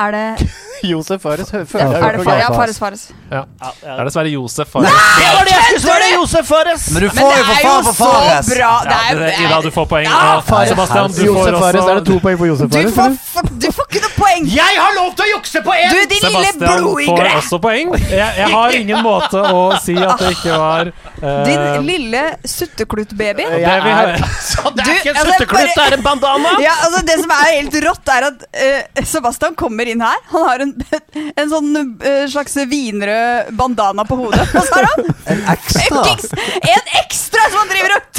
Er 0.00 0.10
det 0.14 0.48
Josef 0.92 1.20
Fares 1.22 1.50
ja, 1.52 1.60
føler 1.68 1.84
jeg 1.84 1.92
er 1.92 2.00
det 2.00 2.02
hørte 2.02 2.24
Fa 2.24 2.34
ja. 2.38 2.46
Fares 2.56 2.78
Fares. 2.78 3.02
Ja. 3.30 3.42
Ja, 3.60 3.68
Det 3.82 3.90
er 4.00 4.06
dessverre 4.08 4.30
Josef 4.32 4.68
Fares. 4.72 4.88
Det 4.88 5.28
var 5.36 5.44
det 5.46 5.52
jeg 5.52 5.64
skulle 5.66 5.82
svare! 5.84 6.08
Josef 6.14 6.46
Fares! 6.48 6.86
Men 6.94 7.02
du 7.04 7.08
får 7.10 7.28
det 7.28 7.38
jo 7.38 7.44
for 7.44 7.52
er 7.52 7.66
faen 7.66 7.84
for 7.86 7.98
Fares! 8.00 8.48
bra! 8.50 8.70
Det 8.88 8.96
er, 8.96 9.20
Ida, 9.44 9.60
du 9.62 9.70
får 9.76 9.86
poeng. 9.92 10.08
Ja, 10.08 10.40
Fares. 10.48 10.72
Sebastian, 10.72 11.12
du 11.12 11.20
får 11.20 11.28
Josef 11.28 11.58
Fares, 11.62 11.78
også 11.82 11.92
er 11.92 12.00
det 12.00 12.06
to 12.08 12.16
poeng 12.24 12.40
på 12.40 12.48
Josef 12.50 12.72
du, 12.72 12.78
Fares? 12.96 13.20
får, 13.34 13.52
du 13.62 13.68
får 13.76 13.86
ikke 13.90 14.02
noe 14.06 14.14
poeng! 14.16 14.48
Jeg 14.56 14.80
har 14.80 14.96
lov 14.98 15.12
til 15.20 15.26
å 15.26 15.28
jukse 15.36 15.62
på 15.68 15.76
Du, 15.76 15.78
én! 15.78 15.94
lille 16.00 16.24
Sebastian 16.24 16.88
får 17.06 17.30
også 17.36 17.60
poeng. 17.68 17.94
Jeg, 18.02 18.34
jeg 18.40 18.50
har 18.56 18.76
ingen 18.80 19.06
måte 19.06 19.44
å 19.52 19.62
si 19.84 19.96
at 20.02 20.24
det 20.24 20.32
ikke 20.34 20.58
var 20.64 20.90
uh, 20.90 21.28
Din 21.46 21.86
lille 21.86 22.24
suttekluttbaby. 22.56 23.46
det 23.54 23.78
vi 23.86 23.94
hører. 24.00 24.26
Så 24.50 24.66
det 24.74 24.82
Du, 24.82 24.90
er 24.90 24.98
ikke 24.98 25.14
en 25.14 25.22
altså, 25.22 25.38
sutteklutt, 25.38 25.72
det 25.78 25.86
er 25.86 25.98
en 26.00 26.04
bandana! 26.10 26.56
Ja, 26.64 26.74
altså 26.88 27.04
Det 27.06 27.18
som 27.22 27.34
er 27.38 27.48
helt 27.52 27.80
rått, 27.86 28.12
er 28.18 28.28
at 28.32 28.46
uh, 28.50 29.06
Sebastian 29.14 29.54
kommer 29.58 29.81
inn 29.90 30.00
her. 30.04 30.18
Han 30.32 30.46
har 30.48 30.64
en, 30.64 30.72
en 31.42 31.50
sånn 31.50 31.70
eh, 32.02 32.24
slags 32.30 32.56
vinrød 32.70 33.52
bandana 33.58 34.04
på 34.08 34.18
hodet. 34.20 34.46
Og 34.54 34.66
så 34.68 34.78
har 34.78 34.88
han 34.92 35.10
En 35.32 35.42
ekstra. 35.54 36.02
en 36.74 36.94
ekstra 37.02 37.46
som 37.50 37.58
han 37.62 37.70
driver 37.72 37.96
og 37.96 38.11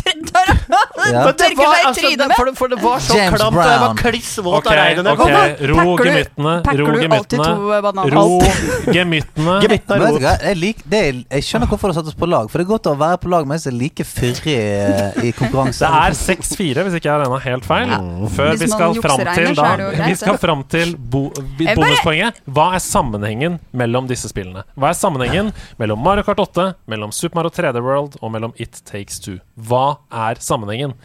Ja. 1.12 1.24
Men 1.26 1.36
det 1.38 1.50
var, 1.58 1.76
altså, 1.90 2.10
det, 2.18 2.28
for, 2.38 2.46
det, 2.46 2.54
for 2.58 2.68
det 2.72 2.78
var 2.84 3.00
så 3.04 3.18
James 3.18 3.40
klamt, 3.40 3.58
og 3.58 3.68
jeg 3.68 3.80
var 3.84 3.96
kliss 4.00 4.32
våt 4.46 4.68
av 4.70 4.78
regnet. 4.78 5.04
da 5.06 5.14
ok. 5.14 5.64
Ro 5.74 5.96
gemyttene. 6.00 6.54
Ro 6.54 6.64
Pakker 6.64 6.78
du 6.78 6.86
alltid 6.86 7.04
gemyttene. 7.04 7.48
to 7.50 7.82
bananer? 7.88 8.16
Ro 8.16 8.94
gemyttene. 8.94 9.58
Jeg, 10.44 10.58
lik, 10.60 10.82
det 10.90 11.00
jeg 11.04 11.44
skjønner 11.46 11.68
hvorfor 11.70 11.90
du 11.90 11.94
har 11.94 11.98
satt 12.02 12.10
oss 12.12 12.18
på 12.18 12.28
lag. 12.30 12.48
For 12.52 12.60
det 12.62 12.66
er 12.66 12.70
godt 12.72 12.88
å 12.90 12.94
være 13.00 13.20
på 13.24 13.30
lag 13.32 13.48
mens 13.50 13.66
jeg 13.68 13.74
er 13.74 13.78
like 13.80 14.06
fyrig 14.08 14.54
eh, 14.54 15.18
i 15.28 15.32
konkurranse. 15.36 15.84
Det 15.94 16.00
er 16.00 16.16
6-4, 16.18 16.84
hvis 16.86 16.96
ikke 16.98 17.10
jeg 17.10 17.14
har 17.14 17.22
regna 17.24 17.40
helt 17.44 17.68
feil. 17.68 17.94
Før 18.34 18.56
vi 18.60 18.68
skal 18.72 18.98
fram 19.04 19.24
til 19.36 19.56
da 19.58 19.70
Vi 20.08 20.16
skal 20.20 20.38
fram 20.42 20.64
til 20.72 20.94
bo, 20.98 21.26
bonuspoenget. 21.60 22.40
Hva 22.56 22.70
er 22.78 22.84
sammenhengen 22.84 23.60
mellom 23.76 24.08
disse 24.10 24.30
spillene? 24.32 24.66
Hva 24.80 24.92
er 24.92 24.98
sammenhengen 25.00 25.52
mellom 25.82 26.02
Mario 26.04 26.26
Kart 26.28 26.42
8, 26.44 26.70
mellom 26.92 27.14
Super 27.16 27.42
Mario 27.42 27.54
3D 27.56 27.84
World 27.84 28.18
og 28.22 28.34
mellom 28.36 28.56
It 28.62 28.82
Takes 28.90 29.20
Two? 29.24 29.40
Hva 29.60 29.98
er 30.12 30.40
sammenhengen? 30.44 30.96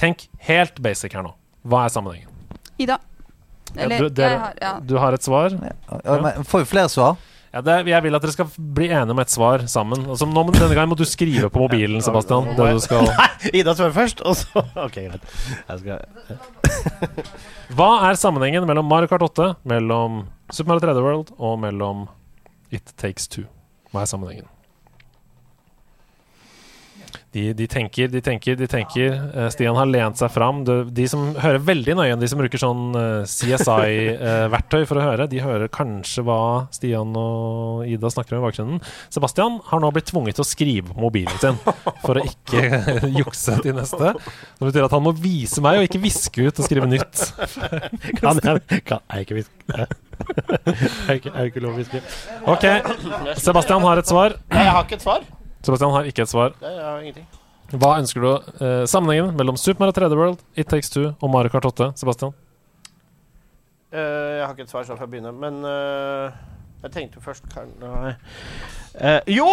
Tenk 0.00 0.28
helt 0.48 0.80
basic 0.80 1.12
her 1.16 1.24
nå. 1.26 1.34
Hva 1.68 1.84
er 1.84 1.92
sammenhengen? 1.92 2.30
Ida. 2.80 2.96
Ja, 3.76 3.86
du, 3.86 4.08
dere, 4.08 4.30
jeg 4.30 4.38
har 4.40 4.54
ja. 4.58 4.70
du 4.82 4.96
har 4.98 5.14
et 5.14 5.22
svar? 5.22 5.52
Ja, 5.54 6.14
men 6.24 6.46
Får 6.48 6.64
vi 6.64 6.70
flere 6.72 6.90
svar? 6.90 7.18
Ja, 7.50 7.60
det, 7.66 7.74
jeg 7.90 8.02
vil 8.04 8.14
at 8.14 8.22
dere 8.22 8.32
skal 8.32 8.48
bli 8.56 8.86
enige 8.88 9.14
om 9.14 9.20
et 9.22 9.32
svar 9.32 9.64
sammen. 9.70 10.04
Altså, 10.06 10.26
nå, 10.26 10.44
denne 10.54 10.70
gangen 10.70 10.92
må 10.92 10.98
du 10.98 11.04
skrive 11.08 11.50
på 11.50 11.62
mobilen, 11.64 11.98
Sebastian. 12.02 12.52
Det 12.54 12.68
du 12.78 12.82
skal. 12.82 13.10
Ida 13.58 13.74
svarer 13.74 13.94
først, 13.94 14.22
og 14.22 14.38
så 14.38 14.62
Ok, 14.86 15.00
greit. 15.02 15.34
Jeg 15.66 15.82
skal 15.82 16.06
Hva 17.76 17.90
er 18.08 18.18
sammenhengen 18.18 18.66
mellom 18.70 18.86
Mario 18.90 19.10
Kart 19.10 19.26
8, 19.26 19.50
mellom 19.68 20.24
Super 20.50 20.72
Mario 20.72 20.86
3D 20.86 21.04
World 21.04 21.34
og 21.38 21.58
mellom 21.66 22.06
It 22.70 22.94
Takes 22.96 23.28
Two? 23.30 23.48
Hva 23.90 24.06
er 24.06 24.10
sammenhengen? 24.14 24.48
De, 27.30 27.52
de 27.54 27.66
tenker, 27.70 28.08
de 28.10 28.18
tenker, 28.26 28.56
de 28.58 28.66
tenker. 28.66 29.12
Eh, 29.14 29.48
Stian 29.54 29.76
har 29.78 29.86
lent 29.86 30.18
seg 30.18 30.32
fram. 30.34 30.64
De, 30.66 30.80
de 30.90 31.04
som 31.10 31.28
hører 31.38 31.60
veldig 31.62 31.94
nøye, 32.00 32.16
de 32.18 32.30
som 32.30 32.40
bruker 32.42 32.58
sånn 32.58 32.88
eh, 32.98 33.28
CSI-verktøy 33.30 34.82
for 34.88 34.98
å 34.98 35.04
høre, 35.04 35.28
de 35.30 35.42
hører 35.44 35.70
kanskje 35.70 36.24
hva 36.26 36.40
Stian 36.74 37.14
og 37.18 37.86
Ida 37.86 38.10
snakker 38.10 38.34
om 38.34 38.42
i 38.42 38.46
bakgrunnen. 38.48 38.82
Sebastian 39.14 39.60
har 39.70 39.84
nå 39.84 39.92
blitt 39.94 40.10
tvunget 40.10 40.40
til 40.40 40.46
å 40.46 40.48
skrive 40.50 40.90
på 40.90 41.04
mobilen 41.06 41.38
sin 41.38 41.60
for 42.02 42.18
å 42.18 42.26
ikke 42.26 42.82
jukse 43.20 43.60
til 43.62 43.78
neste. 43.78 44.14
Det 44.18 44.66
betyr 44.66 44.88
at 44.90 44.98
han 44.98 45.06
må 45.06 45.14
vise 45.14 45.62
meg 45.62 45.78
og 45.78 45.86
ikke 45.86 46.02
viske 46.02 46.50
ut 46.50 46.58
og 46.58 46.66
skrive 46.66 46.90
nytt. 46.90 47.26
Kan 48.20 48.42
jeg 48.42 48.82
kan, 48.86 49.04
jeg 49.14 49.28
ikke 49.28 49.42
viske? 49.42 49.86
Er 51.08 51.16
ikke, 51.16 51.30
er 51.32 51.46
ikke 51.48 51.62
lov 51.64 51.72
å 51.72 51.78
hviske? 51.78 52.00
Ok, 52.52 52.66
Sebastian 53.40 53.80
har 53.86 54.02
et 54.02 54.10
svar. 54.10 54.34
Nei, 54.52 54.66
jeg 54.66 54.74
har 54.76 54.84
ikke 54.84 54.98
et 54.98 55.06
svar. 55.06 55.24
Sebastian 55.62 55.92
har 55.92 56.04
ikke 56.08 56.22
et 56.24 56.28
svar. 56.32 56.54
Nei, 56.62 56.70
Jeg 56.74 56.84
har 56.84 57.00
ingenting. 57.04 57.26
Hva 57.70 57.90
ønsker 58.00 58.20
du? 58.24 58.30
eh, 58.64 58.84
sammenhengen 58.90 59.36
mellom 59.38 59.56
Super 59.56 59.84
Mario 59.84 59.92
3D 59.94 60.16
World, 60.18 60.38
It 60.56 60.66
Takes 60.68 60.90
Two 60.90 61.12
og 61.20 61.30
Mario 61.30 61.48
Kart 61.52 61.64
8? 61.68 61.92
Sebastian? 62.00 62.32
Eh, 63.92 64.38
jeg 64.38 64.46
har 64.46 64.54
ikke 64.54 64.62
et 64.66 64.70
svar 64.72 64.84
fra 64.86 64.96
jeg 65.04 65.10
begynne, 65.10 65.32
men 65.34 65.60
eh, 65.66 66.30
jeg 66.84 66.92
tenkte 66.94 67.20
først 67.22 67.46
kan. 67.52 67.70
Eh, 68.94 69.20
jo! 69.34 69.46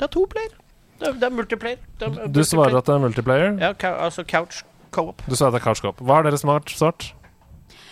Det 0.00 0.06
er 0.08 0.12
to 0.14 0.24
player. 0.28 0.52
Det 1.00 1.08
er, 1.08 1.12
det 1.20 1.28
er 1.28 1.32
multiplayer. 1.36 1.80
Det 2.00 2.08
er, 2.08 2.28
Du 2.32 2.42
svarer 2.44 2.76
at 2.76 2.86
det 2.88 2.94
er 2.94 3.00
multiplayer. 3.00 3.56
Ja, 3.60 3.72
altså 4.04 4.24
couch 4.28 4.62
co-op. 4.92 5.22
Du 5.28 5.36
svarer 5.36 5.52
at 5.54 5.58
det 5.58 5.60
er 5.62 5.64
Couch 5.68 5.80
Co-op. 5.84 6.00
Hva 6.04 6.18
har 6.18 6.26
dere 6.28 6.38
smart 6.40 6.68
svart? 6.72 7.12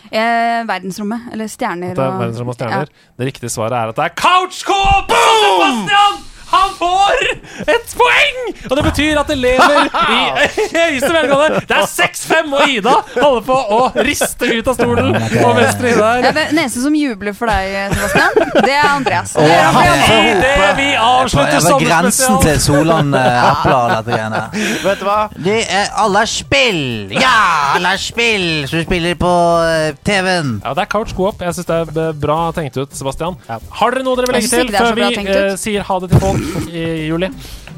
Eh, 0.09 0.65
verdensrommet. 0.69 1.29
Eller 1.33 1.49
stjerner. 1.49 1.95
Det 1.95 2.05
er 2.05 2.13
og- 2.13 2.21
verdensrom 2.21 2.49
og 2.53 2.57
stjerner? 2.57 2.89
Det 3.19 3.29
riktige 3.31 3.49
svaret 3.53 3.73
er 3.77 3.93
at 3.93 3.97
det 3.97 4.05
er 4.05 4.15
Couch 4.17 4.65
Co-op! 4.69 5.09
Boom! 5.09 5.87
Sebastian! 5.87 6.25
Han 6.49 6.71
får 6.79 7.25
et 7.69 7.91
poeng! 7.99 8.39
Og 8.71 8.75
det 8.79 8.85
betyr 8.87 9.19
at 9.21 9.29
det 9.29 9.37
lever 9.37 9.89
i 9.89 10.21
høyeste 10.79 11.11
velgående 11.13 11.61
Det 11.69 11.77
er 11.77 11.89
6-5, 11.91 12.55
og 12.57 12.73
Ida 12.73 12.95
holder 13.19 13.45
på 13.49 13.57
å 13.77 13.81
riste 14.07 14.49
ut 14.49 14.71
av 14.71 14.79
stolen 14.79 15.11
Og 15.19 15.51
venstre 15.59 15.93
Ida 15.93 16.07
er 16.09 16.27
her. 16.29 16.37
Den 16.39 16.61
eneste 16.63 16.85
som 16.85 16.97
jubler 16.97 17.37
for 17.37 17.51
deg, 17.53 17.93
Sebastian, 17.93 18.63
det 18.65 18.73
er 18.75 18.89
Andreas. 18.89 19.35
Han 19.37 19.77
får 19.77 20.29
Idet 20.29 20.71
vi 20.79 20.89
avslutter 21.03 21.59
Det 21.59 21.73
var 21.73 21.85
grensen 21.85 22.41
til 22.45 22.61
Solan 22.65 23.13
Epler, 23.19 23.93
dette 23.93 24.15
greiene. 24.15 24.43
Vet 24.85 25.03
du 25.03 25.07
hva? 25.09 25.19
Det 25.49 25.59
er 25.65 25.93
alle 26.05 26.25
spill! 26.31 26.83
Ja, 27.19 27.35
alle 27.77 27.95
spill 28.01 28.49
som 28.71 28.83
spiller 28.85 29.19
på 29.21 29.33
eh, 29.67 29.91
TV-en. 30.07 30.57
Ja, 30.65 30.75
det 30.77 30.87
er 30.87 30.91
Couch 30.93 31.15
Co-op. 31.17 31.43
Jeg 31.45 31.57
syns 31.59 31.69
det 31.69 31.79
er 32.09 32.19
bra 32.19 32.39
tenkt 32.57 32.79
ut, 32.79 32.95
Sebastian. 32.97 33.39
Har 33.49 33.95
dere 33.95 34.07
noe 34.07 34.19
dere 34.19 34.31
vil 34.31 34.39
legge 34.41 34.53
til 34.53 34.73
det 34.73 34.83
før 34.83 34.99
vi 34.99 35.09
eh, 35.35 35.55
sier 35.61 35.87
ha 35.89 35.99
det 36.03 36.13
til 36.13 36.23
folk 36.23 36.38
i 36.79 36.85
juli? 37.09 37.29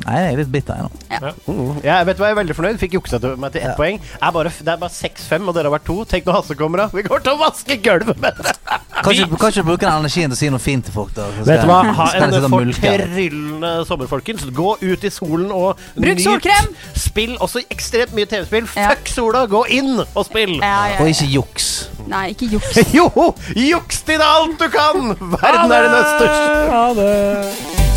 Nei, 0.01 0.17
jeg 0.17 0.33
er 0.33 0.39
litt 0.41 0.49
bitter 0.53 0.79
jeg 0.81 0.87
nå. 0.87 1.57
Ja, 1.85 1.99
vet 2.09 2.17
du 2.17 2.23
hva, 2.23 2.31
jeg 2.31 2.35
er 2.35 2.39
veldig 2.39 2.55
fornøyd. 2.57 2.79
Fikk 2.81 2.95
juksa 2.97 3.19
til 3.21 3.35
meg 3.41 3.53
til 3.53 3.61
ett 3.61 3.73
Ja. 3.73 3.77
poeng. 3.77 3.99
Er 4.17 4.31
bare, 4.33 4.49
det 4.49 4.73
er 4.73 4.79
bare 4.81 4.95
6-5, 4.95 5.49
og 5.51 5.55
dere 5.59 5.69
har 5.69 5.75
vært 5.77 5.85
to. 5.91 5.99
Tenk 6.09 6.25
når 6.25 6.39
Hasse 6.39 6.57
kommer, 6.57 6.79
da. 6.85 6.87
Vi 6.97 7.05
går 7.05 7.21
til 7.27 7.35
å 7.35 7.41
vaske 7.43 7.77
gulvet 7.85 8.21
med 8.23 8.39
det! 8.41 8.55
Kanskje, 9.01 9.27
kanskje 9.41 9.63
bruke 9.65 9.85
den 9.85 10.03
energien 10.05 10.29
til 10.33 10.37
å 10.37 10.39
si 10.41 10.49
noe 10.53 10.61
fint 10.61 10.85
til 10.89 10.93
folk. 10.97 11.13
da 11.17 11.27
Vet 11.45 11.63
du 11.63 11.69
hva? 11.69 11.79
Ha 11.97 12.07
en 12.17 12.33
sitte 12.33 12.51
fortryllende 12.53 13.71
sommer, 13.89 14.09
folkens. 14.11 14.45
Gå 14.57 14.75
ut 14.81 15.05
i 15.05 15.13
solen 15.13 15.53
og 15.57 15.81
Bruk 16.01 16.21
solkrem! 16.25 16.73
Spill 16.97 17.37
også 17.41 17.63
ekstremt 17.73 18.17
mye 18.17 18.29
TV-spill. 18.29 18.69
Ja. 18.77 18.91
Fuck 18.95 19.09
sola, 19.13 19.45
gå 19.53 19.65
inn 19.77 20.01
og 20.05 20.25
spill! 20.29 20.57
Ja, 20.61 20.95
ja, 20.95 20.99
Og 21.01 21.09
ja. 21.09 21.15
ikke 21.17 21.31
juks. 21.37 21.69
Nei, 22.09 22.31
ikke 22.35 22.49
juks. 22.57 22.81
Jo! 22.99 23.09
Juks 23.57 24.03
til 24.09 24.25
alt 24.25 24.57
du 24.61 24.69
kan! 24.73 25.13
Verden 25.37 25.77
er 25.77 25.89
din 25.89 26.01
østers. 26.01 26.43
Ha 26.73 26.85
det! 27.01 27.90